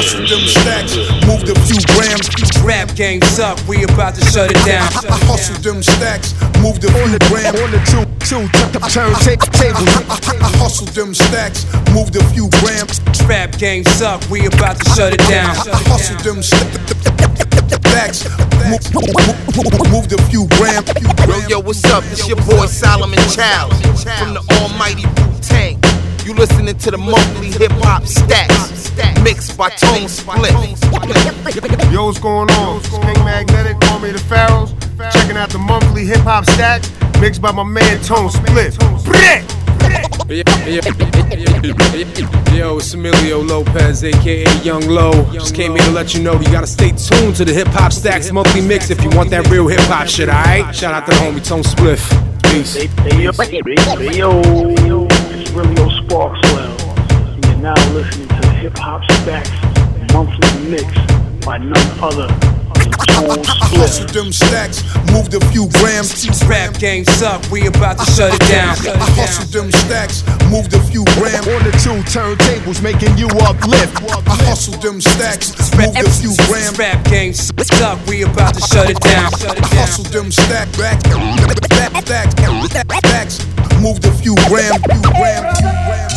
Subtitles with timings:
[0.00, 0.96] hustle them stacks,
[1.28, 2.24] moved a few grams.
[2.64, 4.88] Rap game suck, we about to shut it down.
[5.04, 6.32] I hustle them stacks,
[6.64, 7.60] moved a few grams.
[7.60, 8.48] On the two, two,
[8.88, 9.12] turn
[9.60, 9.84] table.
[10.08, 13.00] I hustle them stacks, moved a few grams.
[13.28, 15.52] Rap game suck, we about to shut it down.
[15.68, 18.24] I hustle them stacks,
[18.72, 18.88] moved,
[19.92, 20.88] moved a few grams.
[21.28, 22.04] Yo, yo, what's up?
[22.04, 23.72] This your boy Solomon Child
[24.16, 25.79] from the almighty Wu Tang.
[26.30, 30.54] You listening to the monthly hip hop stacks, mixed by Tone Spliff.
[31.92, 32.76] Yo, what's going on?
[32.76, 34.72] It's King Magnetic, call me the Pharaohs.
[35.12, 36.88] Checking out the monthly hip hop stacks,
[37.20, 38.78] mixed by my man Tone Spliff.
[39.04, 39.42] Brit!
[42.56, 45.28] Yo, it's Emilio Lopez, aka Young Low.
[45.32, 47.92] Just came here to let you know you gotta stay tuned to the Hip Hop
[47.92, 50.72] Stacks monthly mix if you want that real hip hop shit, alright?
[50.72, 51.98] Shout out to the homie Tone Spliff.
[52.44, 52.76] Peace.
[55.40, 57.34] Hey, hey, yo, hey, yo, it's Willie O Sparkswell.
[57.34, 59.50] And you're now listening to the Hip Hop Stacks
[60.12, 60.84] monthly mix
[61.46, 62.60] by none other than
[63.06, 64.82] Tone Hustle them stacks,
[65.12, 66.28] moved a few grams.
[66.46, 68.76] Rap game suck, we about to shut it down.
[68.76, 71.46] I hustle them stacks, moved a few grams.
[71.46, 73.96] On the two turntables, making you uplift.
[74.26, 76.78] I hustle them stacks, moved a few grams.
[76.78, 79.32] Rap game suck, we about to shut it down.
[79.34, 79.62] I down.
[79.78, 82.30] hustle them stack back, back, back,
[82.98, 83.38] stacks,
[83.80, 86.12] moved a few grams, few grams, few grams.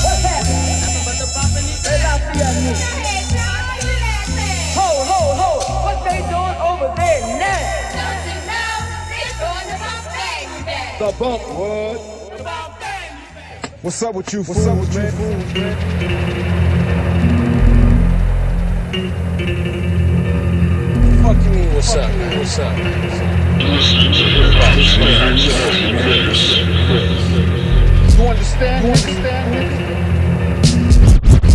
[4.76, 5.52] Ho, ho, ho,
[5.86, 7.22] what they doing over there?
[11.00, 11.98] The bump, what?
[13.82, 15.12] What's up with you, What's up with man?
[21.24, 22.38] Fuck you mean, what's up, man?
[22.40, 22.74] What's up?
[28.24, 28.86] You understand?
[28.86, 29.54] You understand?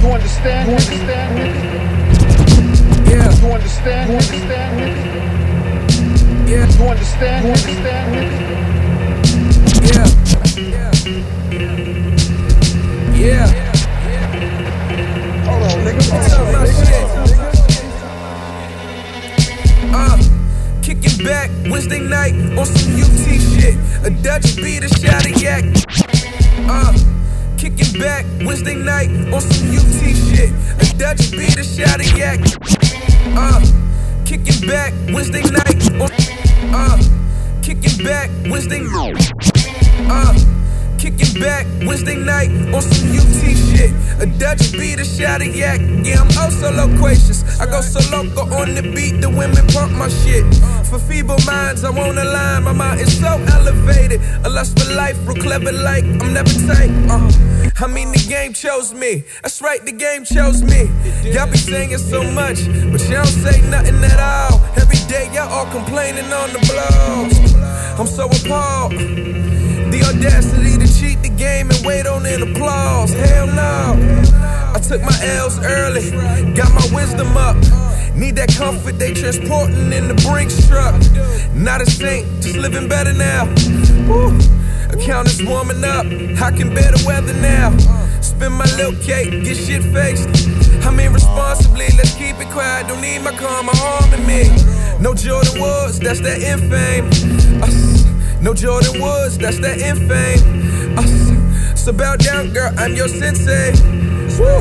[0.02, 0.68] You understand?
[0.68, 1.30] You understand?
[3.08, 4.10] Yeah, You understand?
[4.10, 4.72] You understand?
[6.46, 7.44] yeah, You understand?
[7.46, 8.08] You understand?
[9.88, 10.06] yeah.
[13.16, 13.48] Yeah.
[15.46, 16.02] Hold on, nigga.
[16.12, 17.06] What's up, my shit?
[19.94, 20.16] Uh,
[20.82, 23.76] kicking back Wednesday night on some UT shit.
[24.04, 25.64] A Dutch beat, a shot of yak.
[26.66, 26.92] Uh,
[27.56, 30.50] kicking back Wednesday night on some UT shit.
[30.80, 32.40] A Dutch beat, a shot of yak.
[33.36, 33.60] Uh,
[34.24, 36.10] kicking back Wednesday night on.
[36.74, 36.98] Uh,
[37.62, 38.82] kicking back Wednesday.
[40.10, 40.34] Uh,
[40.98, 43.92] kicking back Wednesday night on some UT shit.
[44.20, 45.80] A Dutch beat, a shot of yak.
[46.04, 47.60] Yeah, I'm also loquacious.
[47.60, 50.44] I go so local on the beat, the women pump my shit.
[50.86, 52.64] For feeble minds, I won't align.
[52.64, 54.20] My mind is so elevated.
[54.44, 56.90] A lust for life, real clever like I'm never tight.
[57.08, 57.30] Uh,
[57.80, 59.22] I mean, the game chose me.
[59.42, 60.90] That's right, the game chose me.
[61.30, 64.60] Y'all be saying so much, but y'all don't say nothing at all.
[64.76, 67.38] Every day, y'all all complaining on the blogs.
[67.98, 68.92] I'm so appalled.
[68.92, 70.87] The audacity to
[71.18, 73.12] cheat the game and wait on an applause.
[73.12, 74.22] Hell no.
[74.74, 76.10] I took my L's early,
[76.54, 77.56] got my wisdom up.
[78.14, 80.94] Need that comfort they transporting in the Brinks truck.
[81.54, 83.46] Not a saint, just living better now.
[84.08, 84.38] Woo.
[84.90, 86.06] Account is warming up,
[86.42, 87.76] I can bear the weather now.
[88.20, 90.28] Spin my little cake, get shit faced.
[90.84, 92.88] I mean responsibly, let's keep it quiet.
[92.88, 94.48] Don't need my karma harming me.
[95.00, 97.06] No Jordan Woods, that's that infame.
[97.62, 97.97] Us.
[98.40, 100.98] No Jordan Woods, that's that infame.
[100.98, 101.82] Us.
[101.82, 103.72] So bow down, girl, I'm your sensei.
[104.38, 104.58] Woo.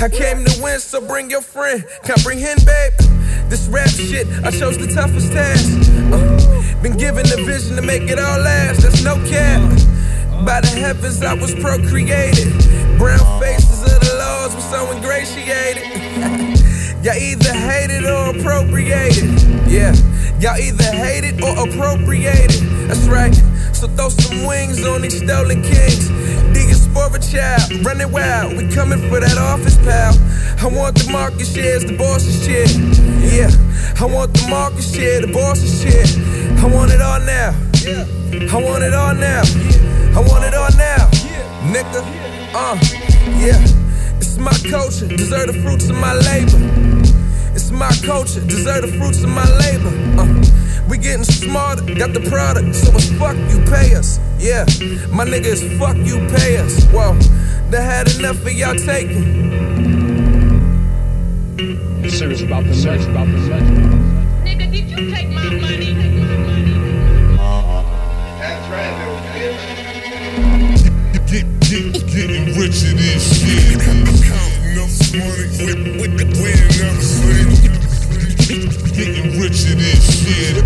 [0.00, 1.84] I came to win, so bring your friend.
[2.04, 2.92] Comprehend, babe.
[3.48, 5.66] This rap shit, I chose the toughest task.
[6.12, 9.62] Uh, been given the vision to make it all last, that's no cap.
[10.44, 12.52] By the heavens, I was procreated.
[12.98, 15.82] Brown faces of the laws were so ingratiated.
[17.04, 19.68] Y'all either hate it or appropriate it.
[19.68, 19.94] Yeah,
[20.40, 22.88] y'all either hate it or appropriate it.
[22.88, 23.34] That's right.
[23.72, 26.08] So throw some wings on these stolen kings.
[26.52, 28.56] Digging for a child, running wild.
[28.56, 30.14] We coming for that office pal.
[30.58, 32.66] I want the market shares, the boss's chair.
[33.20, 33.50] Yeah,
[34.00, 36.04] I want the market share, the boss's chair.
[36.58, 37.52] I want it all now.
[37.84, 38.06] Yeah.
[38.50, 39.42] I want it all now.
[40.16, 41.10] I want it all now.
[41.68, 42.02] Nigga,
[42.54, 42.78] uh,
[43.36, 43.60] yeah.
[44.16, 46.85] It's my culture, deserve the fruits of my labor.
[47.56, 49.88] It's my culture, deserve the fruits of my labor.
[50.20, 50.26] Uh,
[50.90, 54.20] we getting smarter, got the product, so it's fuck you pay us.
[54.38, 54.66] Yeah,
[55.08, 56.84] my nigga is fuck you pay us.
[56.92, 57.14] Whoa,
[57.70, 59.24] they had enough of y'all taking.
[62.10, 63.62] Serious about the sex, about the sex.
[64.44, 65.94] Nigga, did you take my money?
[68.38, 69.64] That's right, little bitch.
[71.30, 74.25] Get, get, getting rich in this shit.
[75.16, 75.32] Getting
[80.02, 80.12] shit.
[80.12, 80.60] Said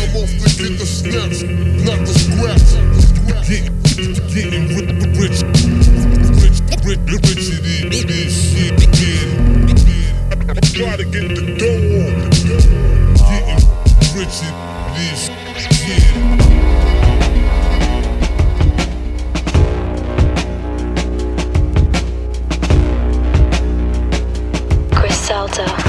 [0.00, 0.08] I'm
[0.40, 1.42] to get the steps,
[1.84, 2.72] not the scraps.
[3.46, 3.68] Get,
[4.32, 4.68] getting
[5.20, 5.44] rich,
[6.40, 6.98] rich, rich,
[7.92, 8.72] it is, shit.
[9.00, 9.28] Yeah.
[10.72, 12.30] Try to get the dough.
[13.28, 13.60] Getting
[14.30, 14.54] shit.
[25.54, 25.83] Griselda,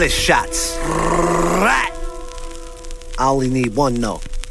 [0.00, 0.78] Hundred shots.
[0.78, 1.92] I
[3.18, 4.22] only need one no.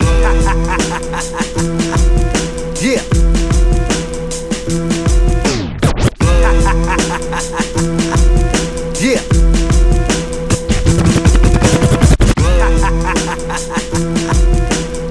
[2.79, 3.01] yeah.
[9.01, 9.21] yeah.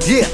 [0.06, 0.28] yeah.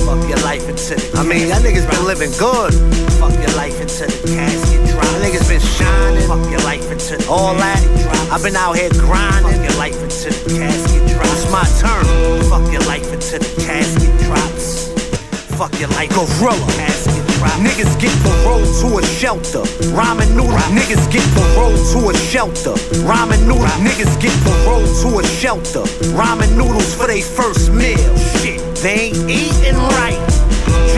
[0.00, 2.72] Fuck your life into the I mean, y'all niggas been living good.
[3.20, 4.57] Fuck your life into the casket
[7.10, 7.80] into all that.
[8.30, 9.52] I've been out here grinding.
[9.52, 11.32] Fuck your life until the casket drops.
[11.32, 12.04] It's my turn.
[12.52, 14.92] Fuck your life until the casket drops.
[15.56, 16.10] Fuck your life.
[16.12, 16.68] Gorilla.
[16.76, 17.56] Casket drop.
[17.64, 19.64] Niggas get paroled to a shelter.
[19.96, 20.58] Ramen noodle.
[20.76, 22.76] Niggas get paroled to a shelter.
[23.08, 23.64] Ramen noodle.
[23.80, 25.84] Niggas get paroled to a shelter.
[26.12, 27.96] Ramen noodles for their first meal.
[28.44, 30.27] Shit, they ain't eating right.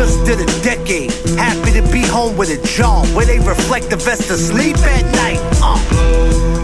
[0.00, 1.12] Just did a decade.
[1.36, 5.04] Happy to be home with a job where they reflect the best to sleep at
[5.20, 5.36] night.
[5.60, 5.76] Uh.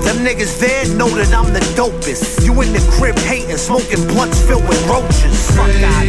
[0.09, 2.47] Them niggas there know that I'm the dopest.
[2.47, 5.37] You in the crib hating, smoking blunts filled with roaches.
[5.53, 6.09] Fuck out.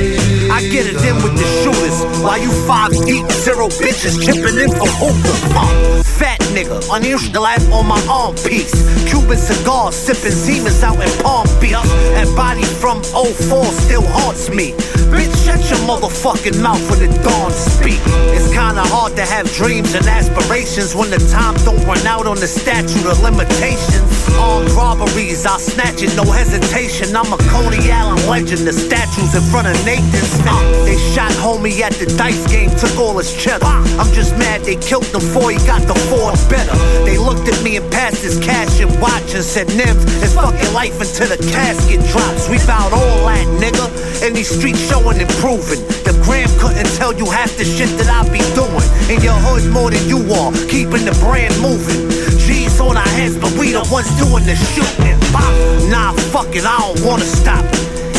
[0.55, 1.99] I get it in with the shooters.
[2.23, 5.51] While you five deep, zero bitches chipping in for hookah.
[5.51, 6.03] Uh.
[6.03, 8.71] Fat nigga, unusual life on my arm piece.
[9.03, 11.75] Cuban cigar, sipping Siemens out in Palm Beach.
[12.15, 14.71] That body from 04 still haunts me.
[15.11, 18.01] Bitch, shut your motherfucking mouth when the dawn speak.
[18.35, 22.37] It's kinda hard to have dreams and aspirations when the time don't run out on
[22.37, 24.03] the statute of limitations.
[24.37, 27.15] Armed robberies, I'll snatch it, no hesitation.
[27.15, 30.33] I'm a Coney Island legend, the statues in front of Nathan's.
[30.45, 33.65] Uh, they shot homie at the dice game, took all his cheddar.
[33.65, 36.75] I'm just mad they killed him before he got the Ford better.
[37.03, 40.73] They looked at me and passed his cash and watch and said, Nems, it's fucking
[40.73, 42.49] life until the casket drops.
[42.49, 43.87] We bout all that, nigga.
[44.27, 45.81] In these streets showing and proving.
[46.03, 48.87] The gram couldn't tell you half the shit that I be doing.
[49.09, 52.09] In your hood more than you are, keeping the brand moving.
[52.37, 55.17] G's on our heads, but we the ones doing the shooting.
[55.31, 55.51] Bop.
[55.89, 57.63] Nah, fuck it, I don't wanna stop.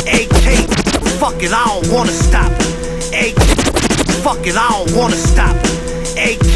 [0.06, 0.68] AK,
[1.18, 2.50] fuck it, I don't wanna stop.
[3.12, 3.42] AK,
[4.22, 5.87] fuck it, I don't wanna stop.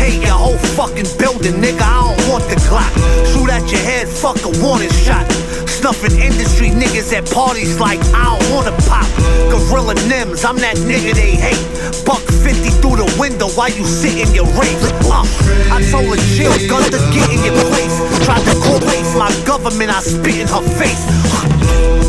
[0.03, 2.91] AK, your whole fucking building, nigga, I don't want the Glock.
[3.31, 5.31] Shoot at your head, fuck a warning shot.
[5.71, 9.07] Snuffing industry niggas at parties like I don't wanna pop.
[9.51, 11.63] Gorilla Nems, I'm that nigga they hate.
[12.05, 14.83] Buck 50 through the window while you sit in your race.
[15.07, 15.23] Uh,
[15.71, 17.95] I told a shield gun to get in your place.
[18.27, 21.03] Tried to place my government, I spit in her face.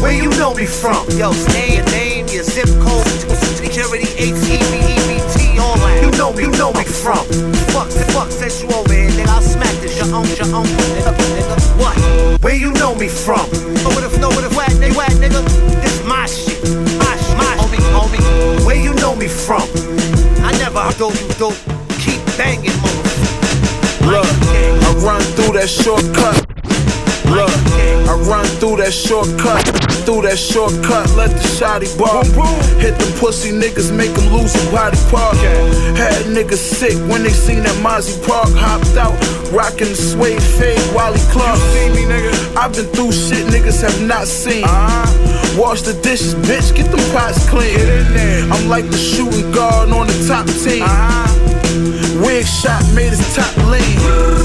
[0.02, 1.06] Where you know me from?
[1.18, 3.06] Yo, say your name, your zip code,
[3.62, 4.10] security.
[4.18, 4.93] You
[6.24, 7.20] know me, you know me from.
[7.76, 9.28] Fuck, fuck, sent you over here, nigga.
[9.28, 10.66] I'll smack this, your own, your own,
[10.96, 11.56] nigga, nigga.
[11.82, 11.98] What?
[12.42, 13.44] Where you know me from?
[13.84, 15.44] Know what if, know what if, whack, nigga, whack, nigga.
[15.82, 16.64] This my shit,
[16.98, 18.66] my my homie, homie.
[18.66, 19.68] Where you know me from?
[20.48, 21.50] I never do you do.
[22.00, 24.08] Keep banging, motherfucker.
[24.08, 24.30] Look,
[24.88, 26.40] I run through that shortcut.
[27.36, 27.52] Look,
[28.08, 29.93] I run through that shortcut.
[30.04, 32.28] Through that shortcut, let the shotty bar.
[32.84, 35.38] Hit the pussy niggas, make them lose a body part.
[35.96, 38.52] Had niggas sick when they seen that Mozzie Park.
[38.52, 39.16] Hopped out,
[39.56, 41.58] rocking the suede fade, Wally Clark.
[41.96, 42.36] You nigga?
[42.58, 44.68] I've been through shit niggas have not seen.
[45.56, 47.80] Wash the dishes, bitch, get them pots clean.
[48.52, 50.84] I'm like the shooting guard on the top team.
[52.20, 54.43] Wig shot made his top lean.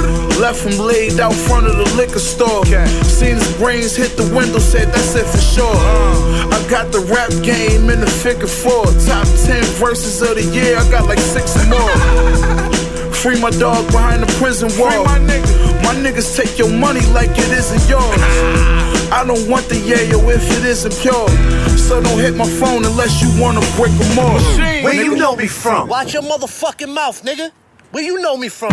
[0.48, 2.64] Left him laid out front of the liquor store.
[3.04, 5.76] Seen his brains hit the window, said that's it for sure.
[5.76, 8.86] I got the rap game in the figure four.
[9.04, 13.12] Top 10 verses of the year, I got like six or more.
[13.20, 15.04] Free my dog behind the prison wall.
[15.84, 18.08] My niggas take your money like it isn't yours.
[19.12, 21.28] I don't want the yayo if it isn't pure.
[21.76, 24.40] So don't hit my phone unless you wanna break or more.
[24.80, 25.88] Where you know me from?
[25.88, 27.50] Watch your motherfucking mouth, nigga.
[27.90, 28.72] Where you know me from?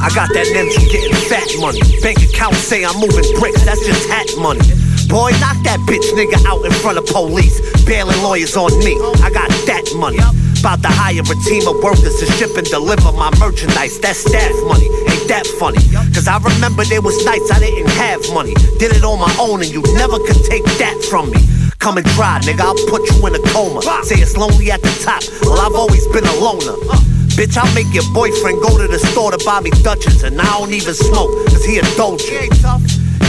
[0.00, 1.80] I got that ninja getting fat money.
[2.00, 4.64] Bank account say I'm moving bricks, that's just hat money.
[5.12, 7.60] Boy, knock that bitch nigga out in front of police.
[7.84, 8.96] Bailing lawyers on me.
[9.20, 10.22] I got that money.
[10.62, 14.00] About to hire a team of workers to ship and deliver my merchandise.
[14.00, 14.88] That's staff money.
[15.10, 15.82] Ain't that funny?
[16.16, 18.54] Cause I remember there was nights I didn't have money.
[18.78, 21.42] Did it on my own and you never could take that from me.
[21.76, 23.82] Come and try, nigga, I'll put you in a coma.
[24.04, 25.20] Say it's lonely at the top.
[25.42, 26.76] Well, I've always been a loner.
[27.40, 30.44] Bitch, I'll make your boyfriend go to the store to buy me Dutchess, and I
[30.60, 32.52] don't even smoke, cause he indulgent.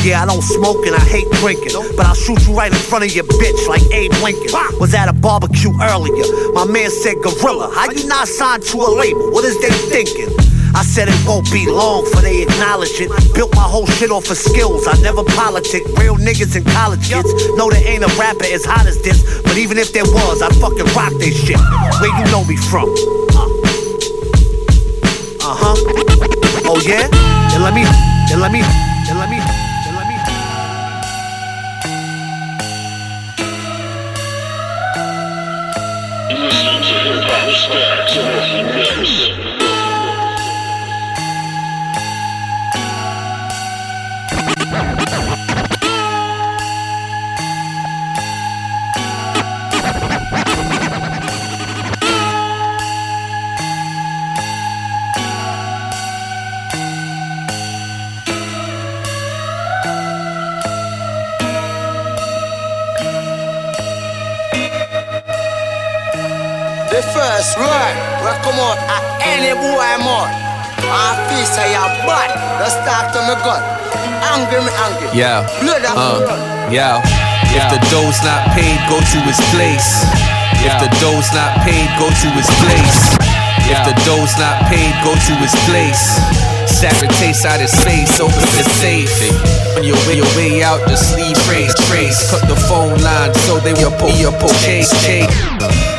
[0.03, 3.05] Yeah, I don't smoke and I hate drinking, but I'll shoot you right in front
[3.05, 4.51] of your bitch like Abe Lincoln.
[4.83, 6.27] Was at a barbecue earlier.
[6.51, 9.31] My man said, Gorilla, how you not signed to a label?
[9.31, 10.27] What is they thinking?
[10.75, 13.07] I said it won't be long for they acknowledge it.
[13.33, 14.87] Built my whole shit off of skills.
[14.91, 15.87] I never politic.
[15.95, 19.23] Real niggas and college kids know there ain't a rapper as hot as this.
[19.43, 21.59] But even if there was, I'd fucking rock this shit.
[22.03, 22.91] Where you know me from?
[25.51, 25.75] Uh huh.
[26.63, 27.11] Oh yeah?
[27.51, 27.83] Then let me.
[28.29, 28.61] Then let me.
[29.03, 29.35] Then let me.
[29.83, 30.15] Then let me.
[38.07, 38.60] The
[67.21, 67.93] first word
[68.25, 70.33] will come out at any boy mouth.
[70.81, 72.33] I feel say you're bad.
[72.57, 73.61] Let's start to me gun.
[74.33, 75.07] Angry me angry.
[75.13, 75.45] Yeah.
[75.61, 76.73] Blood Uh, blood.
[76.73, 76.97] yeah.
[77.53, 79.89] If the dough's not paid, go to his place.
[80.65, 82.99] If the dough's not paid, go to his place.
[83.69, 86.01] If the dough's not paid, go to his place.
[86.65, 89.13] Satin taste out his face, open the safe.
[89.77, 92.17] On your way, your way out, the sleeve trace, trace.
[92.31, 94.33] Cut the phone line so they will pull your
[94.65, 95.29] chase, chase.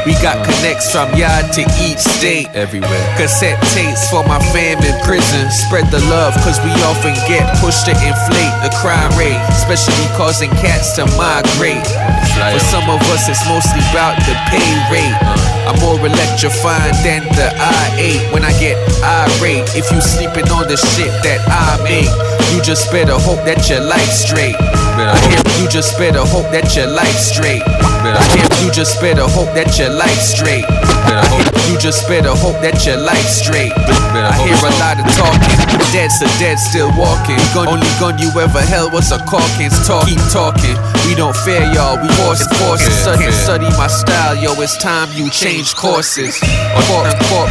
[0.05, 2.49] We got connects from yard to each state.
[2.55, 3.07] Everywhere.
[3.17, 5.51] Cassette tapes for my fam in prison.
[5.51, 10.51] Spread the love, cause we often get pushed to inflate the crime rate, especially causing
[10.59, 11.87] cats to migrate.
[11.87, 15.15] For some of us, it's mostly about the pay rate.
[15.23, 15.52] Uh.
[15.67, 19.71] I'm more electrifying than the I-8 when I get irate.
[19.77, 22.11] If you sleeping on the shit that I make,
[22.53, 24.57] you just better hope that your life's straight.
[24.59, 27.63] I hear you just better hope that your life's straight.
[27.67, 30.65] I hear you just better hope that your life's straight.
[30.69, 33.73] I hear you just better hope that your life's straight.
[33.77, 35.55] I hear a lot of talking.
[35.93, 37.37] Dead's a dead, still walking.
[37.53, 39.77] Gun, only gun you ever held was a Calkins.
[39.85, 40.77] Talk, keep talking.
[41.05, 42.01] We don't fear y'all.
[42.01, 42.95] We force it, force it.
[43.05, 44.57] Study, study my style, yo.
[44.63, 46.41] It's time you change courses.
[46.89, 47.51] Corp, corp.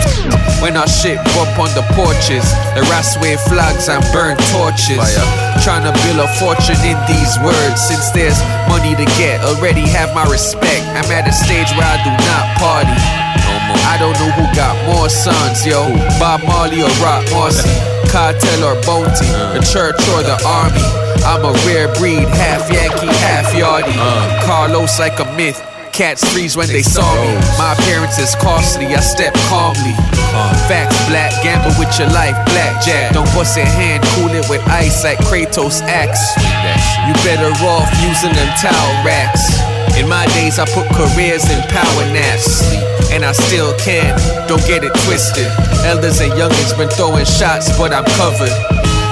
[0.61, 4.97] When our shit up on the porches, the rats wave flags and burn torches.
[5.61, 7.77] Trying to build a fortune in these words.
[7.77, 10.81] Since there's money to get, already have my respect.
[10.97, 13.21] I'm at a stage where I do not party.
[13.91, 15.91] I don't know who got more sons, yo.
[16.15, 17.67] Bob Marley or Rock Marcy,
[18.11, 20.79] Cartel or Bounty, the church or the army.
[21.27, 23.99] I'm a rare breed, half Yankee, half Yardie.
[24.47, 25.59] Carlos like a myth.
[25.91, 27.35] cats freeze when they saw me.
[27.59, 29.93] My appearance is costly, I step calmly.
[30.71, 33.11] Facts black, gamble with your life, blackjack.
[33.11, 36.23] Don't bust your hand, cool it with ice like Kratos axe.
[37.05, 39.70] You better off using them towel racks.
[39.97, 42.63] In my days, I put careers in power naps.
[43.11, 44.15] And I still can,
[44.47, 45.47] don't get it twisted.
[45.83, 48.55] Elders and youngins been throwing shots, but I'm covered.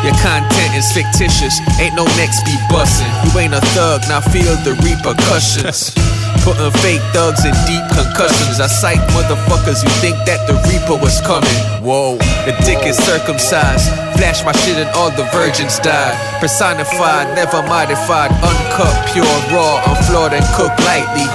[0.04, 3.12] Your content is fictitious, ain't no next be bussin'.
[3.26, 5.94] You ain't a thug, now feel the repercussions.
[6.50, 8.58] Putting fake thugs in deep concussions.
[8.58, 11.46] I sight motherfuckers who think that the Reaper was coming.
[11.86, 12.18] Whoa,
[12.50, 13.86] the dick is circumcised.
[14.18, 16.18] Flash my shit and all the virgins died.
[16.42, 21.30] Personified, never modified, uncut, pure, raw, unflawed and cooked lightly.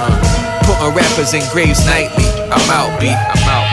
[0.67, 2.27] Putting rappers in graves nightly.
[2.51, 3.07] I'm out, B.
[3.07, 3.64] I'm out.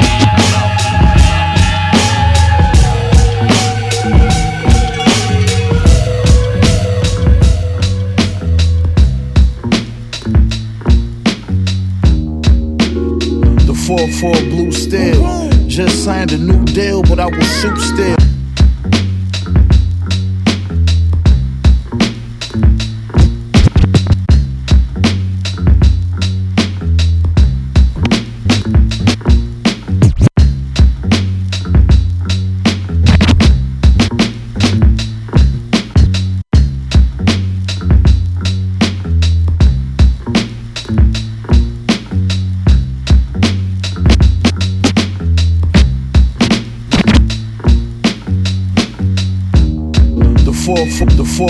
[13.93, 15.51] The 4-4 blue steel.
[15.69, 18.22] Just signed a new deal, but I will shoot still.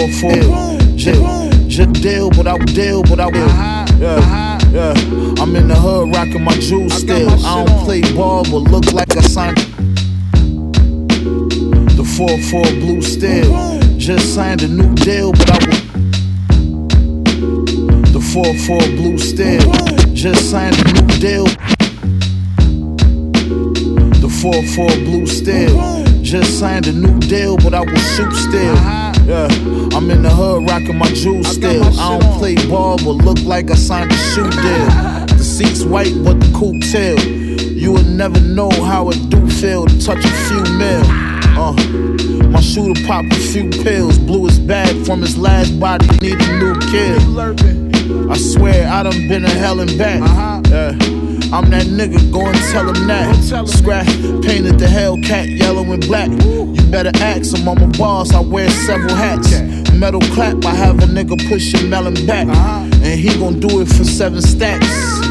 [0.09, 0.35] 4-4,
[0.97, 1.69] the 4-4.
[1.69, 3.49] Just, deal, but I will deal, but I will.
[3.99, 4.95] Yeah, yeah.
[5.41, 7.31] I'm in the hood rocking my jewels still.
[7.31, 9.59] I don't play ball, but look like I signed.
[11.97, 13.79] The 4-4 blue steel.
[13.97, 15.81] Just signed a new deal, but I will.
[18.13, 19.73] The 4-4 blue steel.
[20.15, 21.47] Just signed a new deal.
[24.19, 26.03] The 4-4 blue steel.
[26.23, 29.12] Just signed a new deal, but I will shoot still.
[29.27, 29.47] Yeah,
[29.97, 31.85] I'm in the hood rocking my jewels still.
[31.99, 34.89] I don't play ball, but look like I signed a shoe deal.
[35.43, 37.19] The seat's white, but the coupe tail.
[37.19, 41.03] You would never know how it do feel to touch a few mil.
[41.59, 41.73] Uh,
[42.49, 46.59] my shooter pop a few pills, blew his bag from his last body, need a
[46.59, 48.31] new kill.
[48.31, 50.21] I swear I done been to hell and back.
[50.69, 51.32] Yeah.
[51.53, 53.69] I'm that nigga, go and tell him that.
[53.69, 54.07] Scratch,
[54.43, 56.31] painted the Hellcat yellow and black.
[56.31, 59.53] You better ask him, I'm a boss, I wear several hats.
[59.93, 62.49] Metal clap, I have a nigga push your melon back.
[62.49, 64.87] And he gon' do it for seven stacks.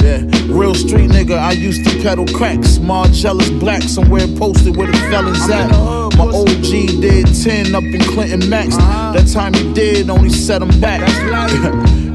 [0.00, 2.78] yeah, real street nigga, I used to peddle cracks.
[2.78, 5.68] Margiela's black, somewhere posted where the felons at.
[6.16, 8.76] My OG did 10 up in Clinton Max.
[8.76, 11.00] That time he did, only set him back.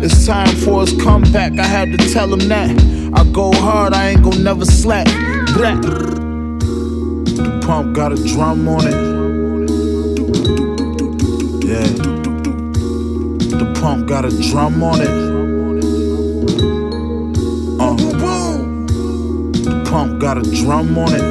[0.02, 2.95] it's time for his comeback, I had to tell him that.
[3.16, 5.06] I go hard, I ain't gon' never slack.
[5.56, 5.82] Black.
[5.82, 8.96] The pump got a drum on it.
[11.66, 11.88] Yeah.
[13.58, 15.08] The pump got a drum on it.
[17.80, 17.96] Uh.
[19.64, 21.22] The pump got a drum on it.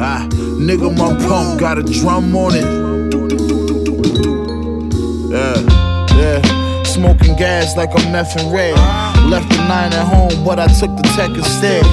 [0.00, 0.28] Ah,
[0.60, 2.84] nigga, my pump got a drum on it.
[7.04, 8.72] Smoking gas like I'm meth and red.
[9.28, 11.84] Left the nine at home, but I took the tech instead.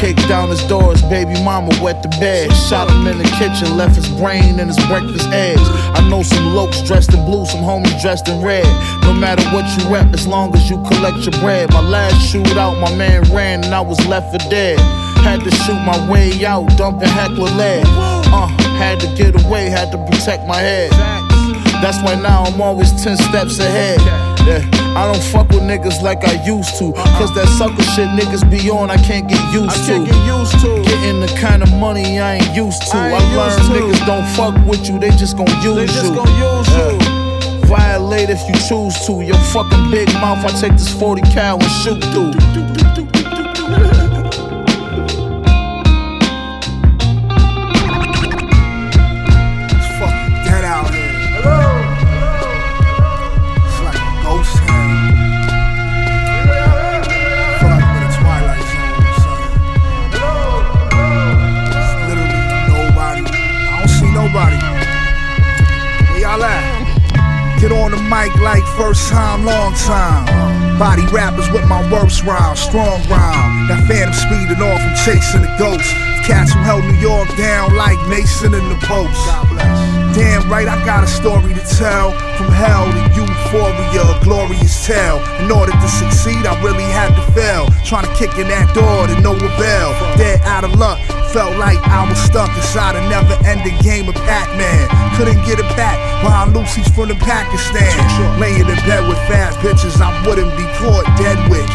[0.00, 2.50] Kicked down his doors, baby mama wet the bed.
[2.50, 5.60] Shot him in the kitchen, left his brain and his breakfast eggs.
[5.92, 8.64] I know some lokes dressed in blue, some homies dressed in red.
[9.02, 11.70] No matter what you rep, as long as you collect your bread.
[11.74, 14.78] My last shootout, my man ran and I was left for dead.
[15.20, 17.84] Had to shoot my way out, dumping heckler lead.
[18.32, 18.46] Uh,
[18.80, 21.33] had to get away, had to protect my head.
[21.84, 24.00] That's why now I'm always 10 steps ahead.
[24.48, 24.64] Yeah,
[24.96, 26.94] I don't fuck with niggas like I used to.
[27.20, 29.92] Cause that sucker shit niggas be on, I can't get used to.
[29.92, 30.82] I can't get used to.
[30.82, 32.96] Getting the kind of money I ain't used to.
[32.96, 36.14] I, learned niggas don't fuck with you, they just gon' use they just you.
[36.14, 37.60] Gonna use yeah.
[37.60, 39.20] You violate if you choose to.
[39.20, 42.32] Your fucking big mouth, I take this 40 cal and shoot through.
[67.64, 70.28] Get on the mic like first time, long time.
[70.78, 73.68] Body rappers with my worst rhyme, strong rhyme.
[73.72, 75.88] That phantom speeding off, I'm chasing the ghost.
[76.28, 79.16] Cats who held New York down like Mason in the post.
[80.12, 82.12] Damn right, I got a story to tell.
[82.36, 85.24] From hell to euphoria, a glorious tale.
[85.40, 87.72] In order to succeed, I really had to fail.
[87.88, 89.96] Trying to kick in that door to no avail.
[90.20, 91.00] Dead out of luck,
[91.34, 94.86] felt like I was stuck inside a never ending game of Pac Man.
[95.18, 97.90] Couldn't get a pack behind Lucy's from the Pakistan.
[98.38, 101.66] Laying in bed with fat bitches I wouldn't be caught dead with.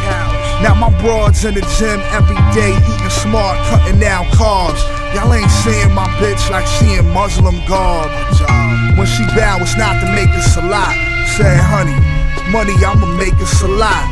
[0.63, 4.79] Now my broads in the gym every day, eating smart, cutting down carbs.
[5.11, 8.07] Y'all ain't seeing my bitch like she in Muslim garb.
[8.95, 10.95] When she bow, it's not to make us a lot.
[11.35, 11.99] Say, honey,
[12.47, 14.07] money, I'ma make us a lot.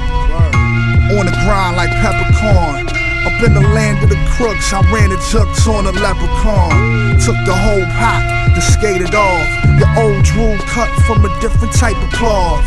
[1.15, 2.96] On the grind like peppercorn.
[3.37, 7.21] Up in the land of the crooks, I ran the jukes on a leprechaun.
[7.21, 8.25] Took the whole pot
[8.57, 9.45] to skate it off.
[9.77, 12.65] The old drool cut from a different type of cloth.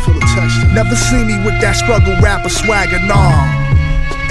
[0.71, 3.51] Never see me with that struggle rapper swagger, nah.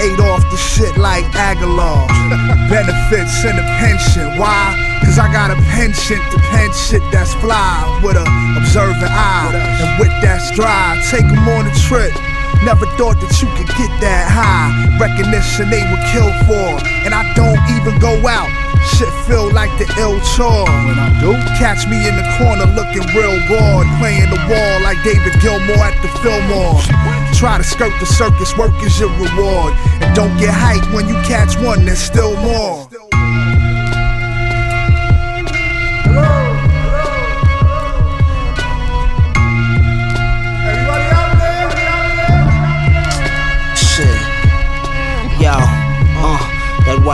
[0.01, 2.09] Ate off the shit like Aguilar.
[2.73, 4.25] Benefits and a pension.
[4.41, 4.97] Why?
[5.05, 8.25] Cause I got a penchant to pen shit that's fly with a
[8.57, 9.53] observant eye.
[9.53, 12.17] And with that stride, take 'em on a trip.
[12.61, 14.69] Never thought that you could get that high.
[15.01, 16.77] Recognition they would kill for.
[17.01, 18.49] And I don't even go out.
[18.97, 20.69] Shit feel like the ill chore.
[20.85, 23.89] When I do, catch me in the corner looking real bored.
[23.97, 26.81] Playing the wall like David Gilmour at the Fillmore.
[27.33, 29.73] Try to skirt the circus, work is your reward.
[30.01, 32.90] And don't get hyped when you catch one, there's still more.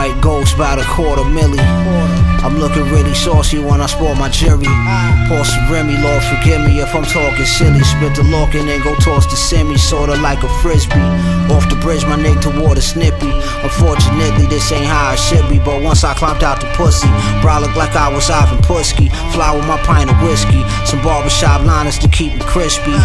[0.08, 2.27] White ghost by the quarter milli.
[2.48, 4.64] I'm looking really saucy when I sport my jury.
[5.28, 7.84] Pour some Remy, Lord forgive me if I'm talking silly.
[7.84, 10.96] Spit the lock and then go toss the semi, sorta like a frisbee.
[11.52, 13.28] Off the bridge, my neck toward a snippy.
[13.60, 15.58] Unfortunately, this ain't how it should be.
[15.58, 17.08] But once I climbed out the pussy,
[17.44, 19.12] bro, look like I was Ivan Puski.
[19.36, 22.96] Fly with my pint of whiskey, some barbershop liners to keep me crispy.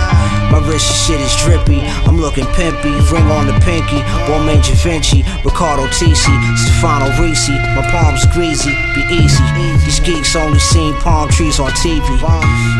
[0.55, 2.95] My wrist shit is drippy, I'm looking pimpy.
[3.11, 7.59] Ring on the pinky, Da Vinci, Riccardo Tisci, Stefano Ricci.
[7.75, 9.43] My palms greasy, be easy.
[9.85, 12.05] These geeks only seen palm trees on TV.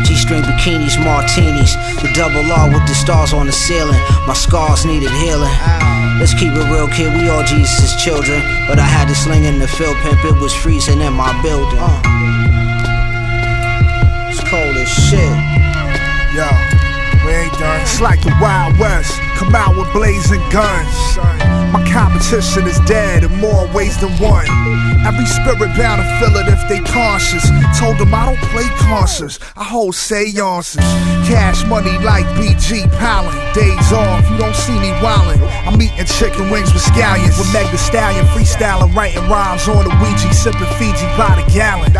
[0.06, 4.00] G-string bikinis, martinis, the double R with the stars on the ceiling.
[4.26, 5.52] My scars needed healing.
[6.18, 7.12] Let's keep it real, kid.
[7.12, 8.40] We all Jesus' children.
[8.66, 10.24] But I had to sling in the field pimp.
[10.24, 11.78] It was freezing in my building.
[11.78, 12.02] Uh.
[14.30, 15.34] It's cold as shit.
[16.34, 16.46] Yo,
[17.26, 17.80] we ain't done.
[17.82, 19.20] It's like the Wild West.
[19.36, 21.33] Come out with blazing guns.
[21.94, 24.44] Competition is dead in more ways than one.
[25.06, 27.46] Every spirit bound to feel it if they conscious.
[27.78, 30.74] Told them I don't play concerts, I hold seances.
[31.30, 33.32] Cash money like BG Palin.
[33.54, 35.38] Days off, you don't see me wildin'.
[35.70, 37.38] I'm eating chicken wings with scallions.
[37.38, 41.92] With Meg the Stallion, freestyling, writing rhymes on the Ouija, sipping Fiji by the gallon.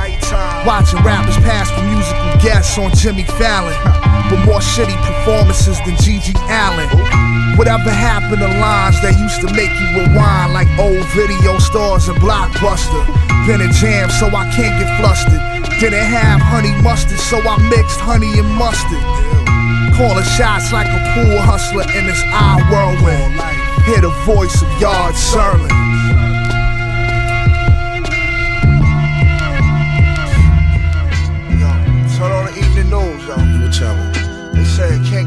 [0.67, 4.04] Watching rappers pass for musical guests on Jimmy Fallon.
[4.31, 6.89] With more shitty performances than GG Allin.
[7.57, 12.19] Whatever happened to lines that used to make you rewind like old video stars and
[12.19, 13.05] Blockbuster?
[13.47, 15.39] Been a jam, so I can't get flustered.
[15.79, 19.05] Didn't have honey mustard, so I mixed honey and mustard.
[19.95, 23.37] Calling shots like a pool hustler in this eye whirlwind.
[23.85, 26.24] Hear the voice of Rod Serling.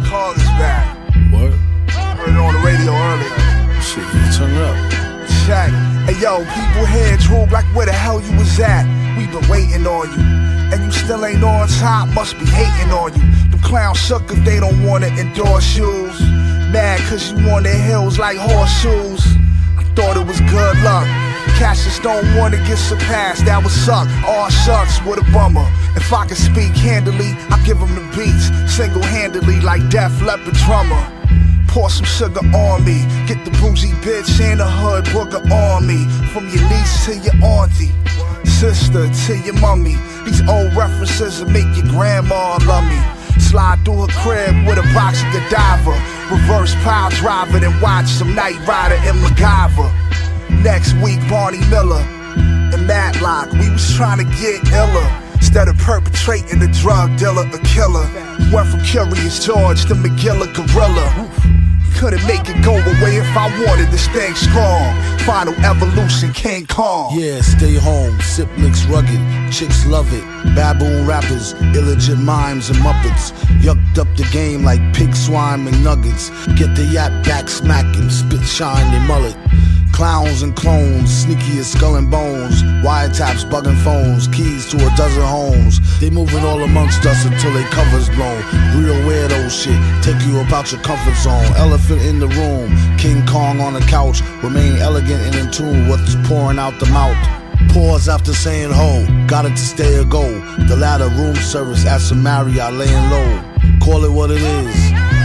[0.07, 0.97] Say King Kong is back.
[1.31, 1.51] What?
[1.91, 3.81] Heard it on the radio earlier.
[3.81, 4.75] Shit, you turn up.
[5.45, 5.71] Check.
[6.05, 8.85] Hey yo, people here droop like where the hell you was at.
[9.17, 10.23] We been waiting on you.
[10.73, 13.49] And you still ain't on top, must be hating on you.
[13.49, 16.19] Them clowns shook if they don't wanna endorse shoes.
[16.71, 19.25] Mad cause you on the hills like horseshoes.
[19.77, 21.26] I thought it was good luck.
[21.59, 24.07] Cassius don't wanna get surpassed, that would suck.
[24.27, 25.67] All shucks, what a bummer.
[25.95, 28.51] If I could speak handily, I give him the beats.
[28.71, 31.03] Single handedly, like Def Leppard drummer.
[31.67, 33.05] Pour some sugar on me.
[33.27, 36.07] Get the bougie bitch and the hood booger on me.
[36.33, 37.91] From your niece to your auntie,
[38.45, 39.95] sister to your mummy.
[40.25, 42.99] These old references will make your grandma love me.
[43.39, 45.93] Slide through her crib with a box of Godiva.
[46.31, 50.06] Reverse pile driver, then watch some Knight Rider and MacGyver.
[50.49, 52.03] Next week, Barney Miller
[52.73, 53.51] and Matlock.
[53.53, 55.23] We was trying to get iller.
[55.33, 58.05] Instead of perpetrating the drug dealer, a killer.
[58.51, 61.07] Went from Curious George to Magilla Gorilla.
[61.97, 64.93] Couldn't make it go away if I wanted to stay strong.
[65.21, 67.17] Final evolution, King Kong.
[67.17, 68.19] Yeah, stay home.
[68.21, 69.19] Sip licks rugged.
[69.51, 70.23] Chicks love it.
[70.55, 73.31] Baboon rappers, illegit mimes and muppets.
[73.61, 76.29] Yucked up the game like pig swine and nuggets.
[76.55, 78.09] Get the yap back smacking.
[78.09, 79.35] Spit shine they mullet.
[79.97, 82.61] Clowns and clones, sneaky as skull and bones.
[82.85, 85.79] Wiretaps, bugging phones, keys to a dozen homes.
[85.99, 88.37] They moving all amongst us until they covers blown.
[88.77, 91.43] Real weirdo shit, take you about your comfort zone.
[91.55, 94.21] Elephant in the room, King Kong on the couch.
[94.43, 97.17] Remain elegant and in tune with what's pouring out the mouth.
[97.73, 100.21] Pause after saying ho, got it to stay or go.
[100.67, 103.41] The latter room service at Marriott laying low.
[103.81, 104.75] Call it what it is.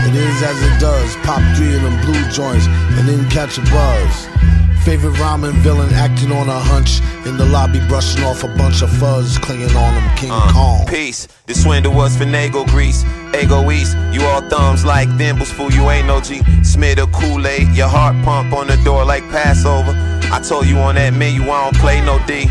[0.07, 1.15] It is as it does.
[1.17, 2.65] Pop three of them blue joints
[2.97, 4.27] and then catch a buzz.
[4.83, 6.99] Favorite rhyming villain acting on a hunch.
[7.25, 10.17] In the lobby brushing off a bunch of fuzz clinging on him.
[10.17, 10.85] King uh, Kong.
[10.87, 11.25] Peace.
[11.45, 13.05] The swindle was finagle grease.
[13.33, 13.95] Ego East.
[14.11, 15.71] You all thumbs like thimbles, fool.
[15.71, 16.41] You ain't no G.
[16.63, 17.69] Smith or Kool Aid.
[17.69, 19.93] Your heart pump on the door like Passover.
[20.33, 22.47] I told you on that menu I don't play no D.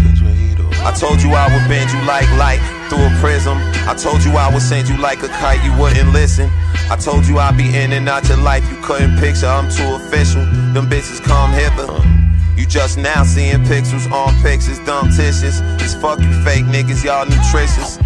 [0.85, 3.59] I told you I would bend you like light through a prism.
[3.87, 6.51] I told you I would send you like a kite, you wouldn't listen.
[6.90, 9.47] I told you I'd be in and out your life, you couldn't picture.
[9.47, 10.45] I'm too official.
[10.73, 12.22] Them bitches come hither.
[12.57, 15.61] You just now seeing pixels on pictures, dumb tissues.
[15.79, 17.99] Just fuck you fake niggas, y'all nutritious.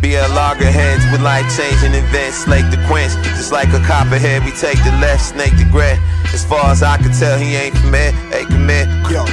[0.00, 3.12] Be a loggerheads with life changing events, slake the quench.
[3.38, 5.98] Just like a copperhead, we take the left, snake the gray.
[6.34, 7.74] As far as I can tell, he ain't.
[7.76, 8.86] Hey, come here.
[9.08, 9.24] Yo,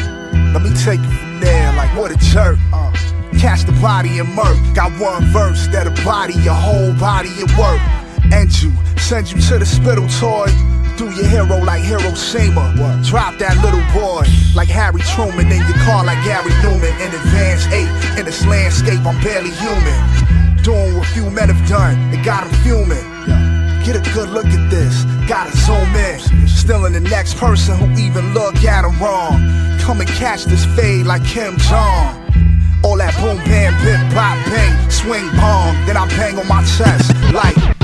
[0.54, 2.58] let me take it from there, like what a jerk.
[2.72, 2.92] Uh,
[3.40, 4.58] catch the body and murk.
[4.76, 7.82] Got one verse that'll body your whole body at work.
[8.32, 10.48] And you, send you to the spittle toy.
[10.98, 12.74] Do your hero like Hiroshima.
[13.04, 14.24] Drop that little boy
[14.56, 16.94] like Harry Truman in your car like Gary Numan.
[17.02, 17.90] In advance eight
[18.20, 20.00] in this landscape, I'm barely human.
[20.64, 23.02] Doing what few men have done, it got them fuming.
[23.84, 26.48] Get a good look at this, gotta zoom in.
[26.48, 29.42] Still in the next person who even look at him wrong.
[29.80, 32.14] Come and catch this fade like Kim Jong.
[32.84, 37.10] All that boom bam pip pop bang, swing bong, then I bang on my chest
[37.34, 37.81] like.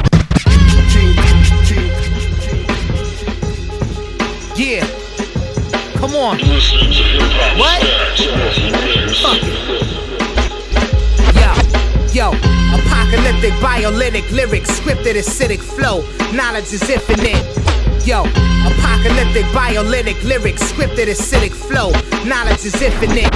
[4.57, 4.87] Yeah.
[5.97, 6.39] Come on.
[7.59, 7.79] What?
[9.21, 9.53] Fuck it.
[11.37, 12.31] Yo, yo.
[12.73, 16.03] Apocalyptic, biolytic lyrics, scripted acidic flow.
[16.33, 17.45] Knowledge is infinite.
[18.03, 18.23] Yo,
[18.65, 21.91] apocalyptic, biolytic lyrics, scripted acidic flow.
[22.25, 23.31] Knowledge is infinite.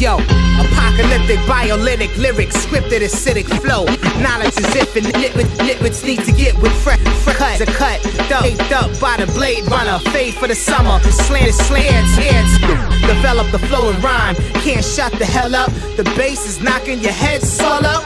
[0.00, 3.84] Yo, apocalyptic, biolytic lyrics, scripted acidic flow.
[4.22, 5.14] Knowledge is infinite.
[5.14, 7.58] Liquid, liquids need to get with fresh, fresh cut.
[7.58, 8.00] The cut,
[8.40, 9.98] taped up by the blade runner.
[10.10, 10.98] Fade for the summer.
[11.00, 12.58] Slanted slants, ants.
[13.06, 14.36] Develop the flow and rhyme.
[14.64, 15.70] Can't shut the hell up.
[15.98, 18.02] The bass is knocking your head up.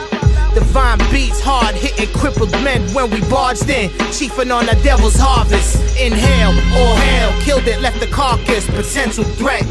[0.52, 3.88] Divine beats hard, hitting crippled men when we barged in.
[4.10, 5.76] Chiefing on the devil's harvest.
[6.00, 8.66] Inhale, all hail, killed it, left the carcass.
[8.66, 9.62] Potential threat,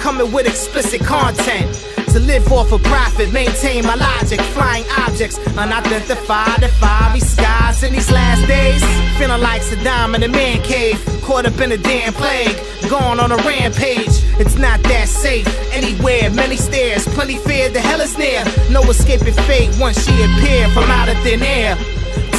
[0.00, 1.68] coming with explicit content.
[2.12, 4.40] To live off a profit, maintain my logic.
[4.56, 8.82] Flying objects, unidentified, defy these skies in these last days.
[9.18, 12.56] Feeling like Saddam in a man cave, caught up in a damn plague.
[12.88, 15.46] Gone on a rampage, it's not that safe.
[15.72, 18.42] Anywhere, many stairs, plenty fear, the hell is near.
[18.70, 21.76] No escaping fate once she appeared from out of thin air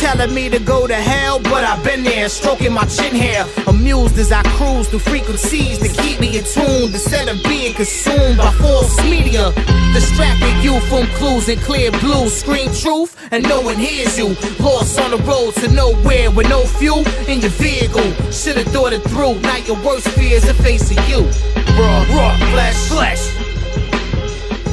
[0.01, 3.45] telling me to go to hell, but I've been there, stroking my chin hair.
[3.67, 8.51] Amused as I cruise through frequencies to keep me attuned instead of being consumed by
[8.53, 9.53] false media.
[9.93, 12.29] Distracting you from clues in clear blue.
[12.29, 14.29] Scream truth and no one hears you.
[14.59, 18.09] Lost on the road to nowhere with no fuel in your vehicle.
[18.31, 19.39] Should've thought it through.
[19.41, 21.29] Now your worst fears are facing you.
[21.77, 23.23] Raw, raw, flesh, flesh.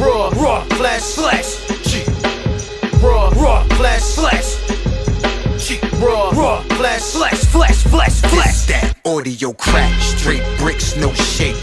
[0.01, 1.51] Raw, raw, flesh, flesh.
[3.03, 4.58] Raw, raw, flesh, flesh.
[5.69, 8.65] Raw, raw, flesh, flesh, flesh, flesh, flesh.
[8.69, 11.57] that audio crack, straight bricks, no shake.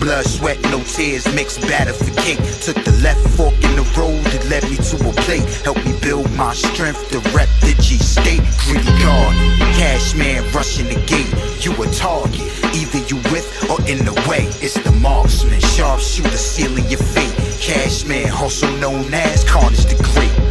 [0.00, 2.42] Blood, sweat, no tears, mixed batter for cake.
[2.60, 5.44] Took the left fork in the road that led me to a plate.
[5.62, 8.42] Helped me build my strength to rep the G state.
[8.66, 9.36] Gritty guard,
[9.78, 11.30] cash man rushing the gate.
[11.64, 12.42] You a target,
[12.74, 14.50] either you with or in the way.
[14.58, 17.34] It's the marksman, sharpshooter sealing your fate.
[17.60, 20.41] Cash man, also known as Carnage the Great.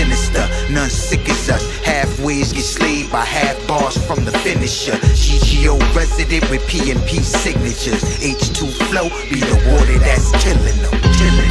[0.00, 1.62] Spit sinister, none sick as us.
[1.80, 4.92] Halfways get slayed by half bars from the finisher.
[4.92, 8.02] GGO resident with PNP signatures.
[8.20, 10.96] H2 flow be the water that's killing them.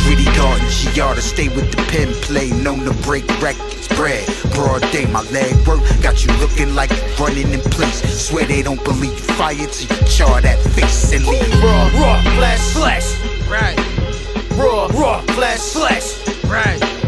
[0.04, 2.50] Gritty garden, Giada stay with the pen play.
[2.50, 4.26] Known to break records, bread.
[4.56, 8.02] Broad day, my leg work got you looking like you running in place.
[8.20, 11.64] Swear they don't believe fire till you char that face and leave.
[11.64, 13.08] Raw, raw, flesh, flesh.
[13.48, 13.78] Right.
[14.58, 16.44] Raw, raw, flesh, flesh.
[16.46, 16.99] Right.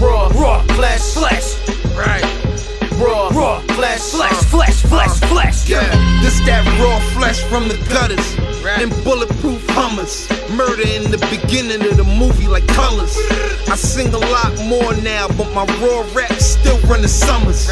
[0.00, 1.58] Raw, raw, flesh, flesh.
[1.94, 2.24] Right.
[2.96, 5.68] Raw, raw, flesh, flesh, flesh, flesh, flesh.
[5.68, 5.84] Yeah,
[6.22, 8.38] this that raw flesh from the gutters.
[8.64, 8.80] Right.
[8.82, 10.28] And bulletproof hummers.
[10.50, 13.14] Murder in the beginning of the movie like colors.
[13.68, 17.66] I sing a lot more now, but my raw rap still run the summers.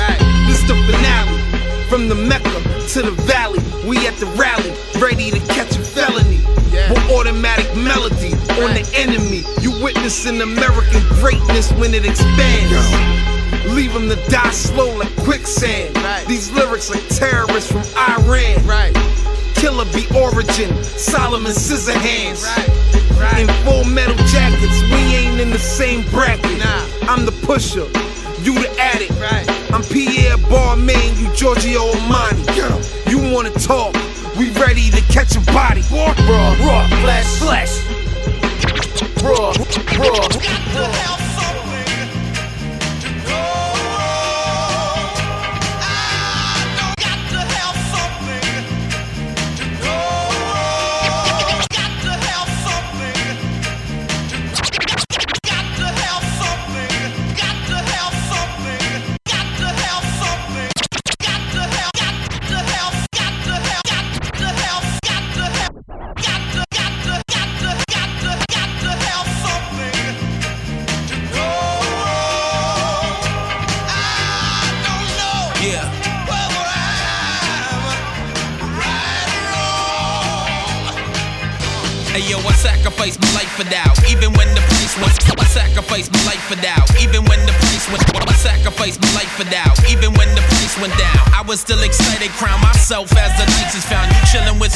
[0.47, 1.41] This the finale.
[1.89, 2.61] From the Mecca
[2.93, 6.41] to the valley, we at the rally, ready to catch a felony.
[7.11, 9.43] automatic melody on the enemy.
[9.79, 12.73] You witnessing American greatness when it expands.
[13.75, 15.95] Leave them to die slow like quicksand.
[16.27, 18.65] These lyrics like terrorists from Iran.
[18.67, 18.93] Right.
[19.55, 22.45] Killer be origin, Solomon Scissorhands.
[22.45, 23.41] Right.
[23.41, 26.59] In full metal jackets, we ain't in the same bracket.
[26.59, 26.87] Nah.
[27.03, 27.87] I'm the pusher,
[28.43, 29.13] you the addict.
[29.21, 29.47] Right.
[29.73, 33.11] I'm Pierre Balmain, you Giorgio Armani.
[33.11, 33.95] You wanna talk?
[34.37, 35.83] We ready to catch a body.
[35.91, 37.98] Raw, raw, raw, flesh, flesh.
[39.23, 39.53] Raw,
[39.99, 41.28] raw,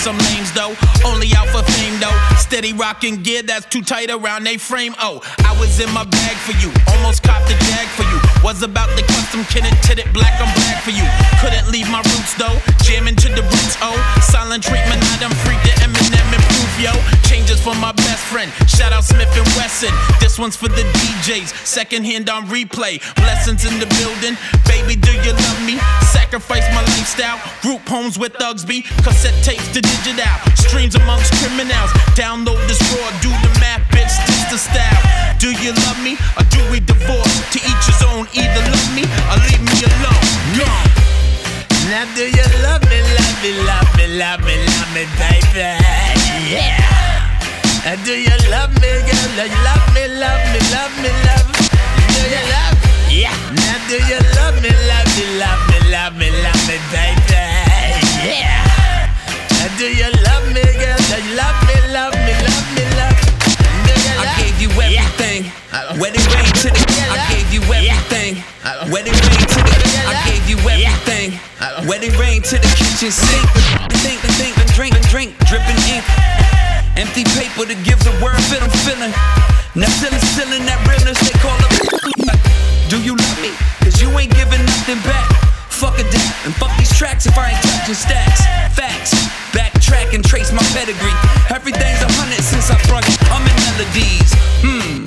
[0.03, 0.75] some names though,
[1.07, 2.19] only out for fame though.
[2.35, 4.95] Steady rockin' gear that's too tight around they frame.
[4.99, 8.19] Oh, I was in my bag for you, almost copped the jag for you.
[8.43, 11.07] Was about the custom kitted, titted black on black for you.
[11.39, 13.79] Couldn't leave my roots though, jamming to the roots.
[13.79, 13.95] Oh,
[14.27, 16.93] silent treatment, I done freaked the Eminem and proof yo.
[17.63, 18.51] For my best friend.
[18.67, 19.95] Shout out Smith and Wesson.
[20.19, 21.55] This one's for the DJs.
[21.65, 22.99] Second hand on replay.
[23.15, 24.35] Blessings in the building.
[24.67, 25.79] Baby, do you love me?
[26.11, 27.39] Sacrifice my lifestyle.
[27.63, 28.83] Group homes with thugs be.
[29.07, 30.27] Cassette tapes to digital.
[30.59, 31.95] Streams amongst criminals.
[32.19, 33.07] Download this raw.
[33.23, 34.11] Do the math, bitch.
[34.27, 35.03] This the style.
[35.39, 37.31] Do you love me or do we divorce?
[37.55, 38.27] To each his own.
[38.35, 40.27] Either love me or leave me alone.
[40.59, 40.91] Gone.
[41.95, 45.79] Now do you love me, love me, love me, love me, love me, baby?
[46.51, 47.12] Yeah.
[47.85, 49.29] And do you love me, girl?
[49.35, 51.51] Do you love me, love me, love me, love?
[51.51, 51.67] Me?
[52.15, 52.79] Do you love?
[53.11, 53.35] Yeah.
[53.59, 57.43] Now do you love me, love me, love me, love me, love me, baby?
[58.23, 59.67] Yeah.
[59.67, 60.95] And do you love me, girl?
[61.11, 63.19] Do you love me, love me, love me, love?
[63.91, 65.51] You I gave you everything.
[65.99, 66.83] Wedding ring to the.
[67.11, 68.47] I gave you everything.
[68.95, 69.75] Wedding ring to the.
[70.07, 71.35] I gave you everything.
[71.91, 73.43] Wedding ring to the kitchen sink.
[74.07, 76.07] Think, think, and drink, and drink, dripping ink.
[76.97, 79.13] Empty paper to give the word fit I'm feeling.
[79.73, 81.73] Now still still that realness they call it.
[82.93, 83.49] Do you love me?
[83.81, 85.25] Cause you ain't giving nothing back.
[85.73, 88.45] Fuck a that and fuck these tracks if I ain't touching stacks.
[88.77, 89.17] Facts.
[89.57, 91.17] Backtrack and trace my pedigree.
[91.49, 93.03] Everything's a hundred since I sprung.
[93.33, 94.31] I'm in melodies.
[94.61, 95.03] Hmm.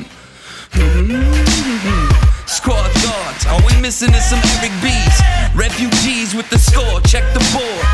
[2.50, 5.18] Squad guards, all we missing is some Eric B's.
[5.54, 7.86] Refugees with the score, check the board.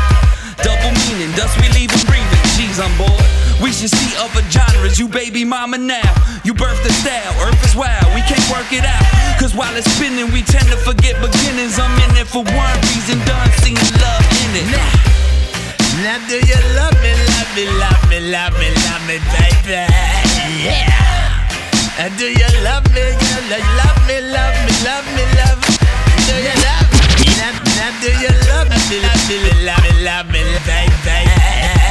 [0.64, 2.41] Double meaning, thus we leaving breathing.
[2.56, 3.26] G's on board.
[3.62, 6.12] We should see other genres, you baby mama now.
[6.44, 9.06] You birthed the style, earth is wild, we can't work it out.
[9.38, 11.78] Cause while it's spinning, we tend to forget beginnings.
[11.78, 14.66] I'm in it for one reason, done singing love in it.
[14.70, 15.12] Now
[16.02, 19.86] now do you love me, love me, love me, love me, love me, baby?
[20.66, 20.90] Yeah.
[21.98, 23.62] And do you love me, girl?
[23.78, 25.62] Love me, love me, love me, love?
[26.26, 27.28] Do you love me?
[27.38, 31.81] Now, now do you love me, love me, love me, love me, baby?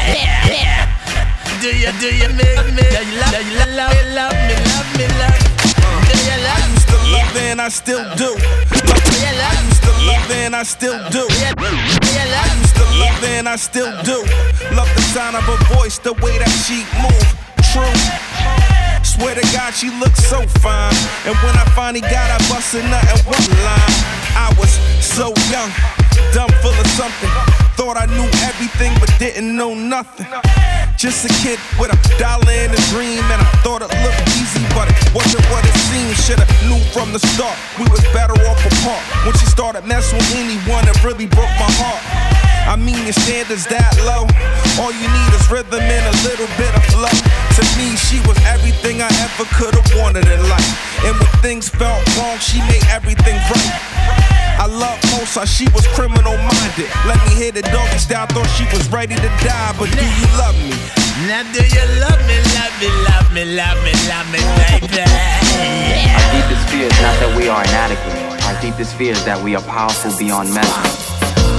[1.62, 2.82] Do you, do you make me?
[2.82, 5.39] Do you love, do you love me, love me, love me, love?
[6.10, 6.58] Do you love?
[6.58, 8.34] I used to love and I still do.
[8.34, 11.28] I used to love and I still do.
[11.30, 11.54] I
[12.60, 14.26] used to love and I still do.
[14.76, 17.30] Love the sound of her voice, the way that she move.
[17.71, 17.93] True.
[19.06, 20.95] Swear to God, she looks so fine.
[21.26, 23.95] And when I finally got her busting nothing one line,
[24.34, 25.70] I was so young,
[26.34, 27.61] dumb, full of something.
[27.82, 30.29] Thought I knew everything, but didn't know nothing.
[31.01, 34.61] Just a kid with a dollar and a dream, and I thought it looked easy,
[34.77, 36.13] but it wasn't what it seemed.
[36.13, 39.01] Shoulda knew from the start we was better off apart.
[39.25, 42.05] When she started messing with anyone, it really broke my heart.
[42.69, 44.29] I mean, your standards that low.
[44.77, 47.09] All you need is rhythm and a little bit of flow.
[47.09, 50.69] To me, she was everything I ever could have wanted in life.
[51.01, 54.41] And when things felt wrong, she made everything right.
[54.60, 56.89] I love most how she was criminal minded.
[57.06, 59.74] Let me hear the doggy style, thought she was ready to die.
[59.78, 60.76] But do you love me?
[61.28, 65.06] Now do you love me, love me, love me, love me, love me, baby?
[65.06, 68.18] Our deepest fear is not that we are inadequate.
[68.49, 71.12] Our deepest fear is that we are powerful beyond measure.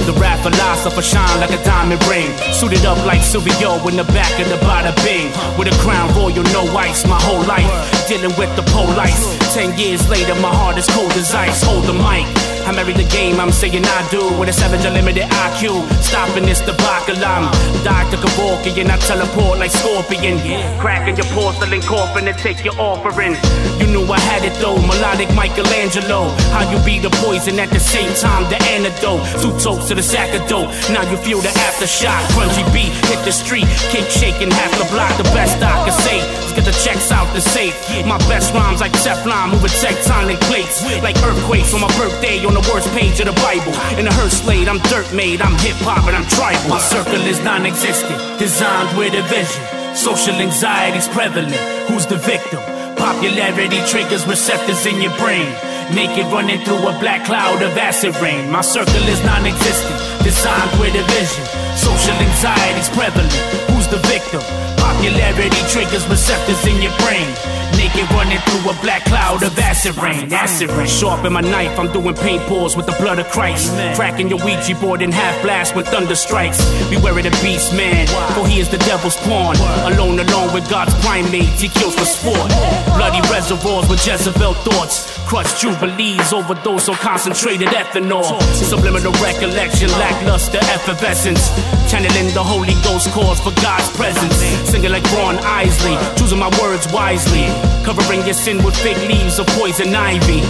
[0.03, 2.27] The rap philosopher shine like a diamond ring.
[2.51, 5.31] Suited up like Silvio in the back of the bada bing.
[5.57, 7.71] With a crown royal, no ice, my whole life.
[8.09, 9.23] Dealing with the police.
[9.53, 11.63] Ten years later, my heart is cold as ice.
[11.63, 12.52] Hold the mic.
[12.65, 14.23] I married the game, I'm saying I do.
[14.39, 15.83] With a savage unlimited IQ.
[15.99, 17.51] Stopping this debacle, I'm
[17.83, 18.15] Dr.
[18.23, 18.89] Kevorkian.
[18.89, 20.39] I teleport like Scorpion.
[20.79, 23.35] Cracking your porcelain coffin and take your offering.
[23.79, 26.31] You knew I had it though, melodic Michelangelo.
[26.55, 29.27] How you be the poison at the same time, the antidote.
[29.43, 30.71] Two toes to the sack of dope.
[30.87, 32.23] Now you feel the aftershock.
[32.31, 33.67] Crunchy beat, hit the street.
[33.91, 35.11] kick shaking half the block.
[35.19, 36.23] The best I can say.
[36.39, 37.75] Let's get the checks out the safe.
[38.07, 40.79] My best rhymes like Teflon, moving tectonic plates.
[41.03, 43.73] Like earthquakes on my birthday on the worst page of the Bible.
[43.99, 46.69] In a hearse slate, I'm dirt made, I'm hip hop and I'm tribal.
[46.69, 49.63] My circle is non existent, designed with a vision.
[49.95, 51.53] Social anxiety's prevalent.
[51.89, 52.59] Who's the victim?
[52.97, 55.49] Popularity triggers receptors in your brain.
[55.93, 58.49] Naked running through a black cloud of acid rain.
[58.49, 61.45] My circle is non existent, designed with a vision.
[61.75, 63.72] Social anxiety's prevalent.
[63.93, 64.41] The victim?
[64.77, 67.29] Popularity triggers receptors in your brain.
[67.77, 70.33] Naked running through a black cloud of acid rain.
[70.33, 70.87] Acid rain.
[70.87, 73.69] Sharpen my knife, I'm doing paint pours with the blood of Christ.
[73.95, 76.57] Cracking your Ouija board in half blast when thunder strikes.
[76.89, 79.55] Beware of the beast, man, for he is the devil's pawn.
[79.93, 82.49] Alone, alone with God's primates, he kills for sport.
[82.97, 85.13] Bloody reservoirs with Jezebel thoughts.
[85.27, 88.41] Crushed jubilees, overdose on concentrated ethanol.
[88.53, 91.49] Subliminal recollection, lackluster effervescence.
[91.89, 93.51] Channeling the Holy Ghost cause for
[93.83, 94.35] God's presence.
[94.69, 97.47] Singing like Ron Isley, choosing my words wisely.
[97.83, 100.41] Covering your sin with fig leaves of poison ivy.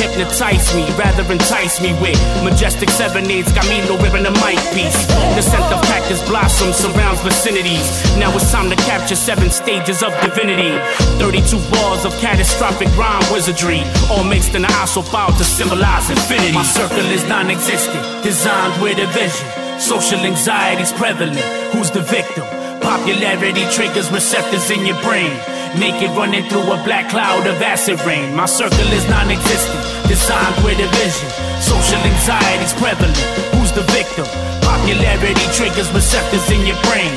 [0.00, 3.52] Hypnotize me, rather entice me with majestic serenades.
[3.52, 4.96] Got me no ribbon a mic piece.
[5.36, 7.84] The scent of cactus blossom surrounds vicinities.
[8.16, 10.72] Now it's time to capture seven stages of divinity.
[11.20, 16.52] 32 bars of catastrophic rhyme wizardry, all mixed in an file to symbolize infinity.
[16.52, 19.48] My circle is non existent, designed with a vision.
[19.78, 21.38] Social anxiety's prevalent.
[21.72, 22.59] Who's the victim?
[22.80, 25.32] Popularity triggers receptors in your brain.
[25.78, 28.34] Naked running through a black cloud of acid rain.
[28.34, 31.28] My circle is non existent, designed with a vision.
[31.60, 33.16] Social anxiety's prevalent.
[33.54, 34.26] Who's the victim?
[34.62, 37.12] Popularity triggers receptors in your brain.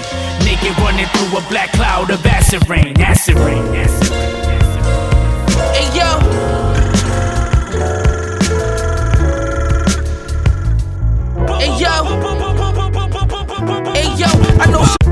[0.46, 3.00] Naked running through a black cloud of acid rain.
[3.00, 3.64] Acid rain.
[3.74, 4.44] Acid rain.
[5.74, 6.10] Hey yo.
[11.58, 11.94] Hey yo.
[14.60, 15.03] I know.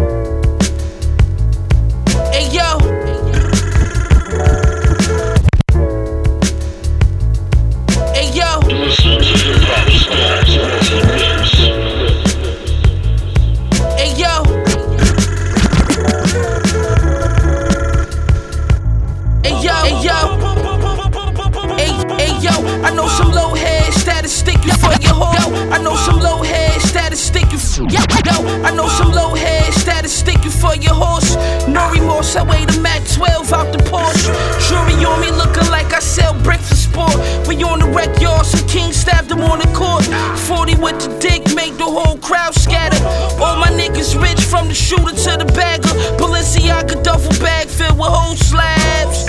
[25.25, 25.69] Hoe.
[25.71, 27.57] I know some low head statistic you.
[27.57, 27.79] f-
[28.25, 31.35] Yo, I know some low head statistic you for your horse.
[31.67, 34.29] No remorse, I weigh the Mac 12 out the Porsche.
[34.67, 37.47] Jury on me looking like I sell bricks for sport.
[37.47, 40.05] We on the rec yard, some king stabbed him on the court.
[40.47, 43.01] 40 with the dick, make the whole crowd scatter.
[43.41, 45.93] All my niggas rich from the shooter to the bagger.
[46.19, 49.25] Balenciaga duffel bag filled with whole slabs.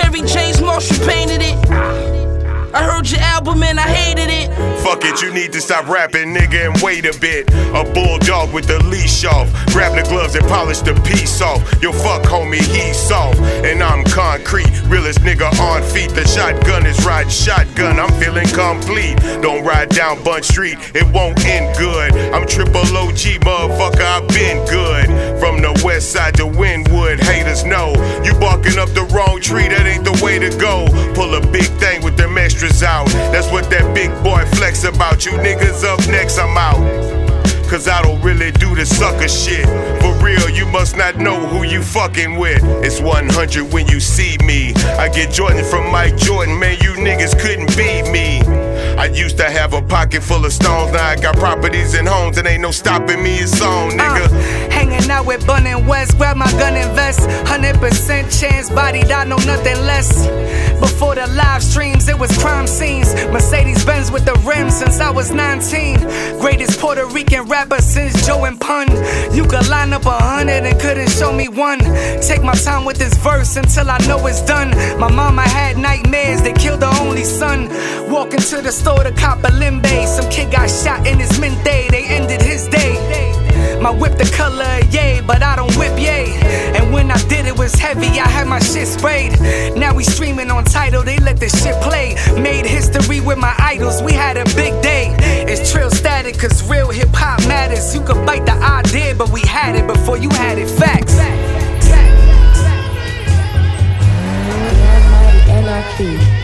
[0.00, 1.97] Kerry James Marshall painted it.
[2.78, 4.54] I heard your album and I hated it.
[4.84, 7.50] Fuck it, you need to stop rapping, nigga, and wait a bit.
[7.74, 9.50] A bulldog with the leash off.
[9.74, 11.60] Grab the gloves and polish the piece off.
[11.82, 13.40] Yo, fuck, homie, he's soft.
[13.66, 14.70] And I'm concrete.
[14.84, 16.10] Realest nigga on feet.
[16.10, 17.98] The shotgun is riding shotgun.
[17.98, 19.18] I'm feeling complete.
[19.42, 22.12] Don't ride down Bunch Street, it won't end good.
[22.32, 25.06] I'm triple OG, motherfucker, I've been good.
[25.40, 27.90] From the west side to Wynwood, haters know.
[28.22, 30.86] You barking up the wrong tree, that ain't the way to go.
[31.14, 32.38] Pull a big thing with them
[32.82, 33.08] out.
[33.32, 35.24] That's what that big boy flex about.
[35.24, 36.78] You niggas up next, I'm out.
[37.68, 39.66] Cause I don't really do the sucker shit.
[40.00, 42.62] For real, you must not know who you fucking with.
[42.82, 44.72] It's 100 when you see me.
[44.98, 48.40] I get Jordan from Mike Jordan, man, you niggas couldn't beat me.
[48.98, 52.36] I used to have a pocket full of stones, now I got properties and homes,
[52.36, 54.72] and ain't no stopping me, it's on, uh, nigga.
[54.72, 56.18] Hang hanging out with Bun and West.
[56.18, 57.20] Grab my gun and vest.
[57.20, 60.26] 100% chance, bodied, I know nothing less.
[60.80, 63.14] Before the live streams, it was crime scenes.
[63.30, 66.00] Mercedes Benz with the rims since I was 19.
[66.40, 68.88] Greatest Puerto Rican rapper since Joe and Pun.
[69.32, 71.78] You could line up a hundred and couldn't show me one.
[72.20, 74.70] Take my time with this verse until I know it's done.
[74.98, 77.68] My mama had nightmares, they killed her only son.
[78.10, 80.06] Walking to the store to cop a limbe.
[80.06, 82.94] Some kid got shot in his mint day, they ended his day.
[83.80, 86.32] My whip the color of yay, but I don't whip yay.
[86.76, 89.38] And when I did it was heavy, I had my shit sprayed.
[89.76, 92.16] Now we streaming on Tidal, they let this shit play.
[92.40, 95.14] Made history with my idols, we had a big day.
[95.46, 97.94] It's trill static, cause real hip hop matters.
[97.94, 100.68] You could bite the idea, but we had it before you had it.
[100.68, 101.14] Facts.
[105.48, 106.16] Anarchy.
[106.16, 106.37] Anarchy.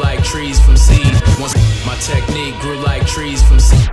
[0.00, 1.12] Like trees from seed.
[1.38, 1.54] Once
[1.86, 3.88] my technique grew like trees from seed.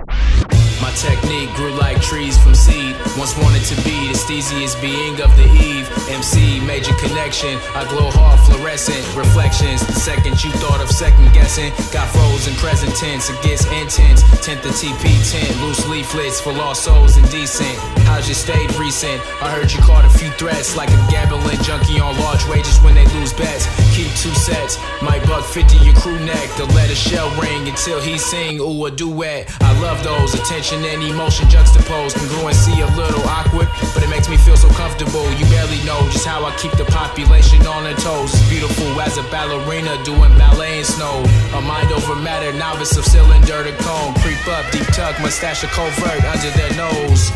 [0.96, 2.94] Technique grew like trees from seed.
[3.18, 5.90] Once wanted to be the steeziest being of the eve.
[6.08, 7.58] MC, major connection.
[7.74, 9.84] I glow hard, fluorescent reflections.
[9.86, 13.28] The second you thought of second guessing, got frozen present tense.
[13.42, 14.22] Gets intense.
[14.44, 17.74] Tenth the TP tent, loose leaflets for lost souls and decent.
[18.06, 19.20] How's your state recent?
[19.42, 22.94] I heard you caught a few threats, like a gambling junkie on large wages when
[22.94, 23.66] they lose bets.
[23.96, 26.48] Keep two sets, might buck 50 your crew neck.
[26.56, 29.50] The letter shell ring until he sing, ooh, a duet.
[29.60, 32.16] I love those, attention and emotion juxtaposed.
[32.16, 35.24] Congruency a little awkward, but it makes me feel so comfortable.
[35.32, 38.32] You barely know just how I keep the population on their toes.
[38.34, 41.24] It's Beautiful as a ballerina doing ballet in snow.
[41.54, 44.14] A mind over matter, novice of cylinder to cone.
[44.20, 47.32] Creep up, deep tuck, mustache a covert under their nose.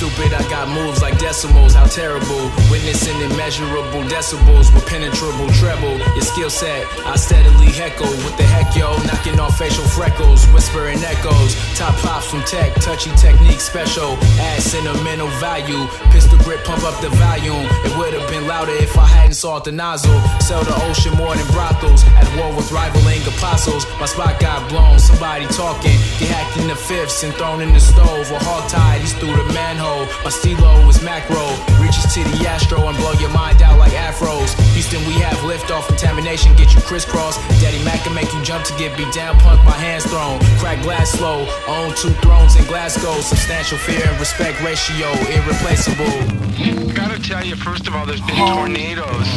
[0.00, 0.32] Stupid,
[0.68, 2.50] moves like decimals, how terrible.
[2.70, 5.96] Witnessing immeasurable decibels with penetrable treble.
[6.14, 8.10] Your skill set, I steadily heckle.
[8.24, 8.96] What the heck, yo?
[9.04, 11.54] Knocking off facial freckles, whispering echoes.
[11.76, 14.16] Top pops from tech, touchy technique special.
[14.38, 15.86] Add sentimental value.
[16.10, 17.66] Pistol grip, pump up the volume.
[17.84, 20.18] It would have been louder if I hadn't sought the nozzle.
[20.40, 22.04] Sell the ocean more than brothels.
[22.18, 23.86] At war with rivaling apostles.
[24.00, 25.96] My spot got blown, somebody talking.
[26.18, 28.30] Get hacked in the fifths and thrown in the stove.
[28.30, 30.06] Or hog tied, he's through the manhole.
[30.24, 31.42] My stilo is macro.
[31.80, 34.54] Reaches to the astro and blow your mind out like afros.
[34.74, 37.36] Houston, we have liftoff contamination, get you crisscross.
[37.60, 40.40] Daddy Mac can make you jump to get beat down, punk my hands thrown.
[40.58, 43.20] Crack glass slow, own two thrones in Glasgow.
[43.20, 46.94] Substantial fear and respect ratio, irreplaceable.
[46.94, 49.28] Gotta tell you, first of all, there's been tornadoes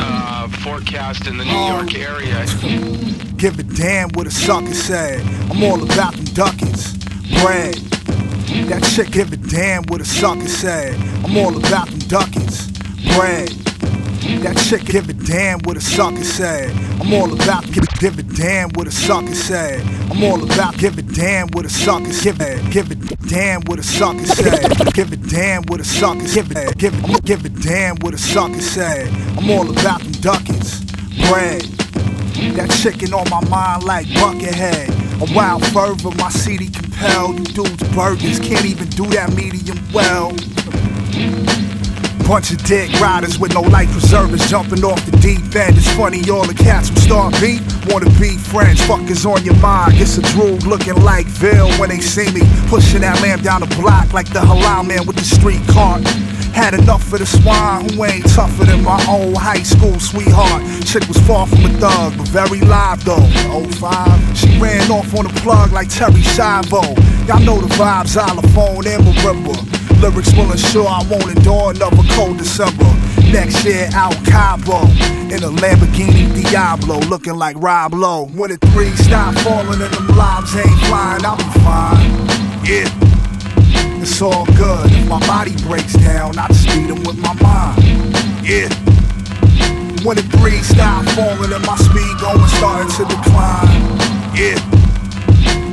[0.00, 2.46] uh, forecast in the New York area.
[3.36, 5.20] Give a damn what a sucker said.
[5.50, 6.96] I'm all about them duckins.
[7.42, 7.99] Bread.
[8.50, 10.94] That shit give a damn what a sucker said.
[11.24, 12.66] I'm all about them duckins.
[13.14, 13.48] Bread.
[14.42, 16.70] That shit give a damn what a sucker said.
[17.00, 19.80] I'm all about give, give a damn what a sucker said.
[20.10, 22.72] I'm all about give a damn what a sucker said.
[22.72, 22.96] Give a
[23.28, 24.94] damn what a sucker said.
[24.94, 26.76] Give a damn what a sucker said.
[26.76, 29.08] Give a, give a damn what a sucker said.
[29.38, 30.86] I'm all about them duckins.
[31.28, 31.62] Bread.
[32.56, 34.98] That chicken on my mind like Buckethead.
[35.20, 36.68] A wild fervor, my CD
[37.00, 37.38] compelled.
[37.38, 40.30] You dudes burgers can't even do that medium well.
[42.28, 45.76] Bunch of dick riders with no life preservers jumping off the deep end.
[45.76, 48.80] It's funny, all the cats from Star Beat wanna be friends.
[48.82, 49.94] Fuckers on your mind.
[49.96, 53.74] It's a droog looking like Bill when they see me pushing that lamb down the
[53.80, 56.02] block like the halal man with the street cart.
[56.52, 60.62] Had enough of the swine who ain't tougher than my old high school sweetheart.
[60.84, 63.26] Chick was far from a thug, but very live though.
[63.52, 66.82] Oh five, she ran off on the plug like Terri Schiavo.
[67.26, 69.80] Y'all know the vibes, xylophone and marimba.
[70.00, 72.90] Lyrics will ensure I won't endure another cold December.
[73.30, 74.82] Next year out Cabo
[75.28, 78.26] in a Lamborghini Diablo, looking like Rob Lowe.
[78.26, 82.64] When the three stop falling and them lobs ain't flying, I'll be fine.
[82.64, 83.09] Yeah.
[84.02, 84.90] It's all good.
[84.92, 87.82] If my body breaks down, I just beat 'em with my mind.
[88.42, 88.68] Yeah.
[90.02, 93.98] When the breeze stop falling and my speed going starting to decline.
[94.34, 94.58] Yeah.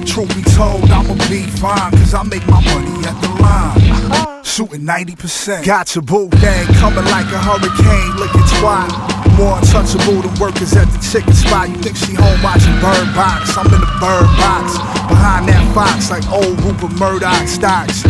[0.06, 4.44] Truth be told, I'ma be fine, cause I make my money at the line.
[4.44, 5.64] Shooting 90%.
[5.66, 9.17] Got your boo thing coming like a hurricane, looking twat.
[9.38, 11.70] More untouchable than workers at the chicken spot.
[11.70, 13.54] You think she home watching Bird Box?
[13.54, 14.82] I'm in the Bird Box.
[15.06, 18.02] Behind that fox, like old Rupert Murdoch stocks.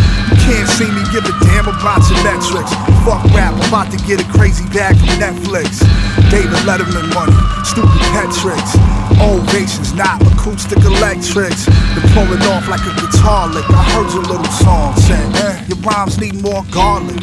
[0.47, 2.71] Can't see me give a damn about your metrics.
[3.03, 5.84] Fuck rap, I'm about to get a crazy bag from Netflix.
[6.32, 7.36] David Letterman money,
[7.67, 8.71] stupid pet tricks.
[9.19, 11.67] Ovations, not acoustic electrics.
[12.15, 13.67] Pull it off like a guitar lick.
[13.67, 17.19] I heard your little song, saying, eh, your rhymes need more garlic.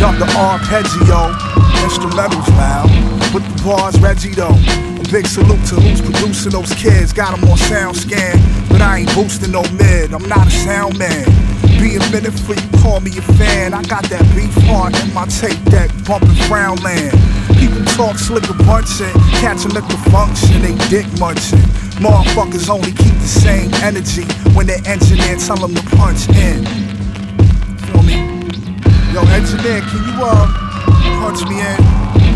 [0.00, 1.36] Dump the arpeggio,
[1.84, 3.07] instrumentals now.
[3.34, 4.56] With the bars, Reggie though.
[4.56, 7.12] A big salute to who's producing those kids.
[7.12, 10.14] Got them on SoundScan, but I ain't boosting no mid.
[10.14, 11.28] I'm not a sound man.
[11.76, 13.74] Be a minute for you call me a fan.
[13.74, 17.12] I got that beef heart in my tape deck, bumping Frownland.
[17.60, 18.56] People talk slick a
[19.66, 21.60] 'em at the function, they dick munching.
[22.00, 24.24] Motherfuckers only keep the same energy
[24.56, 26.64] when their engineer tell them to punch in.
[27.92, 28.16] Feel me?
[29.12, 30.48] Yo, engineer, can you uh
[31.20, 32.27] punch me in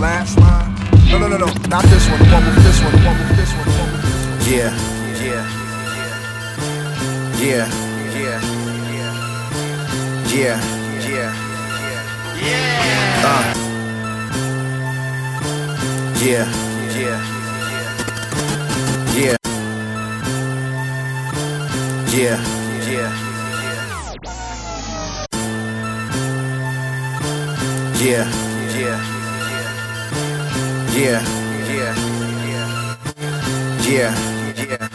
[0.00, 0.74] last line?
[1.10, 2.18] No, no, no, no, not this one.
[2.18, 2.92] The one with this one.
[2.92, 3.66] The one with this one.
[3.66, 4.50] The one with this one.
[4.50, 4.72] Yeah.
[5.20, 5.44] Yeah.
[7.38, 7.68] Yeah.
[8.16, 8.40] Yeah.
[10.34, 10.58] Yeah.
[11.06, 11.32] Yeah.
[12.40, 13.28] Yeah.
[13.28, 13.44] Uh.
[16.24, 16.46] Yeah.
[16.96, 17.20] Yeah.
[19.14, 19.36] Yeah.
[22.16, 22.38] Yeah.
[22.88, 23.10] Yeah.
[28.00, 28.26] Yeah.
[28.80, 29.19] Yeah.
[30.92, 31.22] Yeah.
[31.70, 31.94] Yeah.
[33.86, 34.14] Yeah.
[34.56, 34.88] Yeah.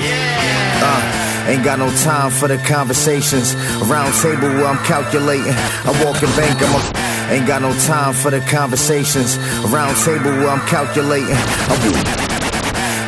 [0.00, 0.80] Yeah.
[0.82, 3.54] Uh, ain't got no time for the conversations.
[3.90, 5.52] Round table where I'm calculating.
[5.52, 7.34] I walk in bank, I'm a.
[7.34, 9.36] Ain't got no time for the conversations.
[9.72, 11.34] Round table where I'm calculating.
[11.34, 12.23] I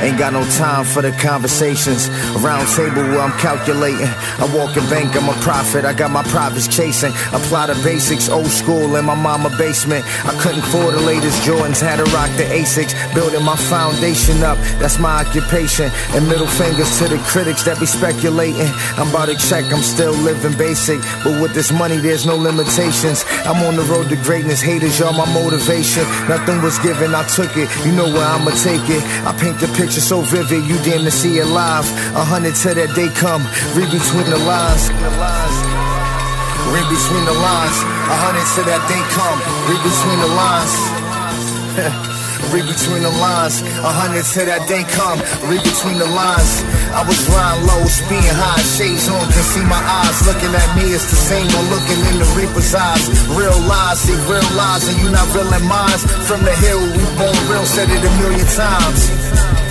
[0.02, 2.08] Ain't got no time for the conversations.
[2.44, 4.12] Round table where I'm calculating.
[4.38, 5.84] I walk in bank, I'm a prophet.
[5.84, 7.12] I got my profits chasing.
[7.32, 10.04] Apply the basics, old school in my mama basement.
[10.26, 12.92] I couldn't afford the latest Jordans, had to rock the Asics.
[13.14, 15.90] Building my foundation up, that's my occupation.
[16.12, 18.68] And middle fingers to the critics that be speculating.
[19.00, 21.00] I'm about to check, I'm still living basic.
[21.24, 23.24] But with this money, there's no limitations.
[23.48, 26.04] I'm on the road to greatness, haters, y'all my motivation.
[26.28, 27.68] Nothing was given, I took it.
[27.86, 29.02] You know where I'ma take it.
[29.24, 31.86] I paint the picture so vivid, you damn to see it live.
[32.14, 33.42] A hundred till that day come,
[33.78, 34.90] read between the lines.
[36.72, 37.78] Read between the lines.
[38.10, 39.38] A hundred till that day come,
[39.70, 40.74] read between the lines.
[42.52, 43.62] read between the lines.
[43.82, 46.62] A hundred till that day come, read between the lines.
[46.94, 50.16] I was lying low, speeding high, shades on, can see my eyes.
[50.26, 53.04] Looking at me, it's the same one looking in the reaper's eyes.
[53.34, 56.02] Real lies, see real lies, and you not real in minds.
[56.26, 59.65] From the hill, we born real, said it a million times.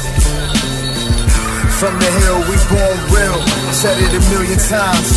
[1.79, 3.39] From the hill, we born real,
[3.75, 5.09] said it a million times.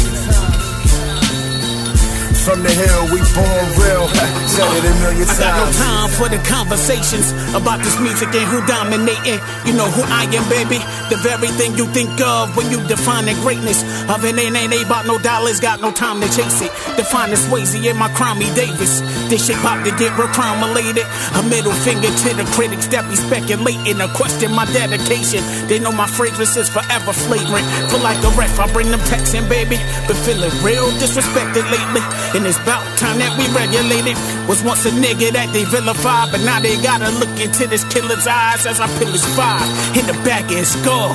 [2.43, 4.09] From the hill, we born real,
[4.51, 5.39] said it a million times.
[5.39, 9.39] I got no time for the conversations about this music and who dominating.
[9.71, 10.83] You know who I am, baby.
[11.09, 13.81] The very thing you think of when you define the greatness
[14.13, 16.69] of it ain't ain't about no dollars, got no time to chase it.
[16.97, 19.01] Define this Swayze in my Cromie Davis.
[19.33, 20.29] This shit about to get real
[20.61, 21.09] related.
[21.33, 25.41] A middle finger to the critics that be speculating or question my dedication.
[25.67, 27.65] They know my fragrance is forever flagrant.
[27.89, 29.81] Feel like a ref, I bring them texts in, baby.
[30.07, 32.05] Been feeling real disrespected lately.
[32.37, 34.38] And it's about time that we regulate it.
[34.49, 38.25] Was once a nigga that they vilified, but now they gotta look into this killer's
[38.25, 39.61] eyes as I his five
[39.93, 41.13] in the back of his skull.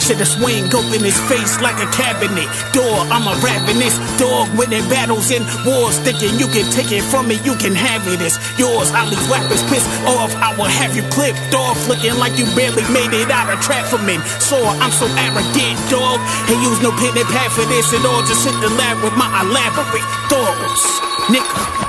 [0.00, 3.04] Should have swing open his face like a cabinet door.
[3.12, 6.00] I'm a ravenous dog winning battles in wars.
[6.00, 8.24] Thinking you can take it from me, you can have it.
[8.24, 8.88] It's yours.
[8.90, 10.32] I leave weapons pissed off.
[10.40, 11.76] I will have you clipped off.
[11.86, 14.16] Looking like you barely made it out of trap for me.
[14.40, 16.18] So I'm so arrogant, dog.
[16.48, 18.24] Ain't use no pen and pad for this at all.
[18.24, 20.82] Just hit the lab with my elaborate thoughts.
[21.28, 21.81] Nigga.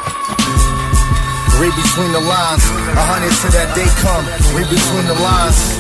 [1.64, 2.66] Read between the lines.
[2.92, 4.28] A hundred till that day come.
[4.52, 5.80] Read between the lines.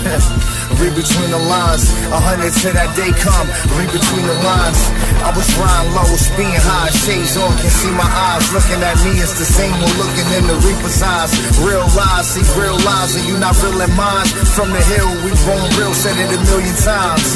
[0.80, 1.92] Read between the lines.
[2.08, 3.44] A hundred till that day come.
[3.76, 4.80] Read between the lines.
[5.20, 8.48] I was riding low, speeding high, shades on, can see my eyes.
[8.56, 11.36] Looking at me, it's the same one looking in the reaper's eyes.
[11.60, 14.24] Real lies, see real lies, and you not real in mine.
[14.56, 17.28] From the hill, we born real, said it a million times.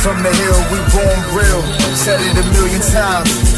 [0.00, 1.60] From the hill, we born real,
[2.00, 3.57] said it a million times.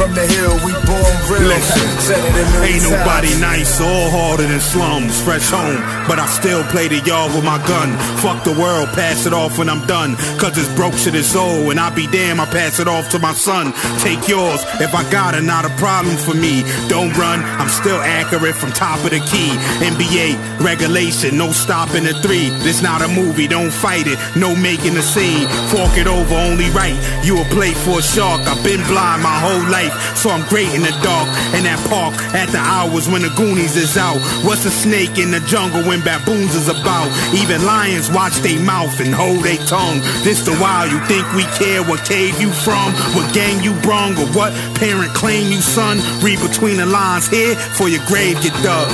[0.00, 4.08] From the hill, we born real, Listen, said it a million ain't nobody nice or
[4.08, 5.20] harder than slums.
[5.20, 5.76] Fresh home,
[6.08, 7.92] but I still play the yard with my gun.
[8.24, 10.16] Fuck the world, pass it off when I'm done.
[10.40, 13.18] Cause it's broke shit is old, and I be damn, I pass it off to
[13.18, 13.74] my son.
[14.00, 16.64] Take yours, if I got it, not a problem for me.
[16.88, 19.52] Don't run, I'm still accurate from top of the key.
[19.84, 22.48] NBA, regulation, no stopping the three.
[22.64, 25.44] This not a movie, don't fight it, no making a scene.
[25.68, 26.96] Fork it over, only right.
[27.22, 29.89] You a play for a shark, I've been blind my whole life.
[29.90, 31.28] Life, so I'm great in the dark.
[31.54, 34.20] In that park, at the hours when the Goonies is out.
[34.44, 37.10] What's a snake in the jungle when baboons is about?
[37.34, 40.00] Even lions watch they mouth and hold they tongue.
[40.22, 42.92] This the wild, you think we care what cave you from?
[43.14, 45.98] What gang you brung or what parent claim you son?
[46.22, 48.88] Read between the lines here for your grave get dug.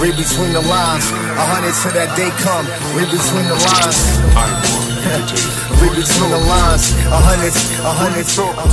[0.00, 2.64] Read between the lines, a hundred till that day come.
[2.96, 4.00] Read between the lines.
[5.80, 8.68] Read between the lines, a hundred, a hundred, a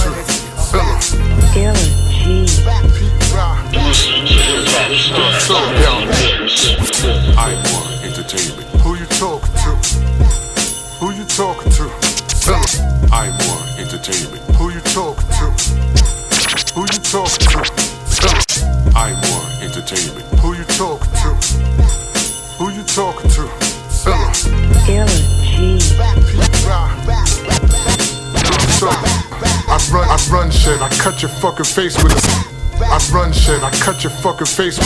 [7.40, 7.56] I
[8.04, 8.68] Entertainment.
[8.84, 9.72] Who you talking to?
[11.00, 11.88] Who you talking to?
[13.14, 14.44] I want Entertainment.
[14.58, 15.48] Who you talking to?
[16.76, 17.64] Who you talking to?
[18.96, 20.28] I want Entertainment.
[20.42, 21.30] Who you talking to?
[22.60, 23.48] Who you talking to?
[29.70, 30.82] I run, I run shit.
[30.82, 32.22] I cut your fucking face with a.
[32.84, 33.64] I run shit.
[33.64, 34.80] I cut your fucking face.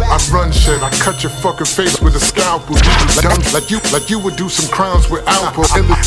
[0.00, 2.74] I run shit, I cut your fucking face with a scalpel.
[3.20, 5.62] Dumb, like you, like you would do some crimes with Alpo.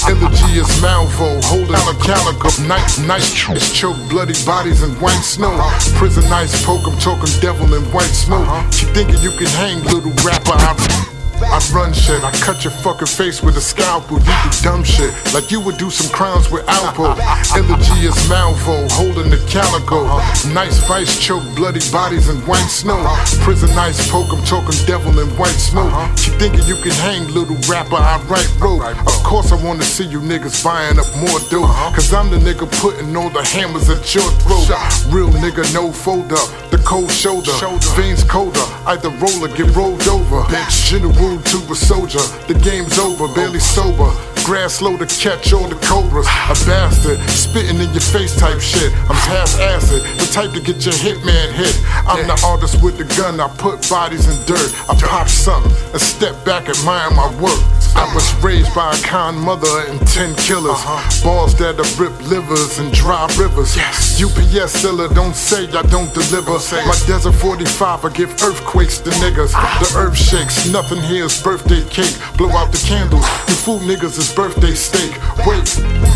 [0.10, 2.50] Elegy is Malvo, holding a calico.
[2.68, 3.32] Nice, nice,
[3.72, 5.56] choke bloody bodies in white snow.
[5.96, 8.48] Prison ice poke, I'm talking devil in white smoke.
[8.82, 10.58] You thinking you can hang, little rapper?
[10.58, 14.20] I I run shit, I cut your fucking face with a scalpel.
[14.20, 17.18] You do dumb shit, like you would do some crimes with Alpo.
[17.58, 20.06] Elegy is Malvo, holding the calico.
[20.54, 23.02] Nice vice choke, bloody bodies in white snow.
[23.42, 25.94] Prison ice poke, I'm talking devil in white smoke.
[26.26, 27.96] You thinking you can hang, little rapper?
[27.96, 28.84] I write rope.
[28.84, 31.70] Of course, I wanna see you niggas buying up more dope.
[31.96, 34.70] Cause I'm the nigga putting all the hammers at your throat.
[35.10, 36.50] Real nigga, no fold up.
[36.72, 37.52] The cold shoulder,
[37.96, 38.66] veins colder.
[38.86, 40.42] Either roller, get rolled over.
[40.52, 42.20] Bitch, general to a soldier.
[42.48, 44.33] The game's over, barely sober.
[44.44, 46.28] Grass slow to catch all the cobras.
[46.28, 48.92] A bastard, spitting in your face type shit.
[49.08, 51.80] I'm half acid, the type to get your hitman hit.
[52.06, 54.76] I'm the artist with the gun, I put bodies in dirt.
[54.90, 57.60] I pop something and step back, admire my work.
[57.96, 60.84] I was raised by a kind mother and ten killers.
[61.24, 63.78] Balls that have ripped livers and dry rivers.
[64.20, 66.60] UPS seller, don't say I don't deliver.
[66.84, 69.54] My desert 45, I give earthquakes to niggas.
[69.80, 72.18] The earth shakes, nothing here is birthday cake.
[72.36, 75.12] Blow out the candles, you fool niggas is birthday steak.
[75.46, 75.66] Wait,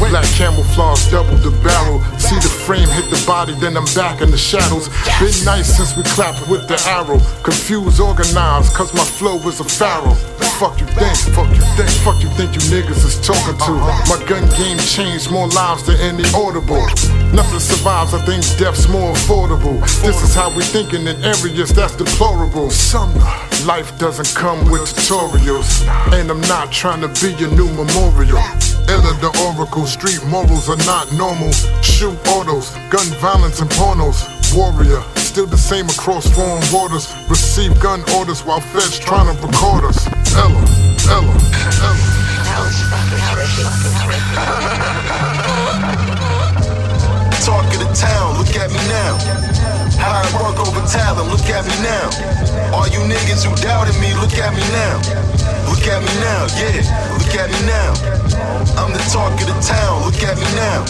[0.02, 2.02] wait, black camouflage, double the barrel.
[2.20, 4.90] See the frame hit the body, then I'm back in the shadows.
[5.20, 7.20] Been nice since we clapped with the arrow.
[7.44, 10.18] Confused, organized, cause my flow is a pharaoh.
[10.58, 13.74] Fuck you think, fuck you think, fuck you think you niggas is talking to.
[14.10, 16.82] My gun game changed more lives than any audible.
[17.32, 19.80] Nothing survives, I think death's more affordable.
[20.02, 22.72] This is how we thinking in areas that's deplorable.
[23.68, 25.86] Life doesn't come with tutorials.
[26.12, 28.42] And I'm not trying to be your new memorial.
[28.90, 31.52] Ella the oracle, street morals are not normal.
[31.84, 34.26] Shoot autos, gun violence and pornos.
[34.56, 37.14] Warrior, still the same across foreign waters.
[37.30, 40.17] Receive gun orders while feds trying to record us.
[40.38, 40.62] Ella,
[41.10, 41.34] Ella,
[47.44, 49.57] Talk of the town, look at me now.
[49.98, 52.08] How I work over talent, look at me now.
[52.74, 55.02] All you niggas who doubted me, look at me now.
[55.68, 56.80] Look at me now, yeah,
[57.18, 57.92] look at me now.
[58.80, 60.86] I'm the talk of the town, look at me now.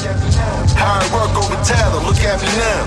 [0.78, 2.82] How I work over talent, look at me now.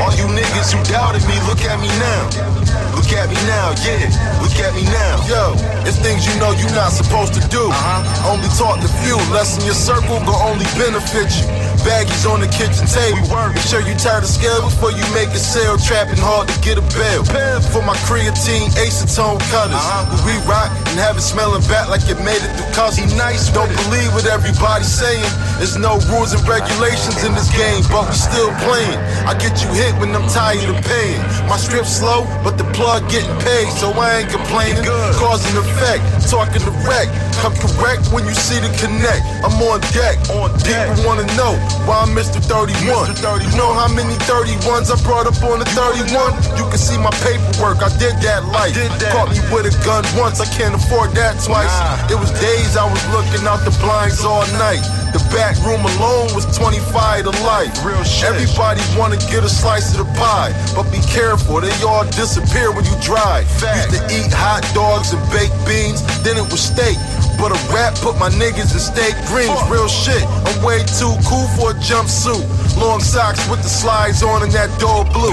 [0.00, 2.58] All you niggas who doubted me, look at me now.
[2.96, 4.08] Look at me now, yeah,
[4.40, 5.20] look at me now.
[5.28, 5.54] Yo,
[5.88, 7.68] it's things you know you're not supposed to do.
[7.68, 8.32] Uh-huh.
[8.32, 11.67] Only talk to few, less in your circle gon' only benefit you.
[11.84, 13.22] Baggies on the kitchen table.
[13.54, 15.78] Make sure you tie the scale before you make a sale.
[15.78, 17.22] Trapping hard to get a bail.
[17.70, 19.78] For my creatine acetone cutters.
[19.78, 20.26] Uh-huh.
[20.26, 23.14] We rock and have it smelling back like it made it through customs.
[23.14, 23.50] nice.
[23.52, 25.24] Don't believe what everybody's saying.
[25.58, 28.98] There's no rules and regulations in this game, but we still playing.
[29.28, 31.20] I get you hit when I'm tired of paying.
[31.50, 34.84] My strip slow, but the plug getting paid, so I ain't complaining.
[35.18, 37.10] Cause and effect, talking direct.
[37.42, 39.22] Come correct when you see the connect.
[39.46, 40.18] I'm on deck.
[40.34, 40.90] On deck.
[40.90, 41.54] People wanna know
[41.86, 42.40] why I'm Mr.
[42.40, 43.16] 31.
[43.40, 46.36] You know how many 31s I brought up on the 31?
[46.56, 48.76] You can see my paperwork, I did that life.
[49.12, 51.72] Caught me with a gun once, I can't afford that twice.
[52.10, 54.84] It was days I was looking out the blinds all night.
[55.12, 57.72] The back room alone was 25 to life.
[57.84, 58.28] Real shit.
[58.28, 62.84] Everybody wanna get a slice of the pie, but be careful, they all disappear when
[62.84, 63.48] you drive.
[63.48, 66.96] Used to eat hot dogs and baked beans, then it was steak.
[67.40, 69.54] But a rap put my niggas in steak greens.
[69.70, 72.44] Real shit, I'm way too cool for a jumpsuit.
[72.76, 75.32] Long socks with the slides on and that dull blue.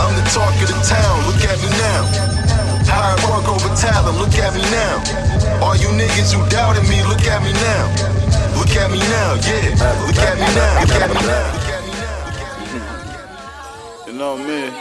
[0.00, 2.34] I'm the talk of the town, look at me now.
[2.94, 5.02] I work over talent, look at me now.
[5.60, 8.23] All you niggas who doubted me, look at me now.
[8.64, 9.76] Look at me now, yeah.
[10.06, 10.80] Look at me now.
[10.80, 11.48] Look at me now.
[14.06, 14.72] You know me.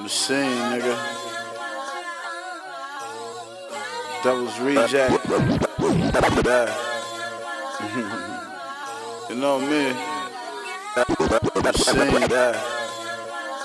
[0.00, 0.94] Machine, nigga.
[4.22, 5.26] Devil's reject.
[9.28, 9.82] You know me.
[11.62, 12.52] Machine, yeah.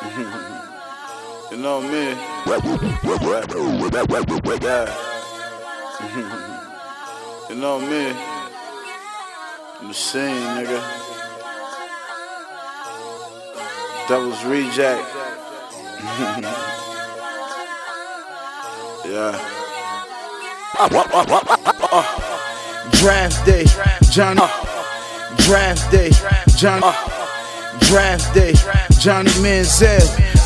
[1.52, 2.04] you know me.
[7.50, 8.37] You know me.
[9.84, 10.24] Machine,
[10.58, 10.82] nigga.
[14.08, 15.06] Devil's reject.
[19.06, 19.38] yeah.
[22.94, 23.66] Draft day,
[24.10, 24.42] Johnny.
[25.46, 26.10] Draft day,
[26.56, 26.92] Johnny.
[27.82, 28.54] Draft day,
[29.00, 30.02] Johnny Manziel.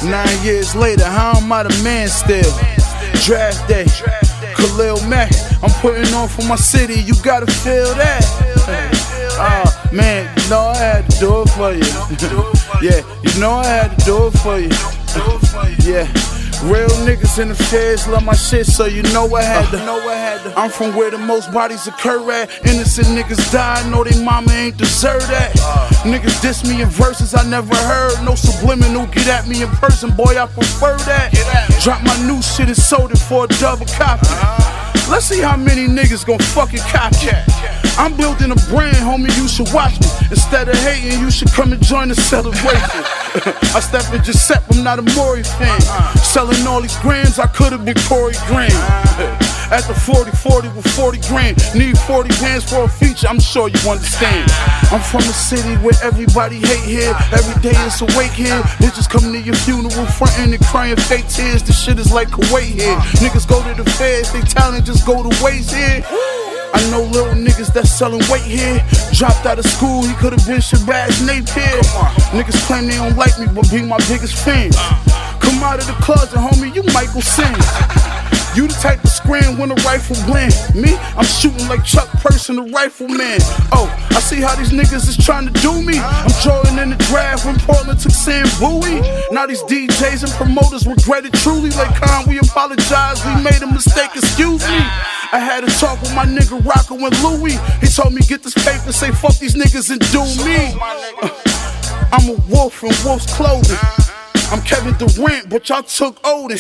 [0.10, 2.52] Nine years later, how am I the man still?
[3.24, 3.86] Draft day,
[4.56, 5.32] Khalil Mack.
[5.64, 9.01] I'm putting on for my city, you gotta feel that.
[9.44, 11.82] Ah, man, you know I had to do it for you.
[12.88, 14.70] yeah, you know I had to do it for you.
[15.92, 16.06] yeah.
[16.64, 19.78] Real niggas in the feds love my shit, so you know I had to.
[19.78, 20.60] Know I had to.
[20.60, 22.52] I'm from where the most bodies occur at.
[22.68, 25.56] Innocent niggas die, know they mama ain't deserve that.
[26.06, 28.24] Niggas diss me in verses I never heard.
[28.24, 31.34] No subliminal, get at me in person, boy, I prefer that.
[31.82, 34.28] Drop my new shit and sold it for a double copy.
[35.10, 37.30] Let's see how many niggas gon' fucking copy.
[37.98, 40.08] I'm building a brand, homie, you should watch me.
[40.32, 43.04] Instead of hating, you should come and join the celebration.
[43.76, 45.70] I step in Giuseppe, I'm not a Maury fan.
[45.70, 46.16] Uh-uh.
[46.16, 48.72] Selling all these grams, I could've been Corey Graham.
[48.72, 49.51] Uh-uh.
[49.72, 51.56] At the 40 40 with 40 grand.
[51.74, 54.52] Need 40 bands for a feature, I'm sure you understand.
[54.92, 57.16] I'm from a city where everybody hate here.
[57.32, 58.60] Every day it's a wake here.
[58.84, 61.64] Bitches come to your funeral, frontin' and crying fake tears.
[61.64, 62.98] This shit is like Kuwait here.
[63.24, 66.04] Niggas go to the feds, they talent just go to waste here.
[66.74, 68.84] I know little niggas that's selling weight here.
[69.14, 71.80] Dropped out of school, he could've been Shabazz Napier.
[72.36, 74.76] Niggas claim they don't like me, but be my biggest fans.
[75.40, 78.41] Come out of the closet, homie, you Michael Sims.
[78.54, 80.52] You the type to scream when a rifle blend.
[80.76, 83.40] Me, I'm shooting like Chuck Person, the rifleman.
[83.72, 85.96] Oh, I see how these niggas is trying to do me.
[85.98, 89.00] I'm joining in the draft when Portland took Sam Bowie.
[89.32, 91.70] Now these DJs and promoters regret it truly.
[91.72, 94.84] Like Khan, we apologize, we made a mistake, excuse me.
[95.32, 97.56] I had a talk with my nigga Rocco and Louie.
[97.80, 100.76] He told me get this paper, say fuck these niggas and do me.
[100.76, 101.32] Uh,
[102.12, 103.80] I'm a wolf in wolf's clothing.
[104.52, 106.60] I'm Kevin Durant, but y'all took Oden.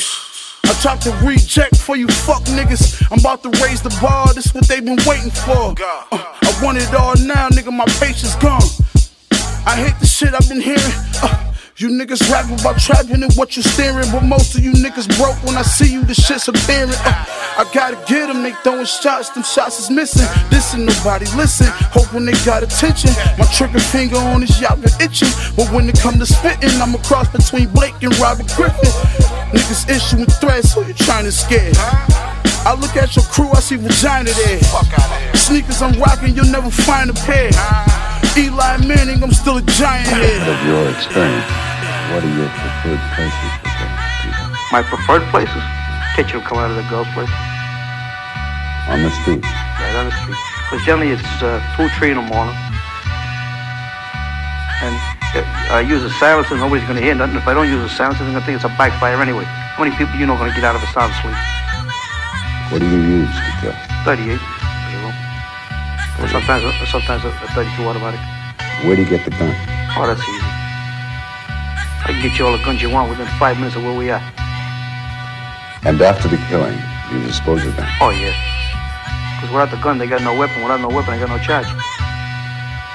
[0.72, 3.06] I tried to reject for you fuck niggas.
[3.12, 5.76] I'm about to raise the bar, this what they been waiting for.
[5.76, 8.64] Uh, I want it all now, nigga, my patience gone.
[9.68, 10.96] I hate the shit I've been hearing.
[11.22, 15.12] Uh, you niggas rapping about trapping and what you staring, but most of you niggas
[15.18, 16.96] broke when I see you, the shit's apparent.
[17.04, 17.26] Uh,
[17.60, 20.26] I gotta get them, they throwing shots, them shots is missing.
[20.50, 23.12] This ain't nobody listen, hoping they got attention.
[23.38, 26.96] My trigger finger on this y'all been itching, but when it come to spitting, I'm
[26.96, 29.31] a cross between Blake and Robert Griffin.
[29.52, 31.72] Niggas issuing threats, who you trying to scare?
[32.64, 34.64] I look at your crew, I see vagina there.
[35.36, 37.52] Sneakers I'm rocking, you'll never find a pair.
[38.38, 40.48] Eli Manning, I'm still a giant head.
[40.48, 41.44] Of your experience,
[42.16, 43.86] what are your preferred places to go?
[44.72, 45.64] My preferred places?
[46.16, 47.32] Kitchen will come out of the girls' place.
[48.88, 49.44] On the street.
[49.44, 50.40] Right on the street.
[50.70, 52.56] Because generally it's uh, 2, 3 in the morning.
[54.80, 54.96] And
[55.34, 57.38] I use a silencer, nobody's going to hear nothing.
[57.38, 59.46] If I don't use a silencer, they're going to think it's a backfire anyway.
[59.48, 61.36] How many people you know going to get out of a sound sleep?
[62.72, 63.76] What do you use to kill?
[64.04, 64.40] 38.
[66.22, 68.20] Or sometimes, uh, sometimes a, a 32 automatic.
[68.86, 69.56] Where do you get the gun?
[69.98, 70.52] Oh, that's easy.
[72.04, 74.12] I can get you all the guns you want within five minutes of where we
[74.12, 74.22] are.
[75.84, 76.78] And after the killing,
[77.12, 77.88] you dispose of them.
[78.02, 78.36] Oh, yeah.
[79.40, 80.62] Because without the gun, they got no weapon.
[80.62, 81.66] Without no weapon, they got no charge.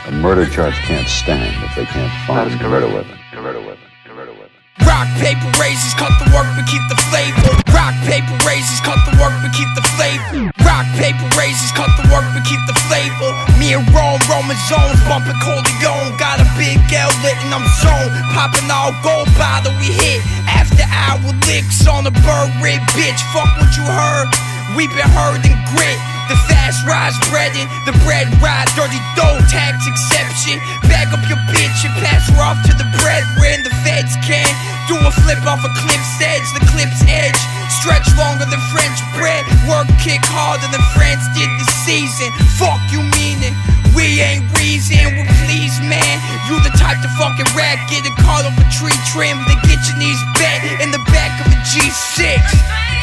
[0.06, 2.70] A murder charge can't stand if they can't That find is a correct.
[2.86, 3.18] murder weapon.
[3.34, 3.86] A murder weapon.
[4.06, 4.54] A murder weapon.
[4.86, 7.50] Rock, paper, razors, cut the work, but keep the flavor.
[7.74, 10.46] Rock, paper, razors, cut the work, but keep the flavor.
[10.62, 13.34] Rock, paper, razors, cut the work, but keep the flavor.
[13.58, 16.14] Me and Rome, Roman zones, bumping Corleone.
[16.22, 18.10] Got a big L lit and I'm zone.
[18.30, 20.22] Popping all gold bottle, we hit.
[20.46, 23.18] After hour licks on the bird rib, bitch.
[23.34, 24.30] Fuck what you heard.
[24.78, 25.98] We been heard in grit.
[26.26, 30.58] The fast rise breading, the bread ride, dirty dough tax exception.
[30.90, 34.50] Bag up your bitch and pass her off to the bread when the feds can.
[34.90, 37.38] Do a flip off a cliff's edge, the clip's edge.
[37.78, 39.46] Stretch longer than French bread.
[39.70, 42.34] Work kick harder than France did this season.
[42.58, 43.54] Fuck you meaning.
[43.94, 46.16] We ain't reason, we please, man.
[46.50, 49.78] You the type to fucking rap, get a call off a tree trim, then get
[49.86, 52.95] your knees bent in the back of a G6.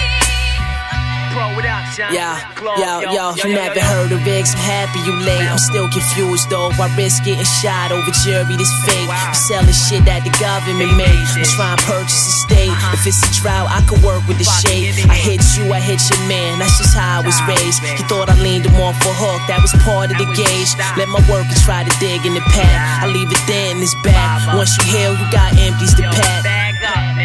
[1.34, 1.58] Bro,
[2.14, 2.30] Yo,
[2.78, 5.42] yo, yo, you never heard of Riggs, I'm happy you late.
[5.42, 6.70] I'm still confused though.
[6.78, 9.10] Why risk getting shot over jury this fake?
[9.10, 11.10] I'm selling shit that the government made.
[11.10, 12.74] I'm trying to purchase a state.
[12.94, 14.94] If it's a drought, I could work with the shade.
[15.10, 16.62] I hit you, I hit your man.
[16.62, 17.82] That's just how I was raised.
[17.82, 20.72] He thought I leaned him off a hook, that was part of the gauge.
[20.98, 23.06] Let my worker try to dig in the pad.
[23.06, 24.46] I leave it there in his back.
[24.54, 26.46] Once you heal, you got empties to pack.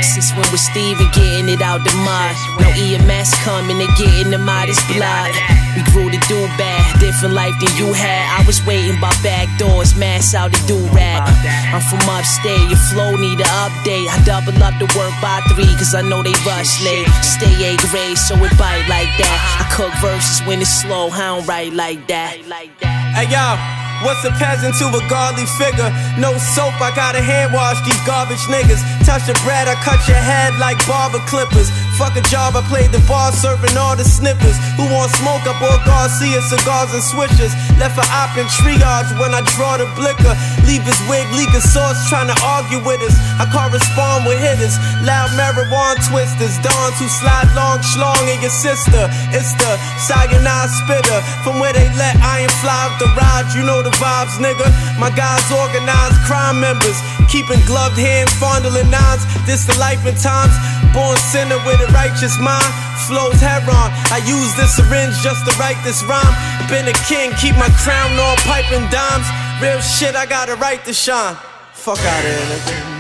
[0.01, 2.33] Since when was Steven getting it out the mud?
[2.63, 5.35] No EMS coming and getting them out his blood.
[5.75, 8.41] We grew to do bad, different life than you had.
[8.41, 11.27] I was waiting by back doors, mass out the do rag.
[11.75, 14.09] I'm from upstate, your flow need an update.
[14.09, 17.07] I double up the work by three, cause I know they rush late.
[17.23, 19.39] Stay A grade, so it bite like that.
[19.61, 23.08] I cook verses when it's slow, I don't write like that.
[23.19, 23.59] Hey yo,
[24.07, 25.91] what's a peasant to a godly figure?
[26.23, 28.79] No soap, I gotta hand wash these garbage niggas.
[29.03, 31.67] Touch the bread, I cut your head like barber clippers.
[31.99, 34.55] Fuck a job, I played the bar serving all the snippers.
[34.79, 37.51] Who want smoke up all Garcia cigars and switches?
[37.83, 40.31] Left for op in triage when I draw the blicker.
[40.63, 43.19] Leave his wig, leak a sauce, trying to argue with us.
[43.43, 49.11] I correspond with hitters, loud marijuana twisters, dons who slide long schlong in your sister.
[49.35, 49.75] It's the
[50.07, 53.49] cyanide spitter from where they let iron fly the ride.
[53.55, 54.67] You know the vibes, nigga.
[54.99, 56.99] My guys organize crime members,
[57.29, 59.23] keeping gloved hands, fondling nines.
[59.47, 60.53] This the life in times.
[60.93, 62.69] Born sinner with a righteous mind.
[63.07, 63.89] Flows heron.
[64.13, 66.35] I use this syringe just to write this rhyme.
[66.69, 69.29] Been a king, keep my crown all piping dimes.
[69.61, 71.37] Real shit, I got a right to shine.
[71.73, 72.99] Fuck out of here, nigga.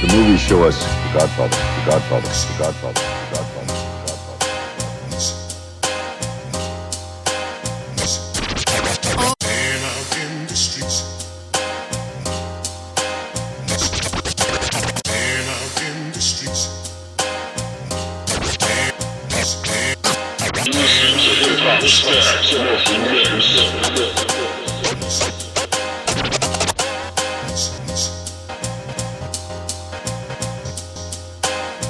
[0.00, 3.57] The movies show us the Godfather, the Godfather, the Godfather, the Godfather.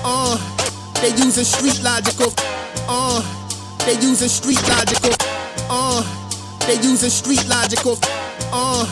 [0.04, 0.38] Uh,
[1.00, 2.32] they using street logical.
[2.88, 3.20] Uh,
[3.86, 5.10] they using street logical.
[5.68, 6.04] Uh,
[6.68, 7.98] they using street logical.
[8.52, 8.86] Uh,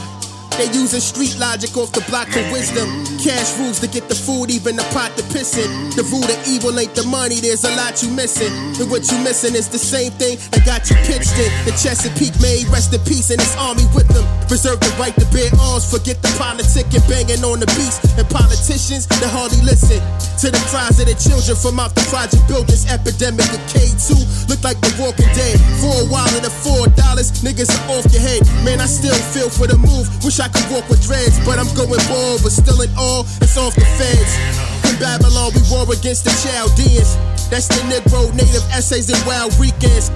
[0.58, 3.05] they using street logic off the block of wisdom.
[3.16, 5.68] Cash rules to get the food, even the pot to piss in.
[5.96, 8.52] The root of evil ain't the money, there's a lot you missing.
[8.76, 11.50] And what you missing is the same thing that got you pitched in.
[11.64, 14.24] The Chesapeake made rest in peace and his army with them.
[14.50, 18.02] Reserve the right to bear arms, forget the politic and banging on the beats.
[18.18, 20.02] And politicians that hardly listen
[20.42, 22.84] to the cries of the children from out the project buildings.
[22.90, 25.56] Epidemic of K2 look like the walking dead.
[25.80, 28.42] For a while and the four dollars, niggas are off your head.
[28.66, 30.10] Man, I still feel for the move.
[30.26, 33.05] Wish I could walk with dreads, but I'm going bald, but still in all,
[33.40, 34.32] it's off the feds.
[34.90, 37.16] In Babylon, we war against the Chaldeans.
[37.50, 40.10] That's the Negro native essays and wild weekends.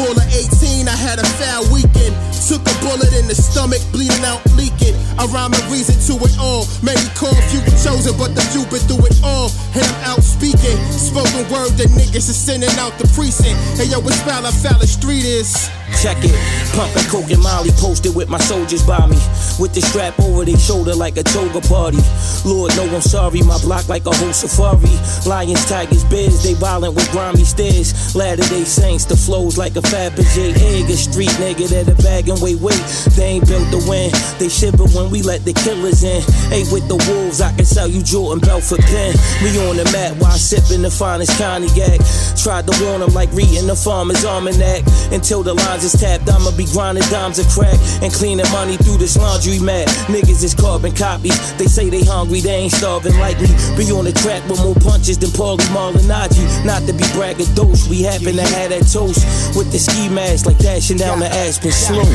[0.00, 2.16] Full of 18, I had a foul weekend.
[2.48, 4.96] Took a bullet in the stomach, bleeding out, leaking.
[5.20, 6.64] I rhyme a reason to it all.
[6.82, 8.40] Many call, few chosen, but the
[8.72, 9.52] been through it all.
[9.76, 10.80] And I'm out speaking.
[10.88, 13.60] Spoken word, that niggas is sending out the precinct.
[13.76, 15.68] Hey yo, it's foul, how foul the street is.
[16.00, 16.32] Check it.
[16.72, 19.18] Pumping coke and Molly posted with my soldiers by me.
[19.58, 22.00] With the strap over their shoulder like a toga party.
[22.46, 23.42] Lord, no, I'm sorry.
[23.42, 24.96] My block like a whole safari.
[25.28, 28.16] Lions, tigers, bears, they violent with grimy stairs.
[28.16, 30.88] Latter day saints, the flows like a Fabergé egg.
[30.90, 32.78] A street nigga that a bag and wait, wait.
[33.18, 34.10] They ain't built to win.
[34.38, 36.22] They shiver when we let the killers in.
[36.54, 39.14] Ain't with the wolves, I can sell you Jordan Belfort pen.
[39.42, 41.98] We on the mat while sipping the finest cognac.
[42.38, 44.86] Tried to warn them like reading the farmer's almanac.
[45.10, 48.98] Until the lines is tapped, I'ma be grinding dimes of crack and cleaning money through
[48.98, 49.88] this laundry mat.
[50.06, 51.34] Niggas is carbon copies.
[51.58, 53.50] They say they hungry, they ain't starving like me.
[53.74, 56.46] Be on the track with more punches than Paulie Malignaggi.
[56.64, 59.26] Not to be braggadocious, we happen to have that toast
[59.56, 62.06] with the ski mask like dashing down the Aspen slope.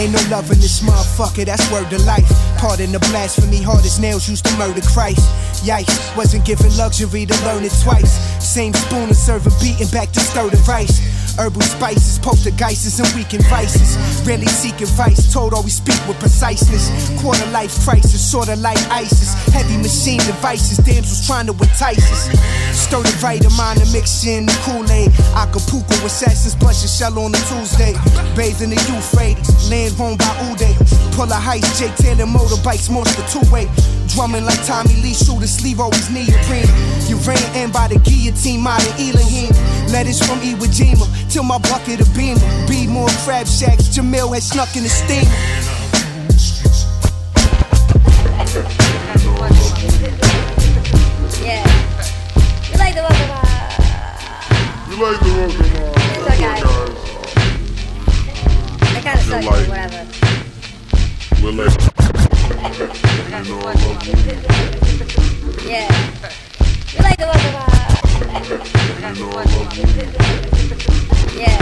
[0.00, 2.28] Ain't no love in this motherfucker, that's word to life.
[2.58, 5.20] Pardon the blasphemy, hard as nails used to murder Christ.
[5.64, 8.12] Yikes, wasn't given luxury to learn it twice.
[8.42, 11.00] Same spoon and serve a beating back to stir the rice.
[11.36, 13.96] Herbal spices, poltergeists, and weakened vices.
[14.26, 16.92] Rarely seeking advice, told always speak with preciseness.
[17.20, 19.32] Quarter life crisis, sorta like ISIS.
[19.48, 22.28] Heavy machine devices, damsels trying to entice us.
[22.76, 25.08] Stir the right amount of mix in the Kool-Aid.
[25.32, 27.94] Acapulco assassins blush a shell on a Tuesday.
[28.36, 30.74] Bathe in the Euphrates, land home by Uday.
[31.16, 33.66] Pull a heist, Jake Taylor motorbikes, most the two-way.
[34.14, 36.70] Drumming like Tommy Lee, shooter sleeve always neoprene.
[37.10, 39.50] You ran in by the guillotine, modern Elohim.
[39.90, 42.38] Letters from Iwo Jima till my bucket of beamer.
[42.68, 45.26] Be more crab shacks, Jamil had snuck in the steam.
[51.42, 51.66] Yeah.
[52.70, 53.28] You like the welcome
[54.88, 55.92] You like the welcome
[56.42, 56.91] guys.
[59.02, 60.06] I kind of suck, but whatever.
[61.42, 61.74] We'll let
[65.66, 65.90] Yeah.
[66.94, 67.66] We like the look of uh,
[71.36, 71.58] Yeah.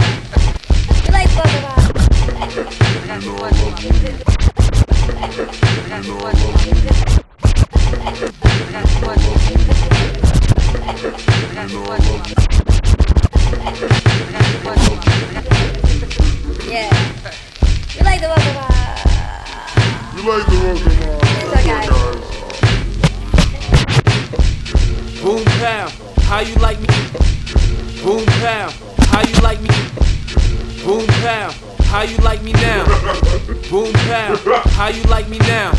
[1.03, 1.71] We like the of
[16.67, 16.89] Yeah.
[17.97, 18.69] We like the look of uh,
[20.15, 20.91] You like the look of
[21.41, 21.89] What's up, guys?
[25.21, 25.89] Boom pow,
[26.21, 26.87] how you like me?
[28.03, 28.69] Boom pow,
[29.09, 29.69] how you like me?
[30.83, 31.51] Boom pow,
[31.83, 32.85] how you like me now?
[33.69, 34.35] Boom pow,
[34.69, 35.71] how you like me now?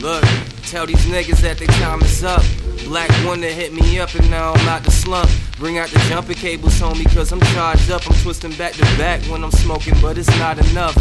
[0.00, 0.24] Look,
[0.64, 2.42] tell these niggas that their time is up.
[2.90, 5.30] Black Wonder hit me up and now I'm out the slump.
[5.58, 8.04] Bring out the jumper cables, homie, cause I'm charged up.
[8.10, 10.96] I'm twisting back to back when I'm smoking, but it's not enough.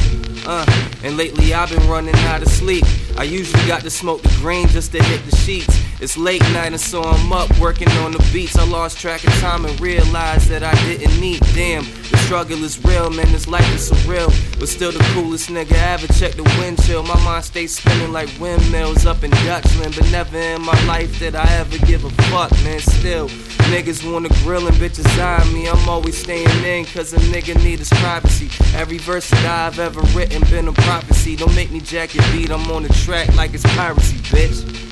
[0.46, 0.68] Uh,
[1.04, 2.86] and lately I've been running out of sleep.
[3.18, 5.76] I usually got to smoke the green just to hit the sheets.
[6.02, 8.58] It's late night and so I'm up working on the beats.
[8.58, 11.42] I lost track of time and realized that I didn't need.
[11.54, 13.30] Damn, the struggle is real, man.
[13.34, 14.30] This life is surreal.
[14.60, 17.04] But still the coolest nigga I ever check the wind chill.
[17.04, 19.98] My mind stays spinning like windmills up in Dutchland.
[19.98, 22.80] But never in my life did I ever give a fuck, man.
[22.80, 23.28] Still,
[23.68, 25.68] niggas wanna grill and bitches eye me.
[25.68, 28.50] I'm always staying in, cause a nigga need his privacy.
[28.74, 31.36] Every verse that I've ever written been a prophecy.
[31.36, 34.89] Don't make me jack your beat, I'm on the track like it's piracy, bitch.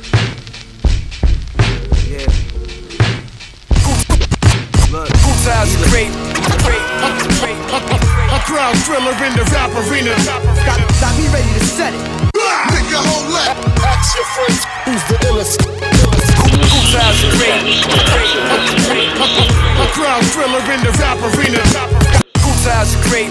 [2.18, 2.26] Yeah.
[4.90, 5.06] Look,
[5.46, 6.10] times great.
[8.34, 10.18] A crowd thriller in the rap arena.
[10.66, 12.02] Got, got me ready to set it.
[12.74, 13.54] Nigga, hold up.
[13.86, 15.62] Ask your friends who's the illest.
[16.90, 19.14] Times are great, great.
[19.78, 21.62] A crowd thriller in the rap arena.
[22.66, 23.30] Times are great,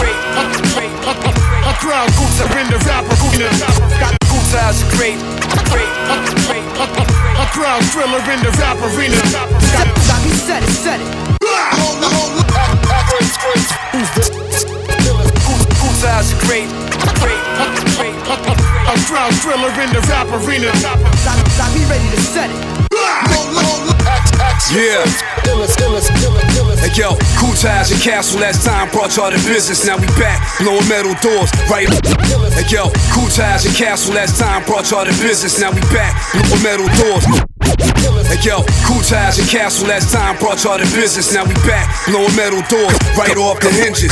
[0.00, 0.16] great.
[1.68, 4.21] A crowd cool in the rap arena.
[4.52, 5.18] Got cool times great,
[5.70, 5.88] great,
[6.44, 6.64] great.
[7.40, 9.16] A crowd thriller in the rap arena.
[9.32, 11.06] Got, got me set it, set it.
[11.42, 12.32] Hold up, hold.
[13.92, 15.21] Who's the
[16.02, 16.66] Cool, cool great,
[17.22, 17.38] great,
[17.94, 18.14] great.
[18.90, 20.66] A crowd thriller in the rap arena.
[20.82, 20.98] Got,
[21.54, 22.58] got me ready to set it.
[24.74, 25.06] Yeah.
[26.80, 29.86] Hey yo, cool ties and castle last time brought y'all to business.
[29.86, 31.86] Now we back, blowing metal doors, right?
[32.50, 35.60] Hey yo, cool ties and castle last time brought y'all to business.
[35.60, 37.91] Now we back, blowing metal doors.
[38.02, 41.30] Hey yo, cool ties and castle last time brought y'all to business.
[41.32, 44.10] Now we back, blowing metal doors right off the hinges.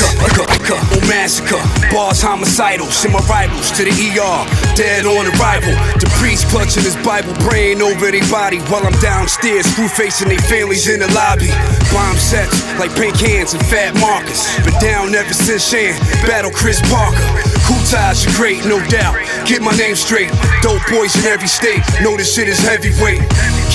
[0.70, 1.58] Oh massacre,
[1.90, 4.40] bars homicidal, send my rivals to the ER,
[4.78, 5.74] dead on arrival.
[5.98, 10.44] The priest clutching his Bible, praying over their body while I'm downstairs, screw facing their
[10.46, 11.50] families in the lobby.
[11.90, 14.46] Bomb sets like pink hands and fat markers.
[14.62, 17.26] Been down ever since Shan, battle Kris Parker.
[17.66, 19.18] Cool ties are great, no doubt.
[19.46, 20.30] Get my name straight.
[20.62, 21.82] Dope boys in every state.
[22.02, 23.22] Know this shit is heavyweight.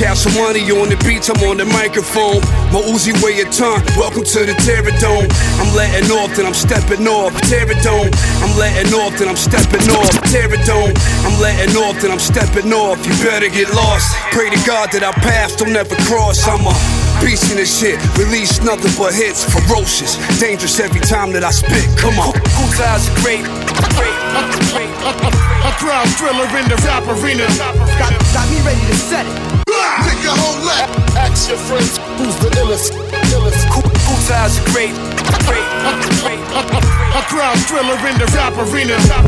[0.05, 2.37] Castle money on the beats, I'm on the microphone.
[2.69, 3.81] My Uzi weigh a ton.
[3.97, 7.33] Welcome to the Terror I'm letting off, then I'm stepping off.
[7.49, 10.13] Terror I'm letting off, then I'm stepping off.
[10.29, 13.01] Terror I'm letting off, then I'm stepping off.
[13.01, 14.13] You better get lost.
[14.29, 16.45] Pray to God that our paths don't ever cross.
[16.45, 16.77] I'm a
[17.25, 17.97] beast in this shit.
[18.13, 19.41] Release nothing but hits.
[19.41, 20.21] Ferocious.
[20.37, 21.81] Dangerous every time that I spit.
[21.97, 22.37] Come on.
[22.53, 23.41] Cool times are great,
[23.97, 24.17] great,
[24.69, 24.91] great.
[25.65, 27.49] A crowd thriller in the rap arena.
[27.97, 29.54] Got, got me ready to set it.
[30.05, 30.89] Nigga, hold up.
[31.15, 32.91] Ask your friends who's the illest.
[33.33, 33.67] illest.
[33.71, 34.95] Cool, cool times are great,
[35.47, 35.67] great,
[36.23, 36.41] great.
[37.15, 38.95] A crowd thriller in the rap arena.
[39.07, 39.23] Got,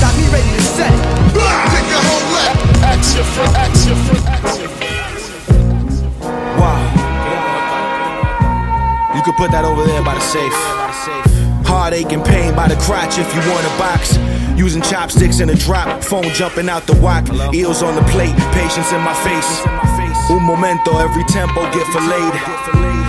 [0.00, 1.00] got me ready to set it.
[1.36, 2.56] Nigga, hold up.
[2.92, 4.92] Ask your friend, ask your friend, ask your friend.
[6.58, 6.80] Wow.
[9.14, 11.31] You could put that over there by the safe.
[11.72, 14.20] Heartache and pain by the crotch if you want a box.
[14.60, 17.24] Using chopsticks in a drop, phone jumping out the wok.
[17.54, 19.50] Eels on the plate, patience in my face.
[20.28, 22.36] Un momento, every tempo get filleted.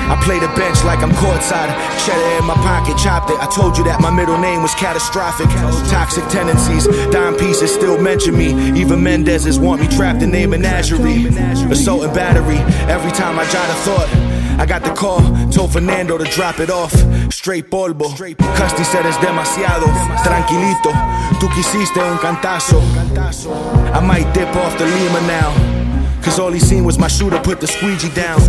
[0.07, 1.75] I play the bench like I'm courtside.
[2.07, 3.39] Cheddar in my pocket, chopped it.
[3.43, 5.51] I told you that my middle name was catastrophic.
[5.91, 8.55] Toxic tendencies, dime pieces still mention me.
[8.79, 11.27] Even Mendez's want me trapped in their menagerie.
[11.67, 14.42] Assault and battery, every time I jot a thought.
[14.59, 16.93] I got the call, told Fernando to drop it off.
[17.33, 18.09] Straight polvo.
[18.55, 19.87] Custy said it's demasiado.
[20.23, 20.91] Tranquilito,
[21.39, 22.81] tú quisiste un cantazo.
[23.93, 25.53] I might dip off the Lima now.
[26.21, 28.39] Cause all he seen was my shooter put the squeegee down.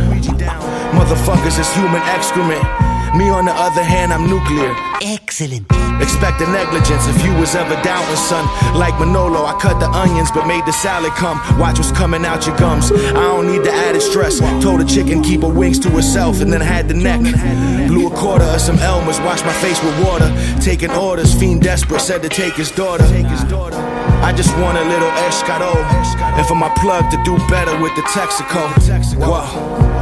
[0.93, 2.63] Motherfuckers is human excrement.
[3.15, 4.75] Me on the other hand, I'm nuclear.
[5.01, 5.67] Excellent.
[6.03, 8.45] Expect the negligence if you was ever doubting, son.
[8.77, 11.39] Like Manolo, I cut the onions but made the salad come.
[11.57, 12.91] Watch what's coming out your gums.
[12.91, 14.41] I don't need the added stress.
[14.61, 17.21] Told a chicken keep her wings to herself and then had the neck.
[17.87, 20.29] Blew a quarter of some Elmers, washed my face with water.
[20.61, 23.05] Taking orders, fiend desperate, said to take his daughter.
[23.05, 25.73] I just want a little escaro.
[26.35, 29.19] And for my plug to do better with the Texaco.
[29.21, 29.94] Wow.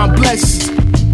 [0.00, 0.70] My blessings.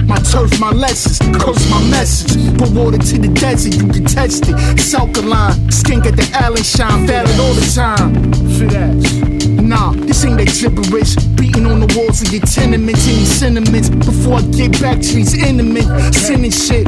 [0.06, 2.56] My turf, my lessons, curse my message.
[2.56, 4.54] Put water to the desert, you can test it.
[4.78, 8.14] It's alkaline, skin at the Allen shine, valid all the time.
[8.54, 8.94] For that.
[9.60, 11.16] Nah, this ain't that gibberish.
[11.34, 13.88] Beating on the walls of your tenements, any sentiments.
[13.90, 16.86] Before I get back to these intimate, sinning shit.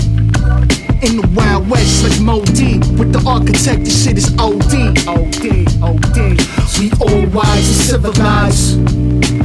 [1.03, 2.79] In the Wild West, like Moe Dee.
[2.95, 5.03] With the architect, this shit is OD.
[5.11, 6.39] OD, OD.
[6.79, 8.79] We all wise and civilized.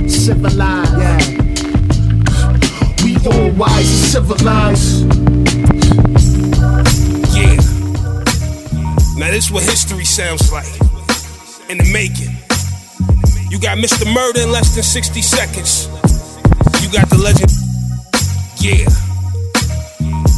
[0.06, 1.43] Civilized, yeah.
[3.26, 5.06] All wise and civilized.
[7.34, 7.56] Yeah.
[9.18, 10.68] Now this what history sounds like.
[11.70, 12.36] In the making.
[13.50, 14.12] You got Mr.
[14.14, 15.88] Murder in less than 60 seconds.
[16.82, 17.52] You got the legend.
[18.58, 18.90] Yeah.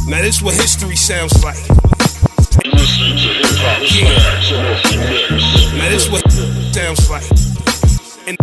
[0.08, 1.58] Now this what history sounds like.
[3.90, 4.12] Yeah.
[5.76, 6.30] Now this what
[6.72, 7.30] sounds like.
[8.28, 8.36] And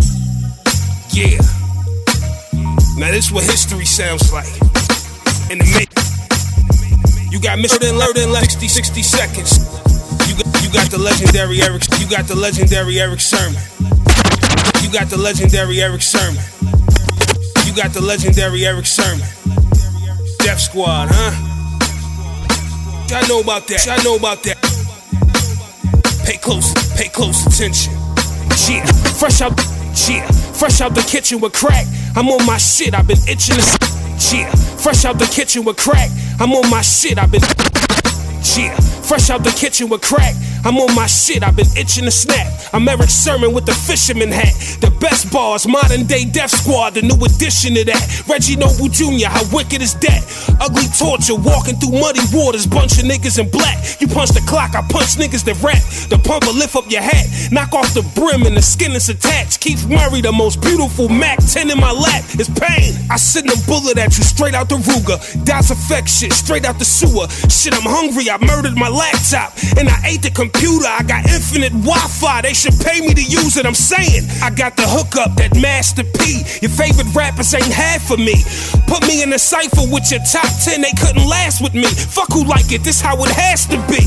[1.14, 1.53] yeah.
[3.14, 4.50] This what history sounds like.
[5.54, 5.94] In the make.
[7.30, 7.78] You got Mr.
[7.88, 9.62] and Murder in less 60, 60 seconds.
[10.26, 11.86] You got, you got the legendary Eric.
[12.02, 13.62] You got the legendary Erick Sermon.
[14.82, 16.42] You got the legendary Erick Sermon.
[17.70, 19.30] You got the legendary Erick Sermon.
[20.42, 21.38] Def Squad, huh?
[23.14, 23.86] I know about that.
[23.94, 24.58] I know about that.
[26.26, 27.94] Pay close, pay close attention.
[28.66, 28.90] Yeah,
[29.22, 29.54] fresh out,
[30.10, 30.26] yeah,
[30.58, 31.86] fresh out the kitchen with crack.
[32.16, 32.94] I'm on my shit.
[32.94, 33.94] I've been itching to.
[34.32, 36.10] Yeah, fresh out the kitchen with crack.
[36.40, 37.18] I'm on my shit.
[37.18, 37.42] I've been.
[38.56, 40.36] Yeah, fresh out the kitchen with crack.
[40.66, 42.48] I'm on my shit, I've been itching to snap.
[42.74, 44.56] I'm Erick Sermon with the fisherman hat.
[44.80, 48.24] The best bars, modern day Def Squad, the new addition to that.
[48.28, 50.24] Reggie Noble Jr., how wicked is that?
[50.64, 53.76] Ugly torture, walking through muddy waters, bunch of niggas in black.
[54.00, 55.84] You punch the clock, I punch niggas that rap.
[56.08, 59.60] The pumper lift up your hat, knock off the brim and the skin is attached.
[59.60, 62.96] Keith Murray, the most beautiful Mac 10 in my lap, is pain.
[63.12, 65.20] I send a bullet at you straight out the Ruger.
[65.44, 67.28] Das EFX shit, straight out the sewer.
[67.52, 69.52] Shit, I'm hungry, I murdered my laptop.
[69.78, 70.53] And I ate the computer,
[70.94, 72.42] I got infinite Wi Fi.
[72.42, 74.30] They should pay me to use it, I'm saying.
[74.44, 76.44] I got the hookup, that Master P.
[76.62, 78.36] Your favorite rappers ain't half for me.
[78.88, 81.86] Put me in a cipher with your top 10, they couldn't last with me.
[81.86, 84.06] Fuck who like it, this how it has to be.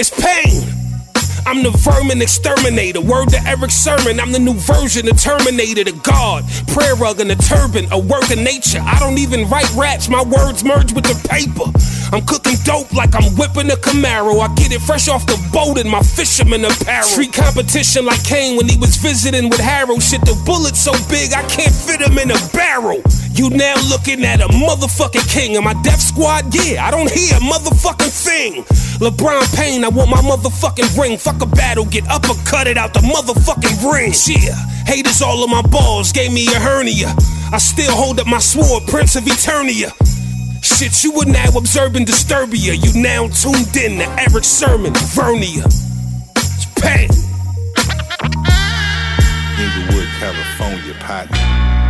[0.00, 0.69] It's pain.
[1.46, 3.00] I'm the vermin exterminator.
[3.00, 4.20] Word to Erick Sermon.
[4.20, 6.44] I'm the new version of Terminator, the God.
[6.68, 8.80] Prayer rug and a turban, a work of nature.
[8.82, 11.70] I don't even write raps, my words merge with the paper.
[12.12, 14.40] I'm cooking dope like I'm whipping a Camaro.
[14.40, 17.04] I get it fresh off the boat in my fisherman apparel.
[17.04, 19.98] Street competition like Kane when he was visiting with Harrow.
[19.98, 23.02] Shit, the bullet's so big I can't fit him in a barrel.
[23.40, 25.56] You now looking at a motherfucking king.
[25.56, 26.54] Am I Def Squad?
[26.54, 28.64] Yeah, I don't hear a motherfucking thing.
[29.00, 31.16] LeBron Payne, I want my motherfucking ring.
[31.16, 34.12] Fuck a battle, get uppercutted out the motherfucking ring.
[34.28, 34.54] Yeah,
[34.84, 37.14] haters all of my balls, gave me a hernia.
[37.50, 39.88] I still hold up my sword, Prince of Eternia.
[40.62, 42.76] Shit, you were now observing Disturbia.
[42.76, 45.64] You You now tuned in to Erick Sermon, Vernia.
[46.36, 47.08] It's pain.
[49.56, 51.89] Inglewood, California, partner.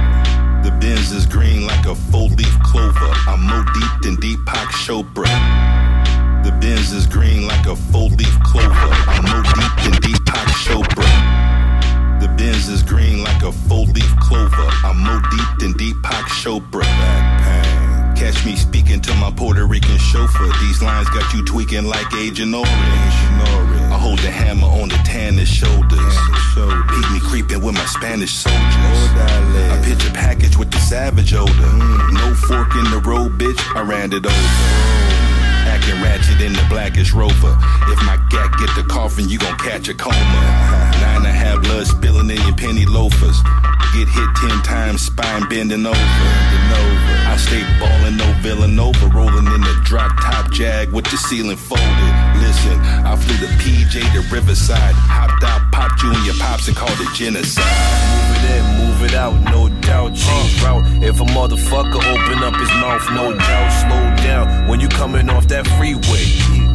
[0.80, 3.12] The Benz is green like a full leaf clover.
[3.28, 5.28] I'm more deep than Deepak Chopra.
[6.42, 8.72] The Benz is green like a full leaf clover.
[8.72, 12.20] I'm more deep than Deepak Chopra.
[12.22, 14.68] The Benz is green like a full leaf clover.
[14.82, 16.86] I'm more deep than Deepak Chopra.
[18.16, 20.50] Catch me speaking to my Puerto Rican chauffeur.
[20.62, 22.70] These lines got you tweaking like Agent Orange.
[22.70, 26.14] I hold the hammer on the tanner's shoulders.
[26.56, 29.00] Peek me creeping with my Spanish soldiers.
[29.74, 31.72] I pitch a package with the savage odor.
[32.12, 33.60] No fork in the road, bitch.
[33.76, 35.29] I ran it over.
[35.70, 37.54] Acting ratchet in the blackest rover.
[37.92, 40.16] If my gat get the coffin, you gon' catch a coma.
[41.00, 43.38] Nine and a half blood spilling in your penny loafers.
[43.94, 46.30] Get hit ten times, spine bending over.
[47.30, 52.14] I stay ballin', no Villanova, rolling in the drop top jag with the ceiling folded.
[52.42, 56.76] Listen, I flew the PJ to Riverside, hopped out, popped you and your pops and
[56.76, 58.29] called it genocide.
[58.40, 60.14] It in, move it out, no doubt.
[60.14, 60.84] Change route.
[61.02, 63.70] If a motherfucker open up his mouth, no doubt.
[63.80, 66.24] Slow down when you coming off that freeway.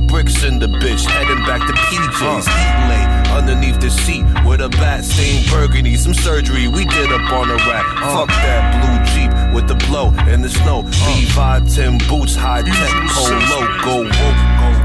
[0.07, 2.45] Bricks in the bitch, heading back to PJ's.
[2.45, 3.05] Heat lay
[3.37, 5.95] underneath the seat with a bat stained burgundy.
[5.97, 7.85] Some surgery we did up on a rack.
[8.13, 10.81] Fuck that blue Jeep with the blow in the snow.
[11.07, 13.59] Levi Tim boots, high tech, polo.
[13.83, 14.84] Go woke, go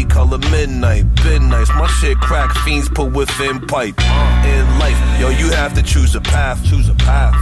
[0.00, 1.68] 380 color midnight, been nice.
[1.70, 3.98] My shit crack fiends put within pipe.
[4.44, 6.64] In life, yo, you have to choose a path.
[6.64, 7.34] Choose a path.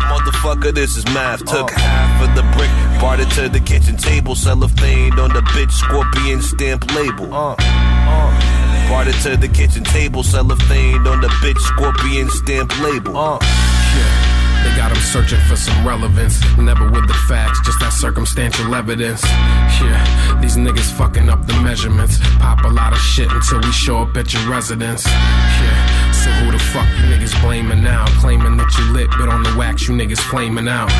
[0.00, 1.44] Motherfucker, this is math.
[1.44, 2.70] Took half of the brick,
[3.00, 4.34] brought it to the kitchen table.
[4.34, 7.32] Cellophane on the bitch, scorpion stamp label.
[7.32, 8.86] Uh, uh.
[8.88, 10.22] Brought it to the kitchen table.
[10.22, 13.16] Cellophane on the bitch, scorpion stamp label.
[13.16, 14.35] Uh.
[14.66, 16.42] They got them searching for some relevance.
[16.58, 19.22] Never with the facts, just that circumstantial evidence.
[19.78, 22.18] Yeah, these niggas fucking up the measurements.
[22.40, 25.06] Pop a lot of shit until we show up at your residence.
[25.06, 28.06] Yeah, so who the fuck you niggas blaming now?
[28.18, 30.90] Claiming that you lit, but on the wax you niggas flaming out.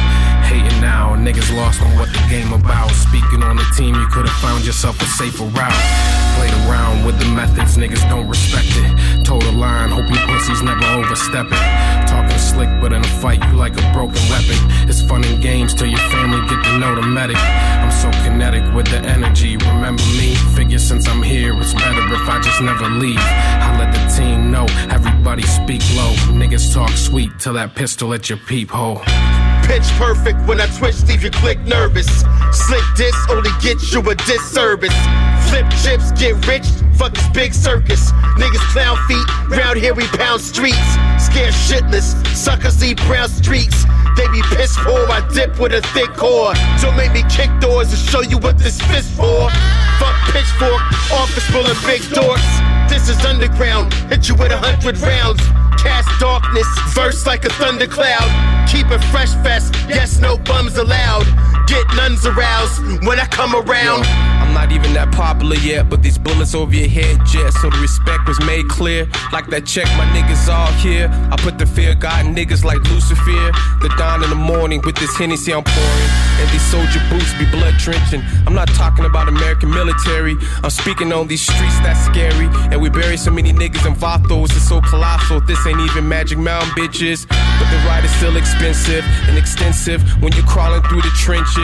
[0.47, 2.91] Hating now, niggas lost on what the game about.
[2.93, 5.83] Speaking on the team, you could've found yourself a safer route.
[6.39, 9.25] Played around with the methods, niggas don't respect it.
[9.25, 12.07] Told a line, hope you pussies never overstep it.
[12.07, 12.26] Talking
[12.57, 14.59] slick, but in a fight, you like a broken weapon.
[14.89, 17.37] It's fun and games till your family get to know the medic.
[17.37, 19.57] I'm so kinetic with the energy.
[19.59, 20.35] Remember me?
[20.57, 23.21] Figure since I'm here, it's better if I just never leave.
[23.67, 26.13] I let the team know, everybody speak low.
[26.41, 29.03] Niggas talk sweet till that pistol at your peephole.
[29.69, 32.09] Pitch perfect when I twitch, leave your click nervous.
[32.53, 34.97] Slick diss only gets you a disservice.
[35.49, 36.67] Flip chips, get rich,
[36.97, 38.13] fuck this big circus.
[38.41, 39.27] Niggas clown feet,
[39.59, 40.97] round here we pound streets.
[41.27, 43.85] Scared shitless, suckers eat brown streaks.
[44.17, 44.97] They be pissed for.
[45.11, 46.55] I dip with a thick core.
[46.81, 49.51] Don't make me kick doors and show you what this fist for.
[49.99, 50.81] Fuck pitchfork,
[51.13, 52.89] office full of big dorks.
[52.89, 55.43] This is underground, hit you with a hundred rounds.
[55.83, 58.29] Cast darkness, verse like a thundercloud.
[58.71, 61.27] Keep it fresh fest, yes, no bums allowed.
[61.67, 64.07] Get nuns aroused when I come around.
[64.07, 67.79] I'm not even that popular yet, but these bullets over your head jet, so the
[67.79, 69.09] respect was made clear.
[69.33, 71.11] Like that check, my niggas all here.
[71.11, 73.51] I put the fear God niggas like Lucifer.
[73.83, 76.11] The dawn in the morning with this Hennessy I'm pouring.
[76.39, 78.23] And these soldier boots be blood drenching.
[78.47, 80.37] I'm not talking about American military.
[80.63, 82.47] I'm speaking on these streets that's scary.
[82.71, 85.41] And we bury so many niggas in vatos, it's so colossal.
[85.41, 87.27] This ain't even Magic Mountain bitches.
[87.27, 91.56] But the ride is still expensive and extensive when you're crawling through the trenches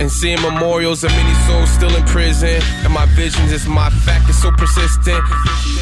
[0.00, 2.62] and seeing memorials of many souls still in prison.
[2.84, 5.22] And my visions is my fact is so persistent.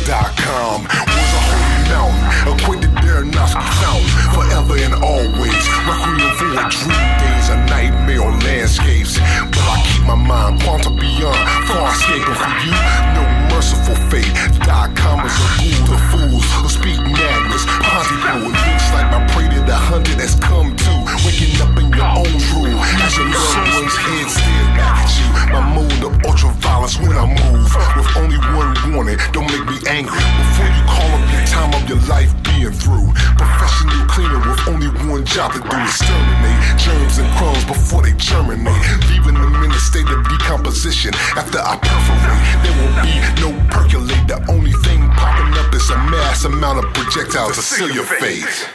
[0.07, 4.05] Dot com was a holy mountain, acquainted there not found
[4.35, 5.65] forever and always.
[5.87, 9.19] Requiem for a dream days, a nightmare on landscapes.
[9.19, 11.39] But I keep my mind quantum beyond,
[11.69, 12.73] far escaping from you.
[13.15, 14.31] No merciful fate.
[14.63, 17.67] Dot com is a ghoul to fools who speak madness.
[17.83, 20.93] Pontypool, it looks like my prey to the hundred has come to.
[21.27, 24.31] Waking up in your own room as your loved one's head
[24.79, 25.27] back at you.
[25.51, 29.19] My mode of ultra violence when I move with only one warning.
[29.35, 33.13] Don't make me angry before you call up your time of your life being through.
[33.39, 38.83] Professional cleaner with only one job to do exterminate germs and crumbs before they germinate,
[39.11, 41.15] leaving them in a state of decomposition.
[41.39, 44.27] After I perforate, there will be no percolate.
[44.27, 48.67] The only thing popping up is a mass amount of projectiles to seal your face.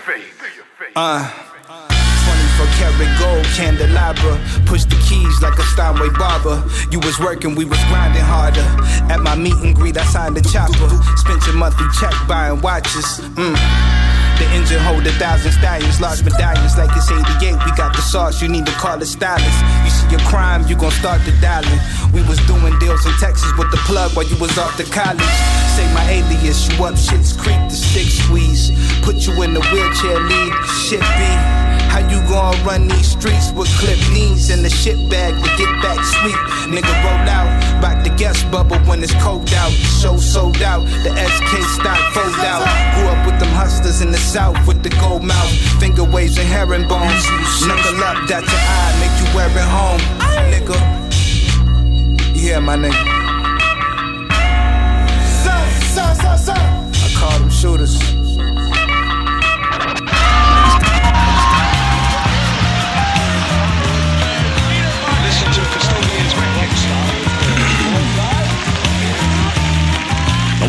[0.95, 1.52] Uh.
[2.63, 4.39] 24 karat gold candelabra.
[4.65, 6.63] Push the keys like a Steinway barber.
[6.91, 8.65] You was working, we was grinding harder.
[9.11, 10.89] At my meet and greet, I signed a chopper.
[11.17, 13.19] Spent your monthly check buying watches.
[13.35, 13.57] Mm.
[14.39, 17.53] The engine hold a thousand stallions, large medallions like it's 88.
[17.65, 19.59] We got the sauce, you need to call it stylist.
[19.85, 21.79] You see your crime, you gon' start the dialing.
[22.13, 25.21] We was doing deals in Texas with the plug while you was off to college.
[25.77, 28.71] Say my alias, you up shit's creek, the stick squeeze.
[29.03, 30.53] Put you in the wheelchair lead,
[30.89, 31.62] shit be.
[31.93, 35.69] How you gonna run these streets with clip knees and the shit bag to get
[35.83, 36.33] back sweet?
[36.73, 37.45] Nigga roll out,
[37.83, 39.71] back the guest bubble when it's cold out.
[40.01, 42.65] Show sold out, the SK stock fold out.
[42.95, 46.47] Grew up with them hustlers in the south with the gold mouth, finger waves and
[46.47, 47.29] herringbones.
[47.61, 50.01] Knuckle up, dot your eye, make you wear it home,
[50.49, 50.77] nigga.
[52.35, 53.23] Yeah, my nigga.
[55.95, 58.22] I call them shooters.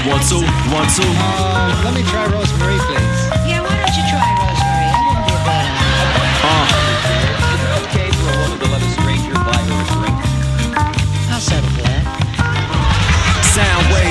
[0.06, 0.36] One two,
[0.70, 1.02] one two.
[1.02, 3.24] Uh, let me try Rosemary, please.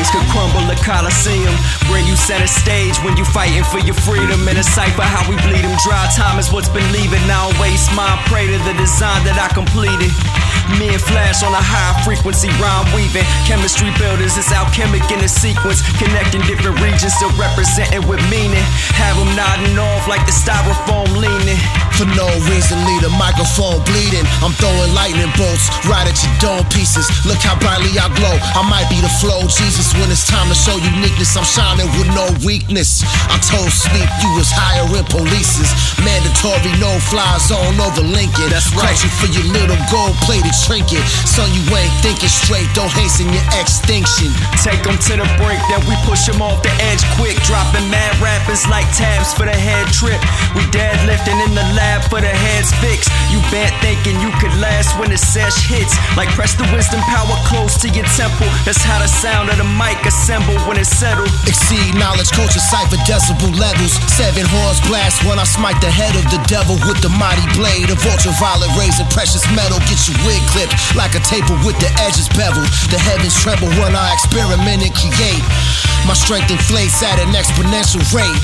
[0.03, 1.55] Waves could crumble the Coliseum.
[1.88, 4.47] Bring you center stage when you fighting for your freedom.
[4.49, 6.11] In a cipher, how we bleed them dry.
[6.15, 7.23] Time is what's been leaving.
[7.31, 8.19] I waste mine.
[8.27, 10.11] Pray to the design that I completed.
[10.80, 13.23] Me and Flash on a high frequency rhyme weaving.
[13.47, 15.84] Chemistry builders, it's alchemic in a sequence.
[15.99, 18.63] Connecting different regions, still representing with meaning.
[18.95, 21.59] Have them nodding off like the styrofoam leaning.
[21.95, 24.25] For no reason, leave the microphone bleeding.
[24.41, 27.05] I'm throwing lightning bolts right at your dome pieces.
[27.23, 28.34] Look how brightly I glow.
[28.34, 29.92] I might be the flow, Jesus.
[30.01, 33.05] When it's time to show uniqueness, I'm shining with no weakness.
[33.29, 35.69] I told sleep you was higher in polices.
[36.01, 38.49] Mandatory no fly zone over Lincoln.
[38.49, 38.97] That's right.
[38.97, 41.05] you for your little gold plated trinket.
[41.29, 42.65] Son, you ain't thinking straight.
[42.73, 44.33] Don't hasten your extinction.
[44.65, 47.37] Take them to the brink, then we push them off the edge quick.
[47.45, 50.17] Dropping mad rappers like tabs for the head trip.
[50.57, 53.13] We deadlifting in the lab for the heads fixed.
[53.29, 55.93] You bent thinking you could last when the sesh hits.
[56.17, 58.49] Like press the wisdom power close to your temple.
[58.65, 61.27] That's how the sound of the mic assemble when it's settled.
[61.43, 63.91] Exceed knowledge, culture, cipher, decibel levels.
[64.07, 67.91] Seven horns blast when I smite the head of the devil with the mighty blade
[67.91, 69.80] of ultraviolet rays and precious metal.
[69.91, 72.69] Get your wig clipped like a taper with the edges beveled.
[72.88, 75.43] The heavens tremble when I experiment and create.
[76.07, 78.39] My strength inflates at an exponential rate.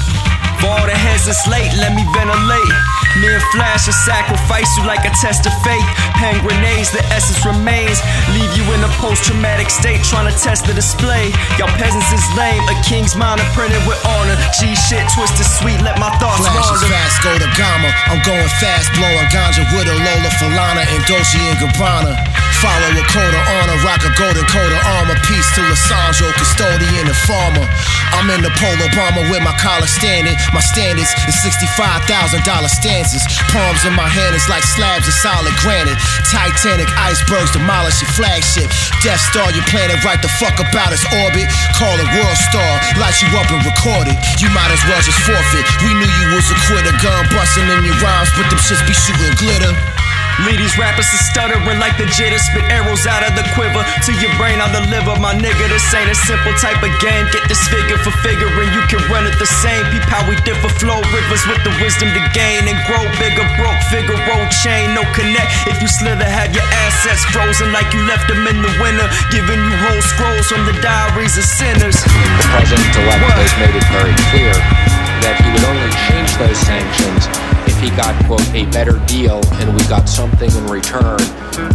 [0.60, 2.99] For all the heads that's late, let me ventilate.
[3.18, 5.84] Me and Flash will sacrifice you like a test of faith.
[6.22, 7.98] Pen grenades, the essence remains.
[8.38, 11.34] Leave you in a post traumatic state, trying to test the display.
[11.58, 14.38] Y'all peasants is lame, a king's mind are printed with honor.
[14.62, 16.94] G shit, twisted sweet, let my thoughts Flash is wander.
[16.94, 17.90] fast, go to Gama.
[18.14, 22.14] I'm going fast, blowing ganja with a Lola Falana and Dolce and Gabbana.
[22.62, 25.16] Follow a code of honor, rock a golden coat of armor.
[25.24, 27.64] Peace to Lissandro, custodian and farmer.
[28.12, 30.36] I'm in the polo bomber with my collar standing.
[30.52, 32.04] My standards is $65,000
[33.00, 35.96] Palms in my hand is like slabs of solid granite.
[36.28, 38.68] Titanic icebergs demolish your flagship.
[39.00, 41.48] Death Star, your planet right the fuck about its orbit.
[41.80, 44.20] Call it World Star, light you up and record it.
[44.44, 45.64] You might as well just forfeit.
[45.80, 48.92] We knew you was a quitter, gun busting in your rhymes, but them shits be
[48.92, 49.72] shooting glitter.
[50.48, 52.40] Leave these rappers to stuttering like the jitter.
[52.40, 54.64] Spit arrows out of the quiver to your brain.
[54.64, 55.68] I'll deliver my nigga.
[55.68, 57.28] This ain't a simple type of game.
[57.36, 58.72] Get this figure for figuring.
[58.72, 59.84] You can run it the same.
[59.92, 60.72] Peep how we differ.
[60.80, 63.44] Flow rivers with the wisdom to gain and grow bigger.
[63.60, 65.52] Broke figure, roll chain, no connect.
[65.68, 69.08] If you slither, have your assets frozen like you left them in the winter.
[69.36, 72.00] Giving you whole scrolls from the diaries of sinners.
[72.00, 74.56] The president-elect has made it very clear
[75.28, 77.49] that he would only change those sanctions
[77.80, 81.20] he got, quote, a better deal and we got something in return,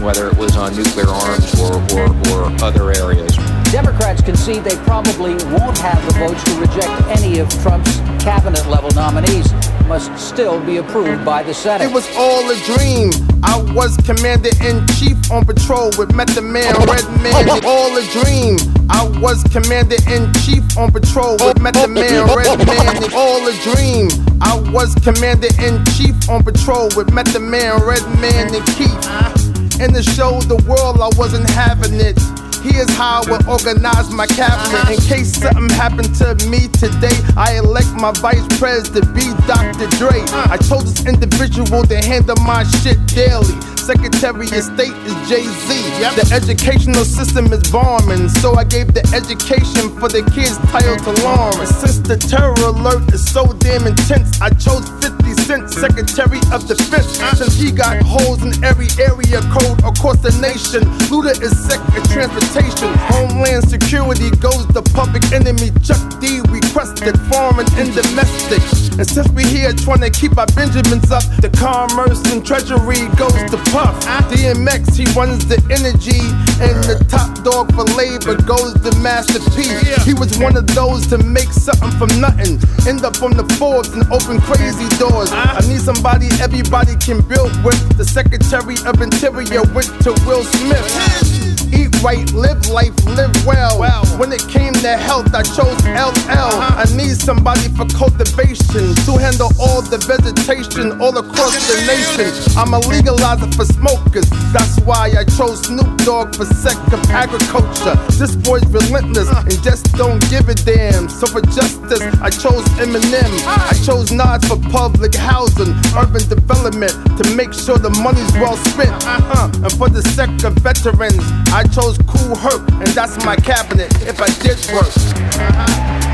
[0.02, 3.36] whether it was on nuclear arms or, or, or other areas.
[3.72, 8.90] Democrats concede they probably won't have the votes to reject any of Trump's cabinet level
[8.90, 9.50] nominees.
[9.86, 11.84] Must still be approved by the Senate.
[11.84, 13.12] It was all a dream.
[13.44, 17.60] I was commander in chief on patrol with Method Man, Red Man.
[17.64, 18.56] All a dream.
[18.88, 23.12] I was commander in chief on patrol with Method Man, Redman.
[23.12, 24.08] All a dream.
[24.40, 29.80] I was commander in chief on patrol with Method Man, Red Man, and Keith.
[29.80, 32.16] In the show, the world, I wasn't having it.
[32.64, 34.96] Here's how I would organize my cabinet.
[34.96, 39.86] In case something happened to me today, I elect my vice president to be Dr.
[40.00, 40.24] Dre.
[40.48, 43.52] I told this individual to handle my shit daily.
[43.76, 45.68] Secretary of State is Jay Z.
[46.16, 51.12] The educational system is bombing, so I gave the education for the kids title to
[51.20, 51.68] Lawrence.
[51.84, 57.20] Since the terror alert is so damn intense, I chose 50 Cent, Secretary of Defense.
[57.36, 62.04] Since he got holes in every area code across the nation, Luda is Sec of
[62.08, 62.53] Transportation.
[62.54, 65.70] Homeland Security goes to public enemy.
[65.82, 68.62] Chuck D requested foreign and domestic.
[68.98, 73.34] And since we here trying to keep our Benjamins up, the commerce and treasury goes
[73.50, 73.98] to Puff.
[74.30, 76.22] DMX, he runs the energy,
[76.62, 79.66] and the top dog for labor goes to Master P.
[80.06, 82.62] He was one of those to make something from nothing.
[82.86, 85.30] End up on the Forbes and open crazy doors.
[85.32, 87.78] I need somebody everybody can build with.
[87.98, 91.63] The Secretary of Interior went to Will Smith.
[91.74, 94.04] Eat right, live life, live well.
[94.18, 96.14] When it came to health, I chose LL.
[96.30, 96.82] Uh-huh.
[96.82, 102.30] I need somebody for cultivation to handle all the vegetation all across the nation.
[102.56, 104.30] I'm a legalizer for smokers.
[104.52, 107.98] That's why I chose Snoop Dogg for sec of agriculture.
[108.14, 109.42] This boy's relentless uh.
[109.42, 111.08] and just don't give a damn.
[111.08, 113.32] So for justice, I chose Eminem.
[113.42, 113.72] Uh.
[113.72, 118.94] I chose Nas for public housing, urban development to make sure the money's well spent.
[119.04, 119.50] Uh-huh.
[119.50, 123.90] Uh, and for the sec of veterans, I chose Kool Herc, and that's my cabinet
[124.02, 124.92] if I did work.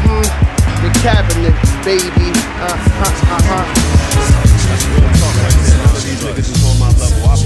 [0.05, 0.27] Mm,
[0.82, 1.55] the cabinet,
[1.85, 2.31] baby.
[2.60, 3.90] Uh-huh, uh-huh.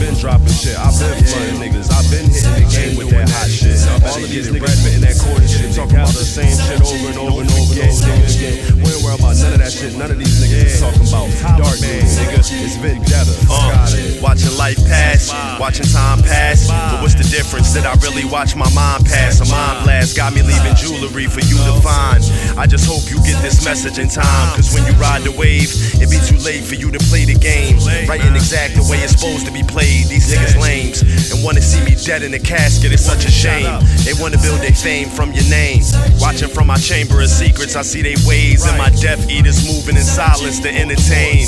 [0.04, 0.76] I've been dropping shit.
[0.76, 1.88] I've been flooding niggas.
[1.88, 3.80] I've been hitting the game with that hot shit.
[4.04, 5.72] All of these niggas spitting that quarter shit.
[5.72, 8.84] Talking about the same shit over and over and over and over again.
[8.84, 9.96] We ain't worry about none of that shit.
[9.96, 12.36] None of these niggas is talking about dark days, nigga.
[12.36, 13.32] It's vendetta.
[13.48, 16.68] Uh, watching life pass, watching time pass.
[16.68, 17.72] But what's the difference?
[17.72, 19.40] Did I really watch my mind pass?
[19.40, 22.20] A mind blast got me leaving jewelry for you to find.
[22.60, 24.52] I just hope you get this message in time.
[24.52, 27.40] Cause when you ride the wave, it be too late for you to play the
[27.40, 27.80] game.
[28.04, 29.93] Right and exact the way it's supposed to be played.
[30.02, 32.92] These niggas lames and wanna see me dead in a casket.
[32.92, 33.70] It's such a shame.
[34.04, 35.82] They wanna build their fame from your name.
[36.18, 39.96] Watching from my chamber of secrets, I see they ways and my death eaters moving
[39.96, 41.46] in silence to entertain.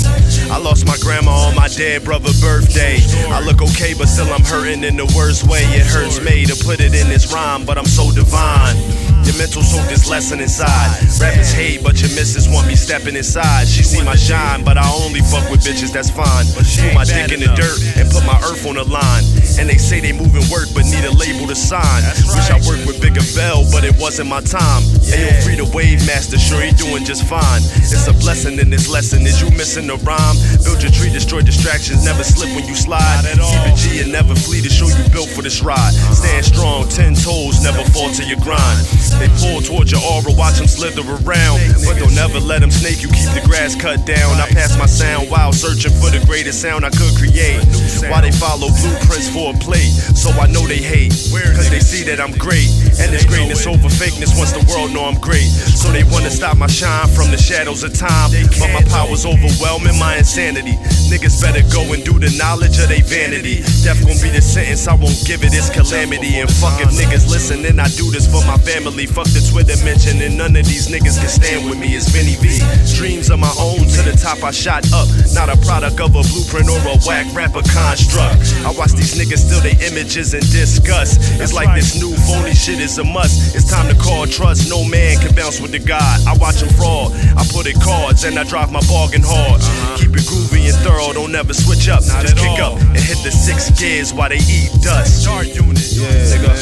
[0.51, 2.99] I lost my grandma on my dead brother birthday.
[3.29, 5.63] I look okay, but still I'm hurting in the worst way.
[5.75, 8.77] It hurts me to put it in this rhyme, but I'm so divine.
[9.27, 10.87] Your mental soak this lesson inside.
[11.19, 13.67] Rappers hate, but your missus want me stepping inside.
[13.67, 16.47] She see my shine, but I only fuck with bitches that's fine.
[16.55, 16.63] Put
[16.95, 19.23] my dick in the dirt and put my earth on the line.
[19.57, 22.03] And they say they moving work, but need a label to sign.
[22.35, 24.83] Wish I worked with Bigger Bell, but it wasn't my time.
[25.09, 27.63] Ayo, free the wave master, sure he doing just fine.
[27.81, 29.25] It's a blessing in this lesson.
[29.25, 30.37] Is you missing the rhyme?
[30.61, 33.23] Build your tree, destroy distractions, never slip when you slide.
[33.23, 35.95] Keep it G and never flee to show you built for this ride.
[36.13, 38.77] Stand strong, ten toes, never fall to your grind.
[39.17, 41.63] They pull towards your aura, watch them slither around.
[41.87, 44.37] But don't never let them snake you, keep the grass cut down.
[44.37, 47.63] I pass my sound while searching for the greatest sound I could create.
[48.05, 49.93] Why they follow blueprints for a plate?
[50.17, 51.13] So I know they hate,
[51.55, 52.69] cause they see that I'm great.
[52.97, 55.49] And this greatness over fakeness once the world know I'm great.
[55.77, 58.31] So they wanna stop my shine from the shadows of time.
[58.57, 60.73] But my power's overwhelming my insanity.
[61.11, 63.61] Niggas better go and do the knowledge of they vanity.
[63.85, 66.39] Death gon' be the sentence, I won't give it, it's calamity.
[66.41, 69.05] And fuck if niggas listen, then I do this for my family.
[69.05, 71.93] Fuck the Twitter mention, and none of these niggas can stand with me.
[71.95, 72.59] It's Vinny V.
[72.97, 75.07] Dreams of my own, to the top I shot up.
[75.33, 78.06] Not a product of a blueprint or a whack rapper construct.
[78.15, 81.17] I watch these niggas steal their images and discuss.
[81.39, 83.55] It's like this new phony shit is a must.
[83.55, 84.69] It's time to call trust.
[84.69, 86.19] No man can bounce with the God.
[86.27, 87.11] I watch them fraud.
[87.35, 89.61] I put it cards and I drive my bargain hard.
[89.99, 91.13] Keep it groovy and thorough.
[91.13, 92.03] Don't ever switch up.
[92.03, 95.23] Just kick up and hit the six gears while they eat dust.
[95.23, 95.77] Start unit.
[95.93, 96.55] Yeah, nigga.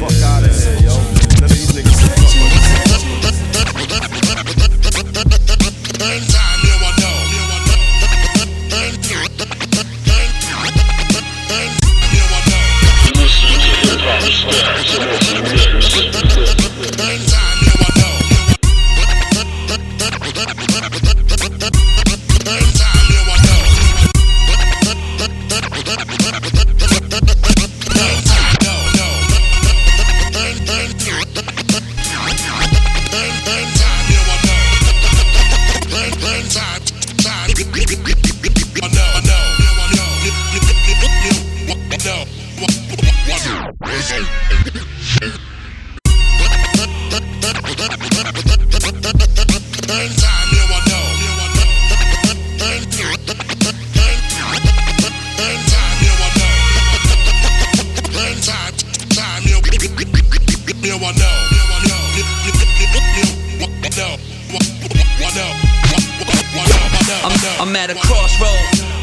[0.00, 0.96] Fuck out of here, yo.
[1.40, 2.00] None of these niggas
[14.30, 15.40] hip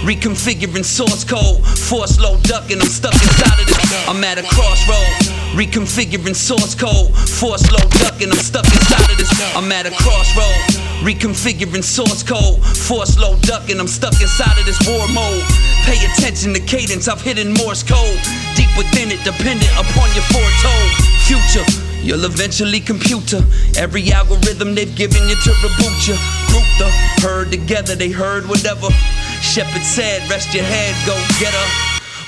[0.07, 1.59] reconfiguring source code.
[1.67, 4.07] Force low duck and I'm stuck inside of this.
[4.07, 5.11] I'm at a crossroad,
[5.51, 7.11] reconfiguring source code.
[7.27, 9.29] Force low duck and I'm stuck inside of this.
[9.53, 10.55] I'm at a crossroad,
[11.03, 12.63] reconfiguring source code.
[12.87, 15.43] Force low duck and I'm stuck inside of this war mode.
[15.83, 18.19] Pay attention to cadence, I've hidden Morse code.
[18.55, 20.91] Deep within it, dependent upon your foretold
[21.27, 21.67] future.
[21.99, 23.43] You'll eventually computer
[23.75, 26.15] every algorithm they've given you to reboot you.
[26.47, 26.87] Group the
[27.19, 28.87] herd together, they heard whatever.
[29.57, 31.67] Shepherd said, rest your head, go get her.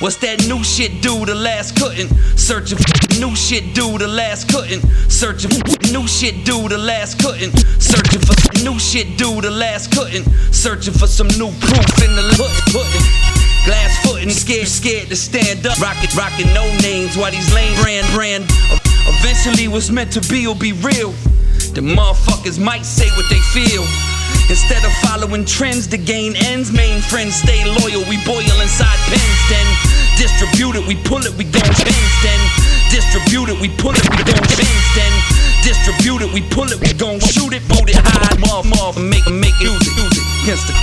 [0.02, 2.10] What's that new shit do the last couldn't?
[2.34, 2.90] Searching for
[3.22, 4.82] new shit do the last couldn't.
[5.14, 5.62] Searching for
[5.94, 7.54] new shit do the last couldn't.
[7.78, 10.26] Searching for some new shit do the last couldn't.
[10.50, 12.26] Searching for some new proof in the
[12.74, 13.06] pudding.
[13.62, 15.78] Glass footing, scared, scared to stand up.
[15.78, 18.46] Rockin', rockin' no names while these lame brand, brand.
[19.06, 21.14] Eventually, what's meant to be will be real.
[21.78, 23.86] The motherfuckers might say what they feel.
[24.50, 28.02] Instead of following trends to gain ends, main friends stay loyal.
[28.10, 29.68] We boil inside pens, then
[30.18, 30.88] distribute it.
[30.88, 32.42] We pull it, we gon' bends, then
[32.90, 33.62] distribute it.
[33.62, 35.14] We pull it, we gon' bends, then
[35.62, 36.34] distribute it.
[36.34, 39.70] We pull it, we gon' shoot it, boot it, hide, mob, mob, make, make it,
[39.70, 40.74] use it, use it against the.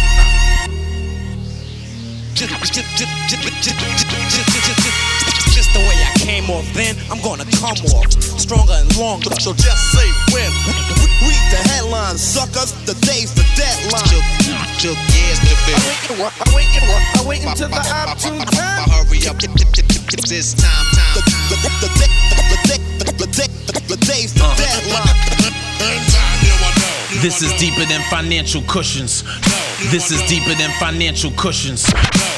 [5.76, 8.08] The way I came off then, I'm gonna come off
[8.40, 9.28] stronger and longer.
[9.36, 10.48] So just say when.
[10.96, 12.72] We read the headlines, suckers.
[12.88, 14.08] The day's the deadline.
[14.80, 15.72] Chill, years to be.
[16.16, 18.88] I wait, I wait until the opportune time.
[18.88, 21.12] Hurry up, this time, time.
[21.14, 22.06] The, the, the, the, the,
[22.96, 24.56] the, the, the, the day's the uh-huh.
[24.56, 25.16] deadline.
[25.84, 27.22] Earn time, you will know.
[27.22, 29.24] This is deeper than financial cushions.
[29.92, 31.84] This is deeper than financial cushions.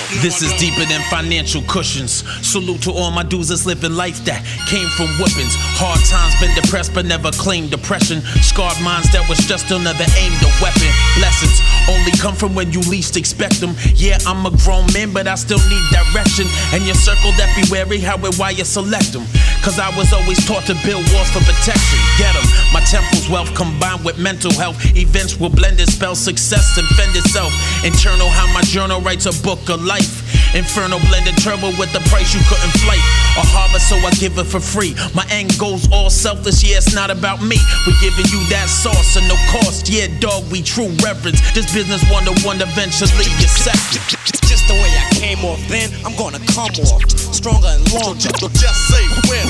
[0.09, 2.25] This is deeper than financial cushions.
[2.41, 5.53] Salute to all my dudes that's living life that came from whippings.
[5.77, 8.25] Hard times, been depressed but never claimed depression.
[8.41, 10.89] Scarred minds that was just another never aimed a weapon.
[11.21, 11.61] Lessons
[11.93, 13.77] only come from when you least expect them.
[13.95, 16.49] Yeah, I'm a grown man, but I still need direction.
[16.73, 19.29] And your circle that be wary how and why you select them.
[19.69, 22.01] Cause I was always taught to build walls for protection.
[22.17, 22.49] Get them.
[22.73, 24.81] My temple's wealth combined with mental health.
[24.97, 27.53] Events will blend and spell success and fend itself.
[27.85, 30.25] Internal, how my journal writes a book of life.
[30.57, 33.05] Inferno blended turbo with the price you couldn't flight.
[33.37, 34.97] A harvest, so I give it for free.
[35.13, 37.61] My end goes all selfless, yeah, it's not about me.
[37.85, 41.45] We're giving you that sauce and no cost, yeah, dog, we true reverence.
[41.53, 44.48] This business one to one eventually second.
[44.59, 48.27] Just the way I came off then, I'm gonna come off stronger and longer.
[48.43, 49.47] So just say when.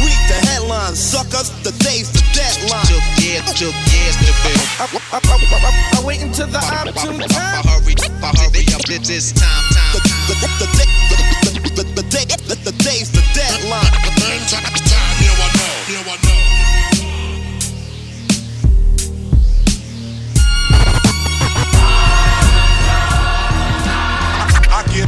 [0.00, 1.52] Read the headlines, suckers.
[1.60, 2.88] The day's the deadline.
[2.88, 4.56] Chill, years, chill, years to be.
[4.80, 7.68] I, I, I, I, I wait until the opportune time.
[7.68, 9.92] Hurry, I hurry up, it's time, time.
[9.92, 12.04] The, the, the, the, the, the, the,
[12.48, 14.09] the, the day's the deadline.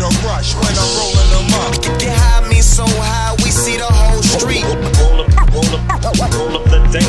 [0.02, 1.98] A rush when I'm rolling them up.
[1.98, 4.64] Get high, me so high, we see the whole street.
[4.98, 7.06] Roll up, roll up, roll up the day.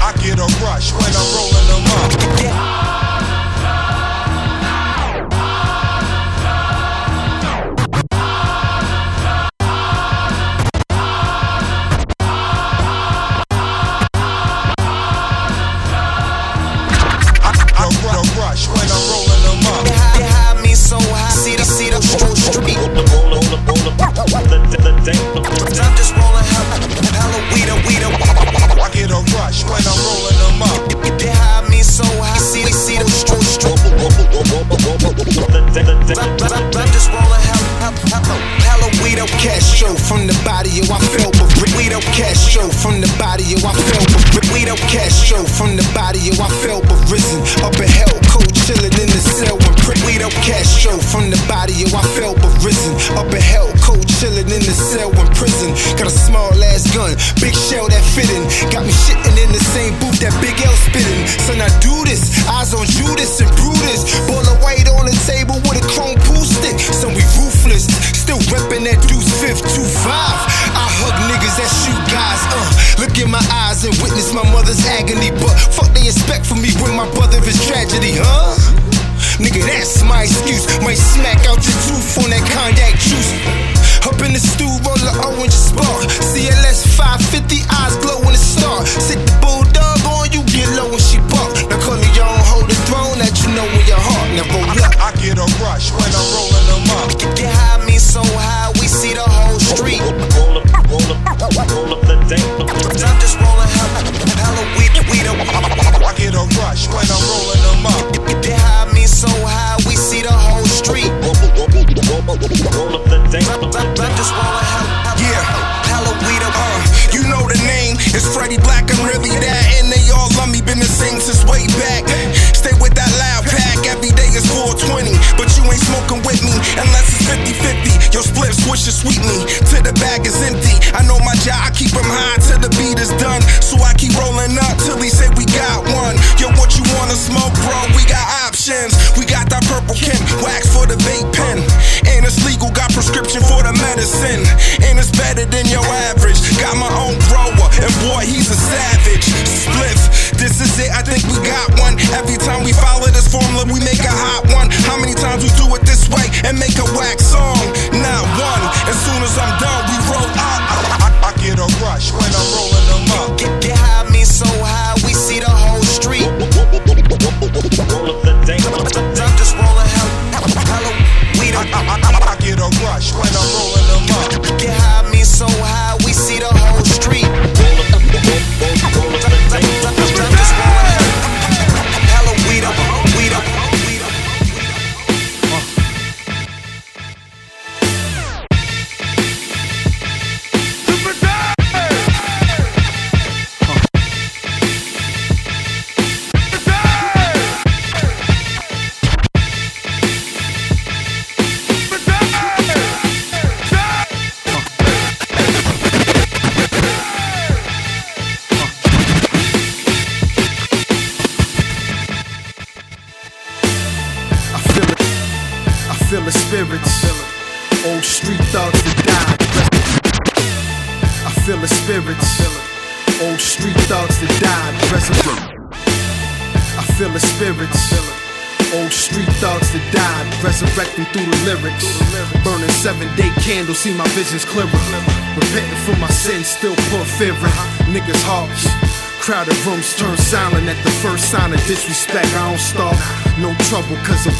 [0.00, 2.10] I get a rush when I'm rolling them up.
[2.52, 2.69] I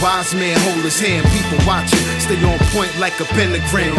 [0.01, 2.01] Wise man hold his hand, people watching.
[2.19, 3.95] Stay on point like a pentagram.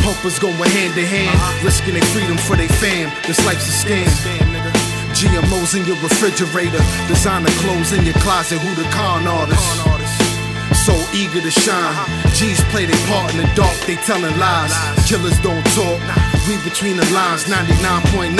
[0.00, 3.12] Pumpers going hand to hand, risking their freedom for their fam.
[3.26, 4.08] This life's a scam.
[5.12, 8.58] GMOs in your refrigerator, designer clothes in your closet.
[8.58, 10.24] Who the con artist?
[10.84, 11.96] so eager to shine.
[12.36, 14.72] G's play their part in the dark, they telling lies.
[15.08, 16.00] Killers don't talk,
[16.48, 18.36] read between the lines, 99.9.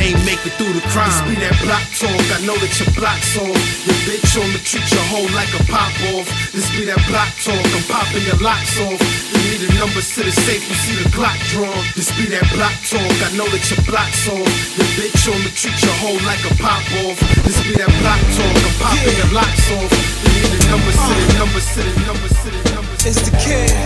[0.00, 1.08] Ain't make it through the crime.
[1.08, 3.52] It's be that block talk, I know that your block's on.
[3.84, 6.28] Your bitch on the treat your hoe like a pop off.
[6.52, 9.00] This be that block talk, I'm popping your locks off.
[9.32, 11.76] You need the numbers to the safe, you see the clock drawn.
[11.92, 14.44] This be that block talk, I know that your block's on.
[14.78, 17.18] Your bitch on the treat your hoe like a pop off.
[17.44, 19.20] This be that block talk, I'm popping yeah.
[19.20, 19.92] your locks off.
[20.24, 23.00] You need the numbers to the numbers to the numbers to the numbers.
[23.04, 23.76] It's the kid.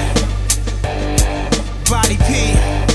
[1.90, 2.86] Body P.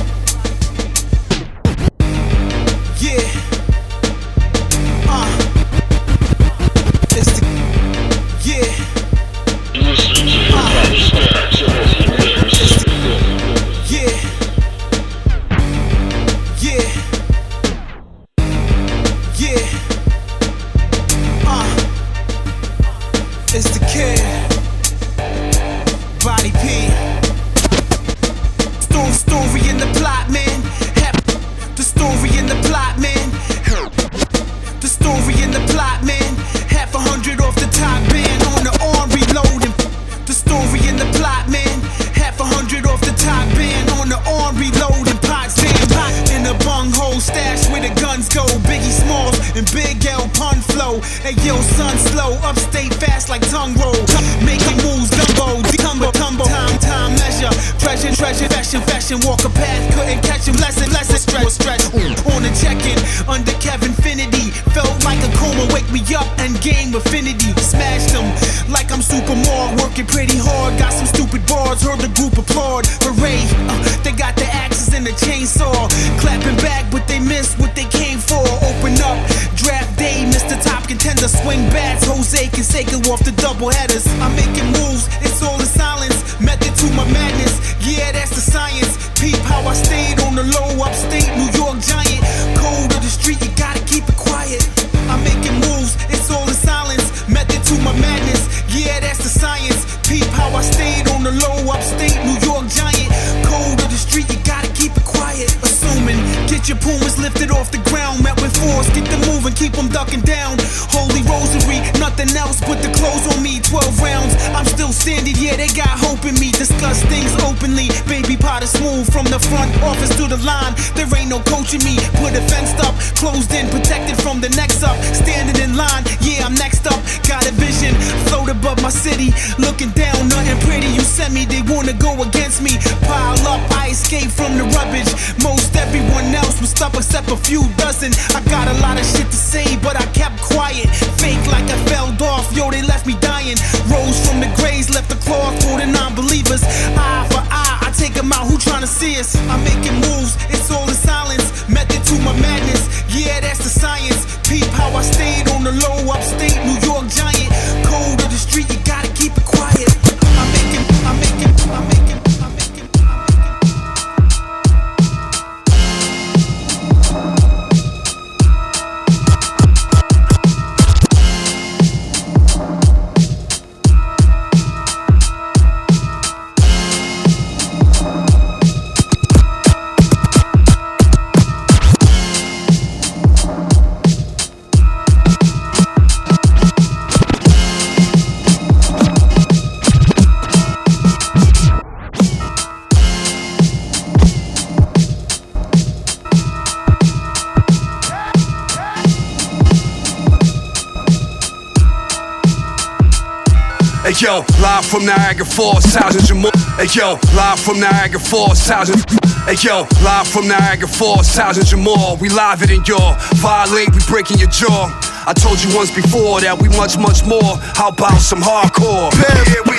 [204.22, 206.52] yo, live from Niagara Falls, thousands Thousand more.
[206.78, 209.02] Hey yo, live from Niagara Falls, Thousand.
[209.50, 212.18] Hey yo, live from Niagara Falls, thousands Thousand more.
[212.18, 214.94] We live it in your violate, we breaking your jaw.
[215.26, 217.58] I told you once before that we much, much more.
[217.74, 219.10] How about some hardcore?
[219.18, 219.78] Yeah, we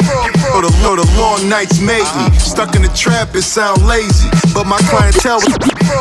[0.54, 2.38] Oh, the, oh, the long nights made me uh-huh.
[2.38, 3.34] stuck in the trap.
[3.34, 5.38] It sound lazy, but my clientele.
[5.38, 5.54] Was,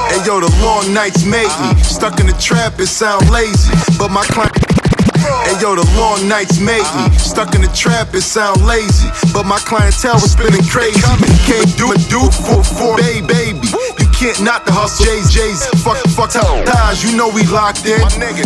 [0.10, 1.84] hey yo, the long nights made me uh-huh.
[1.84, 2.80] stuck in the trap.
[2.80, 4.81] It sound lazy, but my client.
[5.22, 8.14] Hey yo, the long nights made me stuck in the trap.
[8.14, 11.00] It sound lazy, but my clientele was spinning crazy.
[11.46, 14.11] Can't do it, do it for for baby, baby.
[14.22, 15.02] Can't knock the hustle.
[15.02, 17.02] J's, J's, fuck, fuck ties.
[17.02, 17.98] You know we locked in.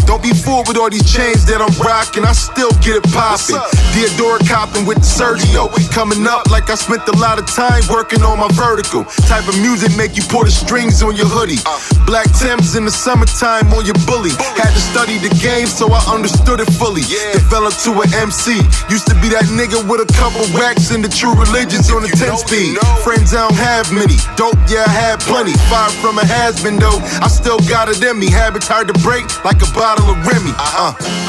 [0.07, 2.23] Don't be fooled with all these chains that I'm rocking.
[2.23, 3.59] I still get it poppin'.
[3.91, 5.67] Theodora copping with the Sergio.
[5.91, 9.03] Coming up like I spent a lot of time working on my vertical.
[9.27, 11.59] Type of music make you pull the strings on your hoodie.
[12.07, 14.31] Black Timbs in the summertime on your bully.
[14.55, 17.03] Had to study the game so I understood it fully.
[17.35, 18.63] Developed to an MC.
[18.87, 22.11] Used to be that nigga with a couple racks in the true religions on the
[22.15, 22.79] 10 speed.
[23.03, 24.15] Friends I don't have many.
[24.39, 25.51] Dope, yeah, I had plenty.
[25.69, 26.99] Far from a has been though.
[27.21, 28.29] I still got it in me.
[28.29, 30.51] Habits hard to break like a bottle of Remy.
[30.57, 31.25] Uh uh.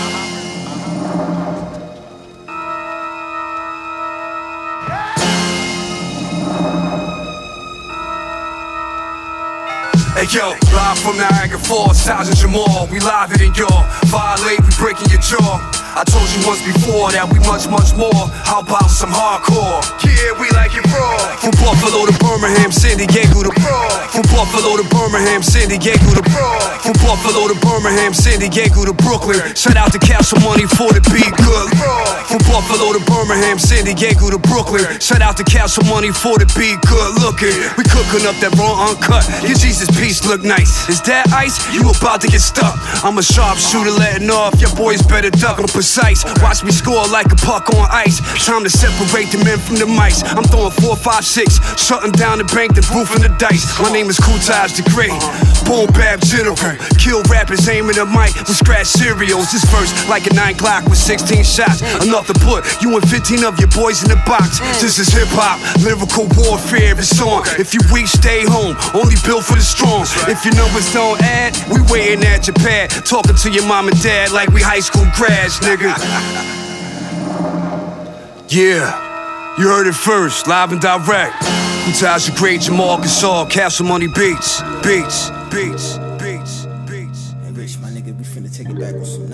[10.17, 12.89] Hey yo, live from Niagara Falls, Thousand Jamal.
[12.91, 13.69] We live it in your
[14.07, 15.76] violate, we breaking your jaw.
[15.97, 18.29] I told you once before that we much, much more.
[18.45, 19.81] How about some hardcore?
[20.05, 21.17] Yeah, we like it raw.
[21.41, 23.53] From Buffalo to Birmingham, San Diego to
[24.13, 26.21] From Buffalo to Birmingham, San Diego to
[26.85, 29.41] From Buffalo to Birmingham, San Diego to Brooklyn.
[29.57, 31.73] Shout out to Castle Money for the beat good.
[32.29, 34.85] From Buffalo to Birmingham, San Diego to Brooklyn.
[35.01, 37.57] Shout out to Castle Money for the beat good looking.
[37.81, 39.25] We cooking up that raw uncut.
[39.49, 40.93] Your Jesus piece look nice.
[40.93, 41.57] Is that ice?
[41.73, 42.77] You about to get stuck.
[43.01, 44.61] I'm a sharpshooter letting off.
[44.61, 45.57] Your boys better duck.
[45.57, 46.27] I'm precise.
[46.43, 48.19] Watch me score like a puck on ice.
[48.45, 50.27] Time to separate the men from the mice.
[50.35, 51.63] I'm throwing four, five, six.
[51.79, 53.63] Shutting down the bank, the roof and the dice.
[53.79, 55.15] My name is Kutaj the Great.
[55.63, 56.59] Boom bap general.
[56.99, 59.55] Kill rappers aiming the mic with scratch cereals.
[59.55, 61.87] This verse like a nine clock with 16 shots.
[62.03, 64.59] Enough to put you and 15 of your boys in the box.
[64.83, 66.99] This is hip hop, lyrical warfare.
[66.99, 67.47] It's on.
[67.63, 68.75] If you weak, stay home.
[68.91, 70.03] Only built for the strong.
[70.27, 72.91] If your numbers don't add, we waiting at your pad.
[73.07, 75.76] Talking to your mom and dad like we high school grads, nigga.
[78.49, 81.35] Yeah, you heard it first, live and direct.
[81.85, 86.65] Kutaj the Great, Jamal Gasol, Castle Money Beats, Beats, Beats, Beats.
[86.89, 89.26] Hey, Rich, my nigga, we finna take it back on some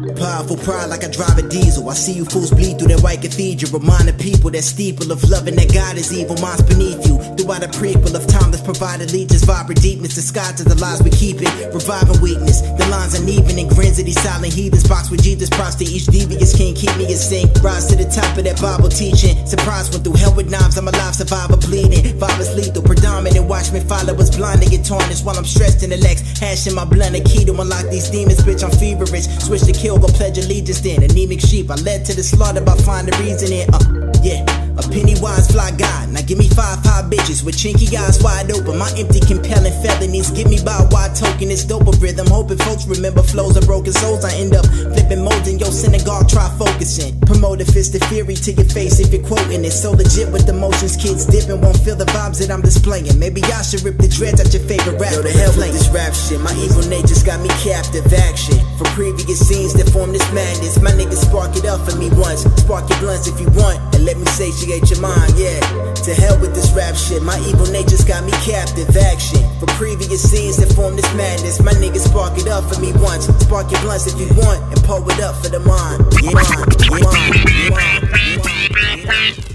[0.00, 1.88] Powerful pride like I drive a diesel.
[1.90, 3.78] I see you fools bleed through that white cathedral.
[3.78, 6.40] Reminding people that steeple of loving that God is evil.
[6.40, 7.20] Minds beneath you.
[7.36, 9.44] Throughout a prequel of timeless provided legions.
[9.44, 10.16] Vibrant deepness.
[10.16, 11.52] Sky to the lies we keep it.
[11.74, 12.64] Reviving weakness.
[12.80, 14.88] The lines uneven and grins of these silent heathens.
[14.88, 15.50] Box with Jesus.
[15.50, 16.74] Props to each devious king.
[16.74, 17.52] Keep me in sync.
[17.60, 19.36] Rise to the top of that Bible teaching.
[19.44, 20.80] Surprise went through hell with knives.
[20.80, 21.12] I'm alive.
[21.12, 22.16] Survivor bleeding.
[22.16, 22.80] Virus lethal.
[22.80, 23.44] Predominant.
[23.44, 26.24] Watch me followers blind and get tarnished while I'm stressed in the legs.
[26.40, 27.12] Hashing my blunt.
[27.16, 28.40] A key to unlock these demons.
[28.40, 29.28] Bitch, I'm feverish.
[29.44, 29.89] Switch to kill.
[29.98, 31.02] Go pledge allegiance then.
[31.02, 31.70] Anemic sheep.
[31.70, 33.68] I led to the slaughter by finding reason in.
[33.74, 34.59] Uh, yeah.
[34.80, 36.06] A Pennywise fly guy.
[36.08, 38.78] Now give me five five bitches with chinky eyes wide open.
[38.78, 40.30] My empty compelling felonies.
[40.30, 41.50] Give me by wide token.
[41.52, 42.26] It's dope a rhythm.
[42.28, 44.24] Hoping folks remember flows of broken souls.
[44.24, 46.28] I end up flipping modes in your synagogue.
[46.28, 47.20] Try focusing.
[47.28, 49.72] Promote a fist of fury to your face if you're quoting it.
[49.72, 50.96] So legit with the motions.
[50.96, 53.18] Kids dipping won't feel the vibes that I'm displaying.
[53.18, 55.20] Maybe I should rip the dreads out your favorite rapper.
[55.20, 56.40] Yo, the hell with this rap shit.
[56.40, 58.56] My evil nature's got me captive action.
[58.80, 60.80] From previous scenes that form this madness.
[60.80, 62.48] My niggas spark it up for me once.
[62.64, 63.76] Spark your blunts if you want.
[63.92, 64.24] And let me
[64.70, 65.60] satiate your mind, yeah.
[66.04, 67.22] To hell with this rap shit.
[67.22, 69.40] My evil nature's got me captive action.
[69.58, 71.60] From previous scenes that form this madness.
[71.62, 73.26] My niggas spark it up for me once.
[73.44, 74.62] Spark your blunts if you want.
[74.72, 76.04] And pull it up for the mind.
[76.22, 76.46] Yeah, mind,
[76.80, 79.46] yeah, mind, yeah, mind, yeah, mind.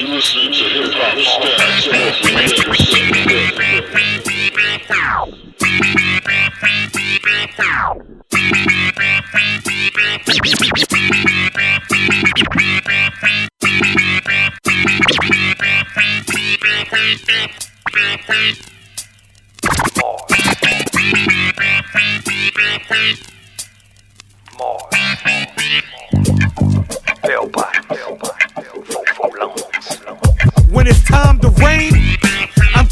[0.00, 0.94] Listen to hip
[7.56, 8.07] hop
[30.70, 31.92] When it's time to rain,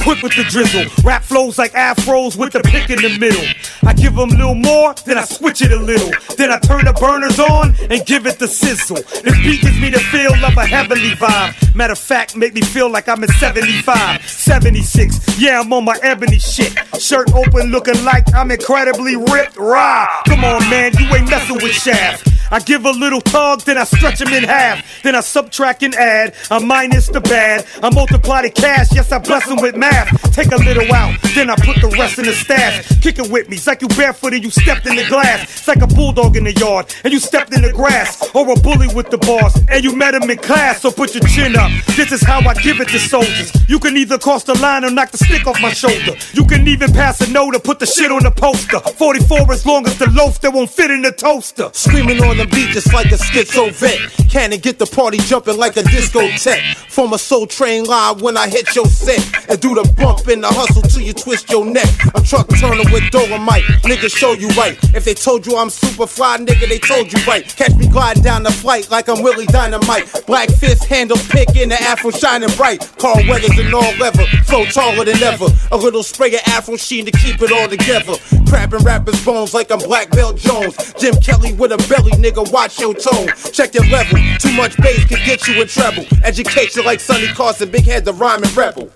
[0.07, 0.85] quick with the drizzle.
[1.03, 3.43] Rap flows like afros with the pick in the middle.
[3.83, 6.13] I give them a little more, then I switch it a little.
[6.37, 9.03] Then I turn the burners on and give it the sizzle.
[9.25, 11.75] This beat gives me the feel of a heavenly vibe.
[11.75, 15.41] Matter of fact, make me feel like I'm in 75, 76.
[15.41, 16.73] Yeah, I'm on my ebony shit.
[17.01, 19.57] Shirt open, looking like I'm incredibly ripped.
[19.57, 20.07] Rah!
[20.27, 22.29] Come on, man, you ain't messing with Shaft.
[22.51, 24.85] I give a little tug, then I stretch him in half.
[25.03, 26.35] Then I subtract and add.
[26.51, 27.67] I minus the bad.
[27.83, 28.95] I multiply the cash.
[28.95, 29.96] Yes, I bless him with math.
[30.37, 33.01] Take a little out, then I put the rest in the stash.
[33.01, 33.57] Kick it with me.
[33.57, 35.45] It's like you barefoot and you stepped in the glass.
[35.45, 38.21] It's like a bulldog in the yard and you stepped in the grass.
[38.35, 40.83] Or a bully with the boss and you met him in class.
[40.83, 41.71] So put your chin up.
[41.97, 43.51] This is how I give it to soldiers.
[43.69, 46.13] You can either cross the line or knock the stick off my shoulder.
[46.35, 48.81] You can even pass a note or put the shit on the poster.
[48.81, 51.71] 44 as long as the loaf that won't fit in the toaster.
[51.73, 53.99] Screaming on the beat just like a schizo vet.
[54.31, 56.77] Cannon get the party jumping like a discotheque.
[56.91, 59.23] From a soul train line when I hit your set.
[59.49, 61.89] And do the bump in the hustle till you twist your neck.
[62.15, 63.65] I'm truck turning with Dolemite.
[63.85, 64.79] Nigga, show you right.
[64.95, 67.45] If they told you I'm super fly, nigga, they told you right.
[67.45, 70.25] Catch me gliding down the flight like I'm Willie Dynamite.
[70.27, 72.81] Black fist handle pick in the afro shining bright.
[72.99, 74.25] Carl Weathers in all leather.
[74.49, 75.47] Flow taller than ever.
[75.73, 78.17] A little spray of afro sheen to keep it all together.
[78.49, 80.95] Crabbing rappers' bones like I'm Black Belt Jones.
[80.95, 83.29] Jim Kelly with a belly, nigga, watch your tone.
[83.53, 84.19] Check your level.
[84.39, 86.07] Too much bass can get you in trouble.
[86.25, 88.91] Education like Sonny Carson, big head the rhyming rebel.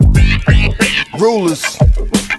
[1.19, 1.77] Rulers.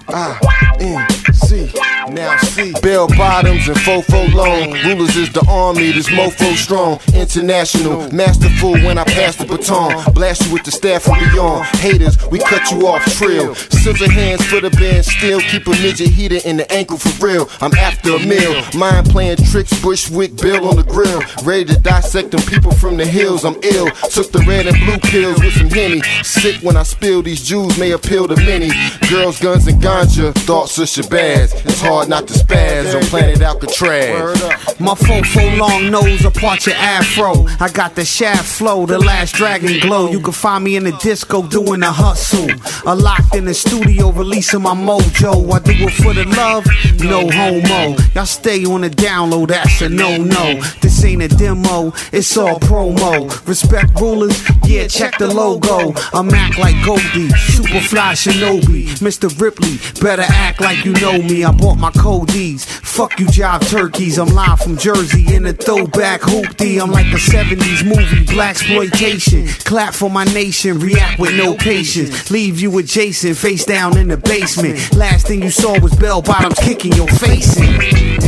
[0.08, 1.21] Ah, I N
[1.52, 1.70] C.
[2.10, 2.72] Now see.
[2.82, 4.72] Bell bottoms and fofo long.
[4.84, 6.98] Rulers is the army, this mofo strong.
[7.14, 10.12] International, masterful when I pass the baton.
[10.14, 11.64] Blast you with the staff from beyond.
[11.76, 13.54] Haters, we cut you off trail.
[13.54, 17.48] Scissor hands for the band, still keep a midget heater in the ankle for real.
[17.60, 18.62] I'm after a meal.
[18.74, 21.22] Mind playing tricks, Bushwick Bill on the grill.
[21.44, 23.44] Ready to dissect them people from the hills.
[23.44, 23.90] I'm ill.
[24.10, 26.00] Took the red and blue pills with some henny.
[26.22, 28.70] Sick when I spill these Jews may appeal to many.
[29.08, 30.34] Girls, guns, and ganja.
[30.34, 31.41] Thoughts of Shabazz.
[31.42, 34.40] It's hard not to spaz on planet Alcatraz.
[34.78, 37.46] My fofo long nose apart your afro.
[37.58, 40.10] I got the shaft flow, the last dragon glow.
[40.10, 42.48] You can find me in the disco doing a hustle.
[42.86, 45.52] A locked in the studio releasing my mojo.
[45.52, 46.64] I do it for the love,
[47.00, 47.96] no homo.
[48.14, 50.60] Y'all stay on the download, that's a no no.
[50.80, 53.30] This ain't a demo, it's all promo.
[53.48, 55.92] Respect rulers, yeah, check the logo.
[56.12, 58.86] I'm act like Goldie, super fly Shinobi.
[59.00, 59.28] Mr.
[59.40, 61.44] Ripley, better act like you know me.
[61.44, 62.64] I bought my Cody's.
[62.64, 64.18] Fuck you, jive turkeys.
[64.18, 66.80] I'm live from Jersey in a throwback hoopty.
[66.80, 69.64] I'm like a 70s movie, blaxploitation.
[69.64, 72.30] Clap for my nation, react with no patience.
[72.30, 74.94] Leave you adjacent, face down in the basement.
[74.94, 78.21] Last thing you saw was bell bottoms kicking your face in.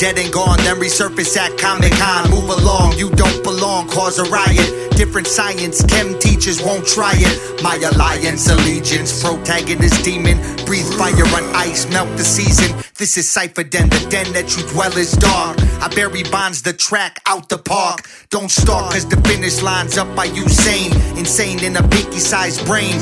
[0.00, 2.30] Dead and gone, then resurface at Comic Con.
[2.30, 4.96] Move along, you don't belong, cause a riot.
[4.96, 7.62] Different science, chem teachers won't try it.
[7.62, 10.38] My alliance, allegiance, protagonist, demon.
[10.64, 12.74] Breathe fire on ice, melt the season.
[12.96, 15.58] This is Cypher Den, the den that you dwell is dark.
[15.80, 18.08] I bury bonds the track out the park.
[18.28, 20.90] Don't start, cause the finish line's up by Usain.
[21.18, 23.00] Insane in a pinky sized brain.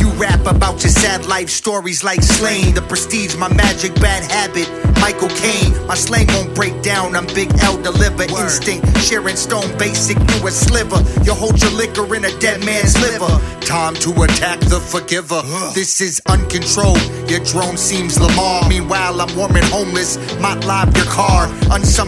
[0.00, 2.74] You rap about your sad life stories like Slaine.
[2.74, 4.68] The prestige, my magic, bad habit.
[5.00, 7.14] Michael Caine, my slang won't break down.
[7.14, 8.86] I'm Big L deliver instinct.
[8.98, 10.98] Sharing stone basic through a sliver.
[11.22, 13.30] You hold your liquor in a dead man's liver.
[13.64, 15.42] Time to attack the forgiver.
[15.74, 17.02] This is uncontrolled.
[17.30, 18.68] Your drone seems Lamar.
[18.68, 20.16] Meanwhile, I'm warming homeless.
[20.40, 21.46] Mott live your car.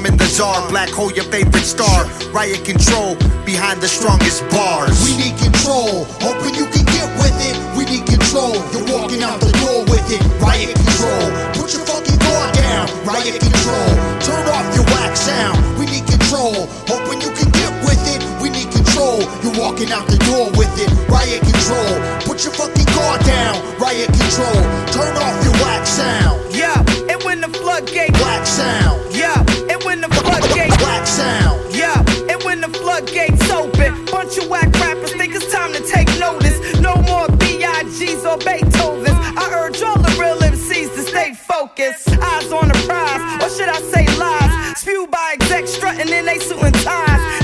[0.01, 0.69] Unsummon the czar.
[0.69, 2.07] Black hole your favorite star.
[2.33, 4.97] Riot control behind the strongest bars.
[5.05, 6.05] We need control.
[6.21, 7.57] Hoping you can get with it.
[7.77, 8.55] We need control.
[8.73, 10.23] You're walking out the door with it.
[10.41, 11.25] Riot control.
[11.53, 12.89] Put your fucking guard down.
[13.05, 13.91] Riot control.
[14.25, 15.59] Turn off your whack sound.
[15.79, 16.67] We need control.
[16.89, 18.21] Hoping you can get with it.
[18.41, 19.21] We need control.
[19.45, 20.91] You're walking out the door with it.
[21.13, 21.93] Riot control.
[22.25, 23.61] Put your fucking guard down.
[23.77, 24.61] Riot control.
[24.97, 26.41] Turn off your whack sound.
[26.55, 26.79] Yeah,
[27.11, 29.00] and when the floodgate Black sound.
[38.21, 39.19] B.I.G.'s or Beethovens.
[39.37, 42.09] I urge all the real MCs to stay focused.
[42.09, 44.79] Eyes on the prize, or should I say lies?
[44.79, 47.40] Spewed by execs strutting in they suit and ties.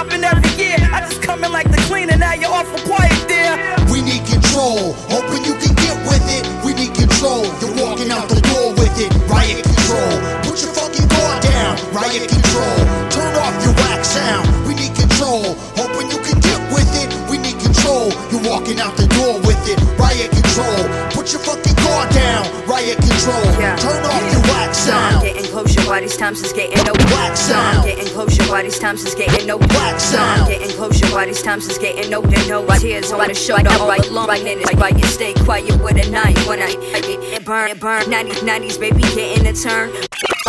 [0.00, 0.80] I dropping every year.
[0.80, 2.16] I just come in like the cleaner.
[2.16, 3.52] Now you're awful quiet there.
[3.92, 4.96] We need control.
[5.12, 6.40] Hoping you can get with it.
[6.64, 7.44] We need control.
[7.60, 9.12] You're walking out the door with it.
[9.28, 10.12] Riot control.
[10.48, 11.76] Put your fucking guard down.
[11.92, 12.80] Riot control.
[13.12, 14.48] Turn off your whack sound.
[14.64, 15.52] We need control.
[15.76, 17.12] Hoping you can get with it.
[17.28, 18.08] We need control.
[18.32, 19.76] You're walking out the door with it.
[20.00, 20.80] Riot control.
[21.12, 22.48] Put your fucking guard down.
[22.64, 23.44] Riot control.
[23.76, 27.84] Turn off your whack I'm getting closer, why these times is getting no Whack I'm
[27.84, 30.42] getting closer, why these times is getting no Whack sound.
[30.42, 33.70] I'm getting closer, why these times is getting no to no tears on the shoulder
[33.72, 34.28] all along.
[34.28, 37.80] Right in it's right, you stay quiet with a knife when I, it burn, it
[37.80, 38.02] burn.
[38.04, 39.90] 90s, 90s, baby, getting a turn.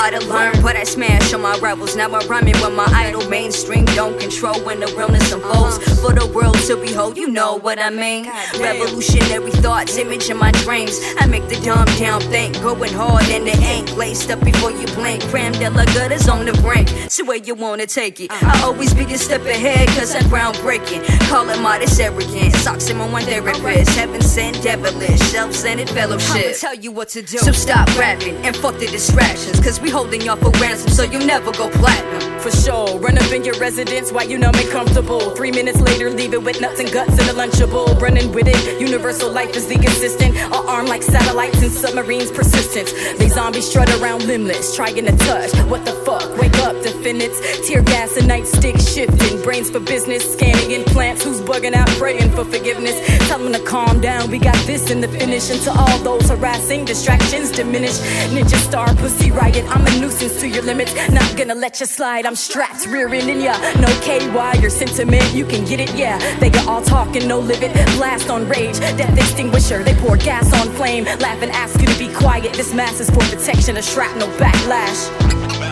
[0.01, 1.95] I to learn, but I smash on my rivals.
[1.95, 3.29] Now I'm rhyming with my idol.
[3.29, 5.77] Mainstream don't control when the realness unfolds.
[6.01, 8.25] For the world to behold, you know what I mean.
[8.59, 10.99] Revolutionary thoughts, image in my dreams.
[11.19, 13.95] I make the dumb down think, going hard in the ink.
[14.11, 15.23] Laced up before you blink.
[15.29, 16.89] Cram de la gutters on the brink.
[17.09, 18.29] So where you wanna take it?
[18.29, 21.01] I always be a step ahead, cause I'm groundbreaking.
[21.29, 22.53] Call it modest arrogant.
[22.55, 23.91] Socks in my one therapist.
[23.91, 25.21] Heaven sent devilish.
[25.31, 26.45] Self centered fellowship.
[26.45, 27.37] I'ma tell you what to do.
[27.37, 29.61] So stop rapping and fuck the distractions.
[29.61, 32.39] Cause we holding y'all for ransom, so you never go platinum.
[32.41, 35.21] For sure, run up in your residence while you numb and comfortable.
[35.35, 38.01] Three minutes later, leave it with nuts and guts and a lunchable.
[38.01, 40.35] Running with it, universal life is the consistent.
[40.51, 42.91] Our arm like satellites and submarines persistence.
[43.17, 45.51] They zombies strut around limbless, trying to touch.
[45.69, 46.37] What the fuck?
[46.37, 47.39] Wake up, defendants.
[47.67, 49.41] Tear gas and nightstick shifting.
[49.43, 51.23] Brains for business, scanning implants.
[51.23, 52.97] Who's bugging out, praying for forgiveness?
[53.27, 54.31] Tell them to calm down.
[54.31, 55.49] We got this in the finish.
[55.51, 57.97] And to all those harassing, distractions diminish.
[58.33, 59.65] Ninja star, pussy riot.
[59.69, 60.93] I'm a nuisance to your limits.
[61.09, 62.25] Not gonna let you slide.
[62.25, 63.57] I'm strapped, rearing in ya.
[63.79, 66.17] No KY, your sentiment, you can get it, yeah.
[66.39, 67.71] They got all talk and no limit.
[67.97, 69.83] Blast on rage, death extinguisher.
[69.83, 71.05] They pour gas on flame.
[71.19, 72.53] Laugh and ask you to be quiet.
[72.53, 75.70] This mask is for protection shrapnel backlash.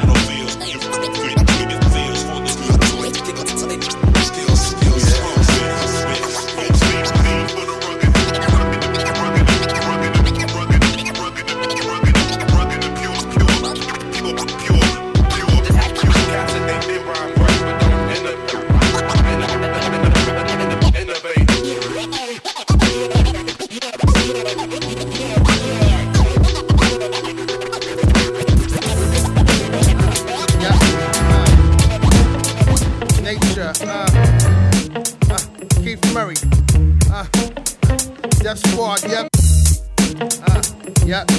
[38.50, 39.30] Def Squad, yep,
[40.48, 40.64] uh,
[41.06, 41.30] yep,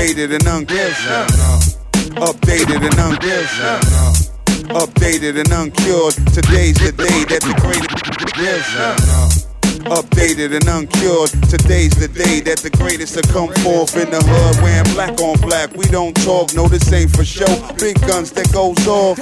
[0.00, 1.28] Updated and shit.
[2.16, 2.96] Updated and
[3.52, 3.76] shit.
[4.72, 6.14] Updated and uncured.
[6.32, 7.90] Today's the day that the greatest.
[9.84, 11.30] Updated and uncured.
[11.50, 15.38] Today's the day that the greatest will come forth in the hood wearing black on
[15.42, 15.76] black.
[15.76, 17.60] We don't talk, no, this ain't for show.
[17.76, 19.18] Big guns that goes off.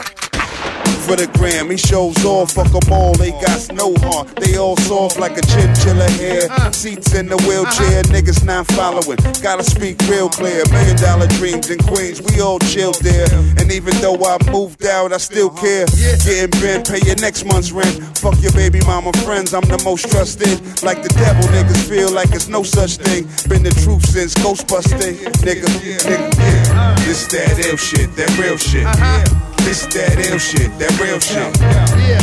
[1.08, 4.28] For the gram, he shows off, fuck them all, they got no heart.
[4.36, 6.48] They all soft like a chinchilla hair.
[6.72, 9.18] Seats in the wheelchair, niggas not following.
[9.40, 10.62] Gotta speak real clear.
[10.70, 13.28] Million dollar dreams in Queens, we all chill there.
[13.58, 15.86] And even though I moved out, I still care.
[16.24, 17.96] Getting bent, pay your next month's rent.
[18.18, 20.60] Fuck your baby mama friends, I'm the most trusted.
[20.82, 23.24] Like the devil, niggas feel like it's no such thing.
[23.48, 25.16] Been the truth since Ghostbusting.
[25.40, 25.68] Nigga,
[26.04, 26.96] nigga.
[27.04, 28.86] This that ill shit, that real shit.
[28.86, 29.57] Uh-huh.
[29.68, 31.52] This that ill shit, that real shit.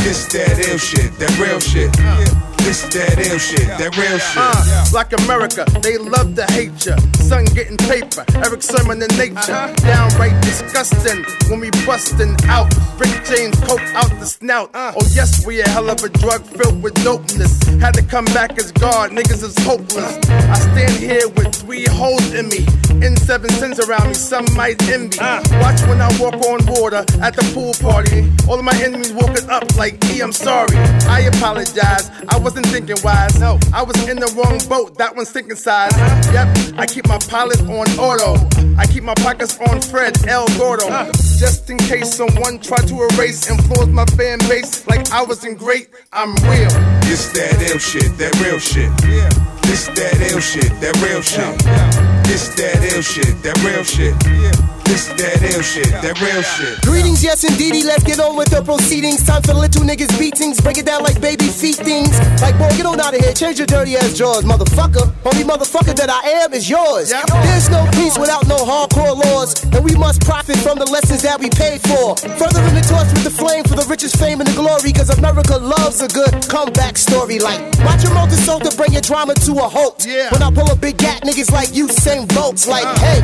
[0.02, 2.55] This that ill shit, that real shit.
[2.66, 4.42] This that ill shit, that real shit.
[4.42, 6.96] Uh, like America, they love to hate ya.
[7.22, 9.54] Son getting paper, Erick Sermon in nature.
[9.54, 9.70] Uh-huh.
[9.86, 12.66] Downright disgusting when we bustin' out.
[12.98, 14.74] Rick James coke out the snout.
[14.74, 14.92] Uh.
[14.96, 17.54] Oh yes, we a hell of a drug filled with dopeness.
[17.78, 20.18] Had to come back as God, niggas is hopeless.
[20.26, 20.50] Uh.
[20.50, 22.66] I stand here with three holes in me.
[23.06, 25.20] In seven sins around me, some might envy.
[25.20, 25.38] Uh.
[25.62, 28.26] Watch when I walk on water at the pool party.
[28.48, 30.76] All of my enemies walking up like, E, I'm sorry.
[31.06, 33.38] I apologize, I wasn't thinking wise.
[33.38, 35.92] No, I was in the wrong boat, that one's sinking size.
[35.92, 36.32] Uh-huh.
[36.32, 38.34] Yep, I keep my pilot on auto.
[38.78, 40.86] I keep my pockets on Fred El Gordo.
[40.88, 41.12] Uh-huh.
[41.38, 45.88] Just in case someone tried to erase, influence my fan base like I wasn't great,
[46.12, 46.72] I'm real.
[47.12, 48.90] It's that ill shit, that real shit.
[49.68, 51.58] It's that ill shit, that real shit.
[52.24, 54.16] This that ill shit, that real shit.
[54.88, 56.80] This that ill shit, that real shit.
[56.86, 57.82] Greetings, yes indeedy.
[57.82, 59.26] Let's get on with the proceedings.
[59.26, 60.62] Time for little niggas beatings.
[60.62, 62.14] Break it down like baby feet things.
[62.40, 63.34] Like boy, get on out of here.
[63.34, 65.10] Change your dirty ass jaws, motherfucker.
[65.26, 67.10] Only motherfucker that I am is yours.
[67.10, 71.36] There's no peace without no hardcore laws, and we must profit from the lessons that
[71.36, 72.14] we paid for.
[72.38, 75.10] Further in the torch with the flame for the richest fame and the glory, cause
[75.10, 77.42] America loves a good comeback story.
[77.42, 80.06] Like watch your multi to bring your drama to a halt.
[80.06, 82.70] When I pull a big gat, niggas like you same votes.
[82.70, 83.20] Like hey,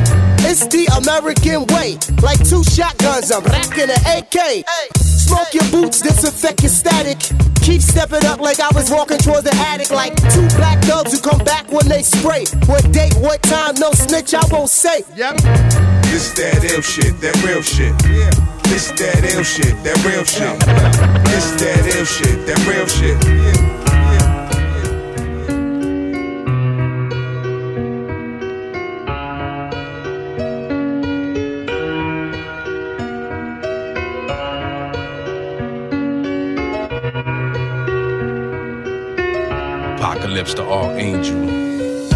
[0.49, 1.97] it's the American way.
[2.21, 4.65] Like two shotguns, I'm racking an AK.
[4.99, 7.19] Smoke your boots, disinfect your static.
[7.61, 9.89] Keep stepping up like I was walking towards the attic.
[9.89, 12.45] Like two black dogs who come back when they spray.
[12.65, 15.03] What date, what time, no snitch, I won't say.
[15.15, 15.37] Yep.
[16.11, 17.97] This that ill shit, that real shit.
[18.69, 20.59] This that ill shit, that real shit.
[21.31, 23.82] This that ill shit, that real shit.
[40.43, 41.39] Apocalypse, the archangel.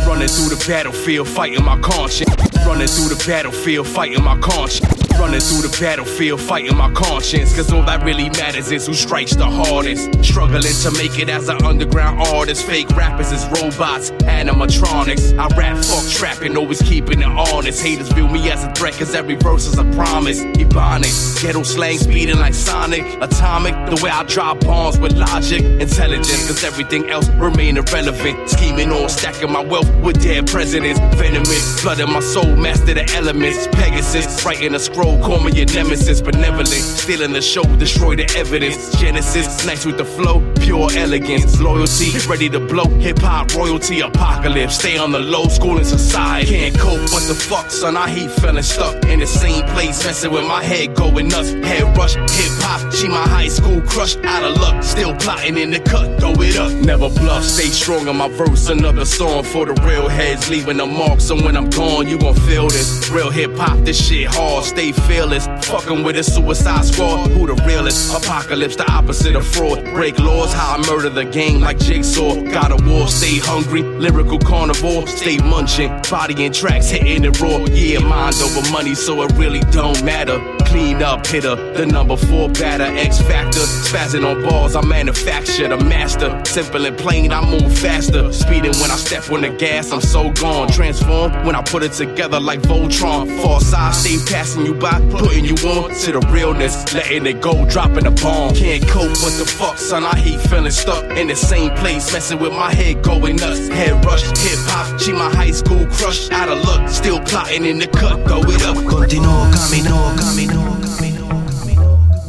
[0.07, 2.29] Running through the battlefield, fighting my conscience.
[2.65, 4.86] Running through the battlefield, fighting my conscience.
[5.19, 7.55] Running through the battlefield, fighting my conscience.
[7.55, 10.23] Cause all that really matters is who strikes the hardest.
[10.23, 12.65] Struggling to make it as an underground artist.
[12.65, 15.37] Fake rappers is robots, animatronics.
[15.37, 17.81] I rap, fuck trapping, always keeping it honest.
[17.81, 20.43] Haters view me as a threat, cause every verse is a promise.
[20.43, 23.03] Ebonic, ghetto slang speeding like Sonic.
[23.19, 25.63] Atomic, the way I drop bombs with logic.
[25.63, 28.49] Intelligent, cause everything else remain irrelevant.
[28.49, 30.99] Scheming on stacking my wealth with dead presidents.
[31.17, 33.67] Venomous, blood in my soul, master the elements.
[33.71, 36.21] Pegasus, writing a scroll, call me your nemesis.
[36.21, 38.91] Benevolent, stealing the show, destroy the evidence.
[38.99, 41.59] Genesis, nice with the flow, pure elegance.
[41.59, 42.89] Loyalty, ready to blow.
[42.99, 44.79] Hip hop, royalty, apocalypse.
[44.79, 46.51] Stay on the low, school and society.
[46.51, 47.95] Can't cope, what the fuck, son?
[47.95, 51.51] I hate feeling stuck in the same place, messing with my head, going nuts.
[51.51, 54.15] Head rush, hip hop, she my high school crush.
[54.17, 56.71] Out of luck, still plotting in the cut, throw it up.
[56.73, 58.69] Never bluff, stay strong on my verse.
[58.69, 61.21] Another song for the real heads, leaving a mark.
[61.21, 63.09] So when I'm gone, you gon' feel this.
[63.09, 65.47] Real hip hop, this shit hard, stay fearless.
[65.67, 68.15] Fucking with a suicide squad, who the realest?
[68.15, 69.83] Apocalypse, the opposite of fraud.
[69.85, 72.35] Break laws, how I murder the game like Jigsaw.
[72.51, 73.83] Got a war, stay hungry.
[73.83, 75.89] Lyrical carnivore, stay munching.
[76.09, 77.57] Body and tracks hitting it raw.
[77.71, 80.56] Yeah, mind over money, so it really don't matter.
[80.67, 83.61] Clean up hitter, the number four batter, X Factor.
[83.61, 86.41] Spazzing on balls, I manufacture the master.
[86.45, 88.31] Simple and plain, I move faster.
[88.33, 90.67] Speeding when I step on the gas, I'm so gone.
[90.67, 93.41] Transform when I put it together like Voltron.
[93.41, 96.93] Far side, stay passing you by, putting you on to the realness.
[96.93, 98.53] Letting it go, dropping a bomb.
[98.53, 100.03] Can't cope, what the fuck, son?
[100.03, 103.69] I hate feeling stuck in the same place, messing with my head, going nuts.
[103.69, 106.29] Head rush, hip hop, she my high school crush.
[106.31, 108.75] Out of luck, still plotting in the cut, throw it up.
[108.77, 110.56] Continuo camino, camino.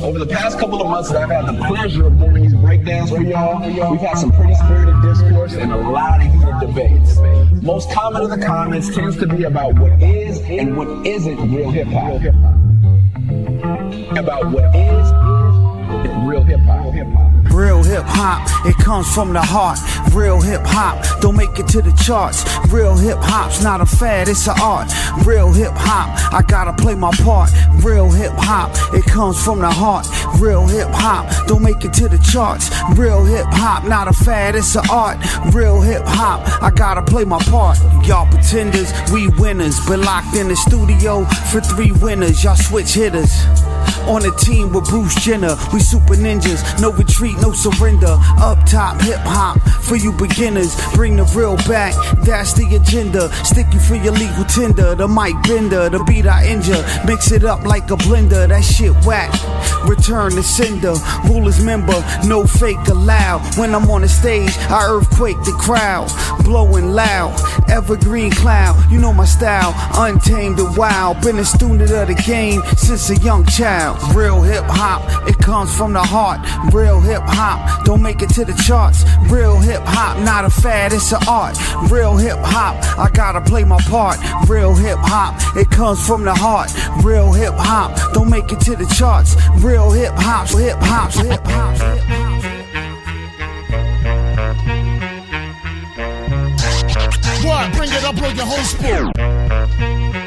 [0.09, 3.11] Over the past couple of months that I've had the pleasure of doing these breakdowns
[3.11, 3.61] for y'all,
[3.91, 7.19] we've had some pretty spirited discourse and a lot of heated debates.
[7.63, 11.71] Most common of the comments tends to be about what is and what isn't real
[11.71, 12.23] hip hop.
[14.17, 15.13] About what is
[16.27, 17.28] real hip hop.
[17.59, 19.81] Real hip hop, it comes from the heart.
[20.15, 22.45] Real hip hop, don't make it to the charts.
[22.71, 24.89] Real hip hop's not a fad, it's an art.
[25.27, 27.51] Real hip hop, I gotta play my part.
[27.83, 30.07] Real hip hop, it comes from the heart.
[30.41, 32.71] Real hip hop, don't make it to the charts.
[32.97, 35.19] Real hip hop, not a fad, it's an art.
[35.53, 37.77] Real hip hop, I gotta play my part.
[38.07, 39.85] Y'all pretenders, we winners.
[39.89, 42.45] Been locked in the studio for three winners.
[42.45, 43.35] Y'all switch hitters.
[44.07, 46.81] On a team with Bruce Jenner, we super ninjas.
[46.81, 48.17] No retreat, no surrender.
[48.39, 50.77] Up top, hip hop for you beginners.
[50.95, 51.95] Bring the real back,
[52.25, 53.33] that's the agenda.
[53.45, 54.95] Stick you for your legal tender.
[54.95, 56.85] The mic bender, the beat I injure.
[57.07, 59.33] Mix it up like a blender, that shit whack.
[59.87, 60.95] Return to sender,
[61.29, 63.41] rulers member, no fake allowed.
[63.57, 66.11] When I'm on the stage, I earthquake the crowd.
[66.45, 67.35] Blowing loud,
[67.71, 68.77] evergreen cloud.
[68.91, 71.21] You know my style, untamed and wild.
[71.23, 73.99] Been a student of the game since a young child.
[74.15, 76.41] Real hip hop, it comes from the heart.
[76.73, 77.38] Real hip hop,
[77.85, 79.05] don't make it to the charts.
[79.31, 81.57] Real hip hop, not a fad, it's an art.
[81.91, 84.19] Real hip hop, I gotta play my part.
[84.49, 86.71] Real hip hop, it comes from the heart.
[87.05, 89.37] Real hip hop, don't make it to the charts.
[89.59, 92.39] Real hip hop, hip hop, hip hop, hip hop.
[97.45, 97.73] What?
[97.73, 100.18] Bring it up, blow your whole spoon.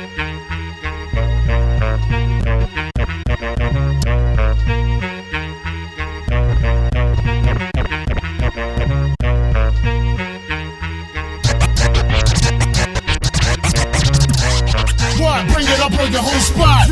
[15.81, 16.87] Up, blow your whole spot.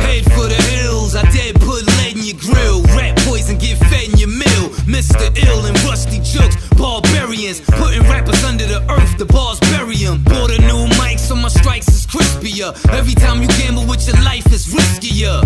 [0.00, 2.82] Head for the hills, I dare put lead in your grill.
[2.96, 4.64] Rat poison get fed in your meal.
[4.88, 5.26] Mr.
[5.46, 7.60] Ill and Rusty Jokes, barbarians.
[7.60, 10.22] Putting rappers under the earth, the bars bury 'em.
[10.22, 12.72] Bought a new mic, so my strikes is crispier.
[12.90, 15.42] Every time you gamble with your life, it's riskier.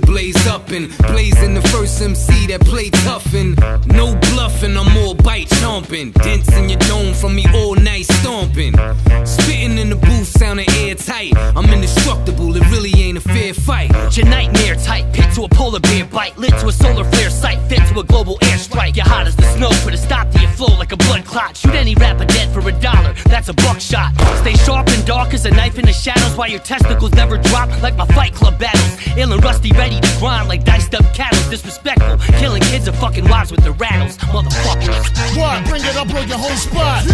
[0.00, 3.56] To blaze up and blazing the first MC that play tough and
[3.86, 4.76] no bluffing.
[4.76, 6.12] I'm all bite chomping.
[6.22, 8.74] Dents in your dome from me all night stomping.
[9.24, 11.36] Spitting in the booth, sounding airtight.
[11.56, 12.56] I'm indestructible.
[12.56, 13.90] It really ain't a fair fight.
[14.16, 17.58] Your nightmare type, pit to a polar bear bite, lit to a solar flare sight,
[17.68, 18.96] fit to a global airstrike.
[18.96, 21.56] You're hot as the snow, put a stop to flow like a blood clot.
[21.56, 24.10] Shoot any rapper dead for a dollar, that's a buckshot.
[24.40, 27.68] Stay sharp and dark as a knife in the shadows while your testicles never drop
[27.80, 29.16] like my fight club battles.
[29.16, 31.38] Ill and rusty, ready to grind like diced up cattle.
[31.48, 34.98] Disrespectful, killing kids and fucking wives with the rattles, motherfuckers.
[35.38, 35.64] What?
[35.68, 37.04] Bring it up, blow your whole spot.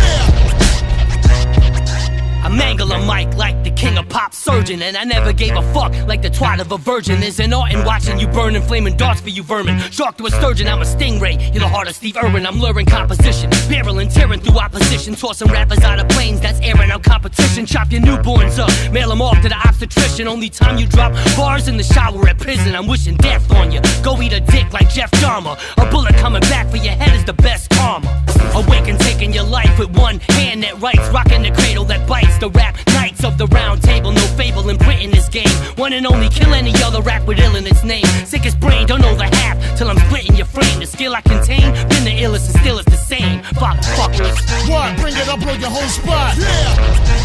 [2.44, 5.62] I mangle a mic like the king of pop surgeon, and I never gave a
[5.72, 7.18] fuck like the twat of a virgin.
[7.18, 9.78] There's an art in watching you burn and flaming darts for you vermin.
[9.90, 11.40] Shark to a sturgeon, I'm a stingray.
[11.54, 13.50] You're the heart of Steve Irwin, I'm luring composition.
[13.50, 17.64] Barreling, tearing through opposition, tossing rappers out of planes that's airing out competition.
[17.64, 20.28] Chop your newborns up, mail them off to the obstetrician.
[20.28, 23.80] Only time you drop bars in the shower at prison, I'm wishing death on you.
[24.02, 25.56] Go eat a dick like Jeff Dahmer.
[25.78, 28.22] A bullet coming back for your head is the best karma.
[28.54, 32.34] Awake and taking your life with one hand that writes, rocking the cradle that bites.
[32.40, 35.48] The rap knights of the round table, no fable in Britain this game.
[35.77, 38.05] One and only kill any other rap with ill in its name.
[38.27, 40.81] Sick as brain, don't know the half till I'm splitting your frame.
[40.81, 43.40] The skill I contain, been the illest and still is the same.
[43.56, 44.36] Fatherfuckers.
[44.69, 44.97] What?
[44.98, 46.36] Bring it up, blow your whole spot.
[46.36, 47.24] Yeah.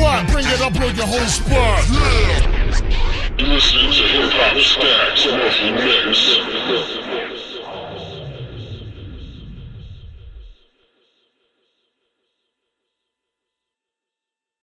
[0.00, 0.26] What?
[0.32, 1.84] Bring it up, blow your whole spot.
[3.38, 7.05] You're listening to Hip Hop Stacks Monthly Mix.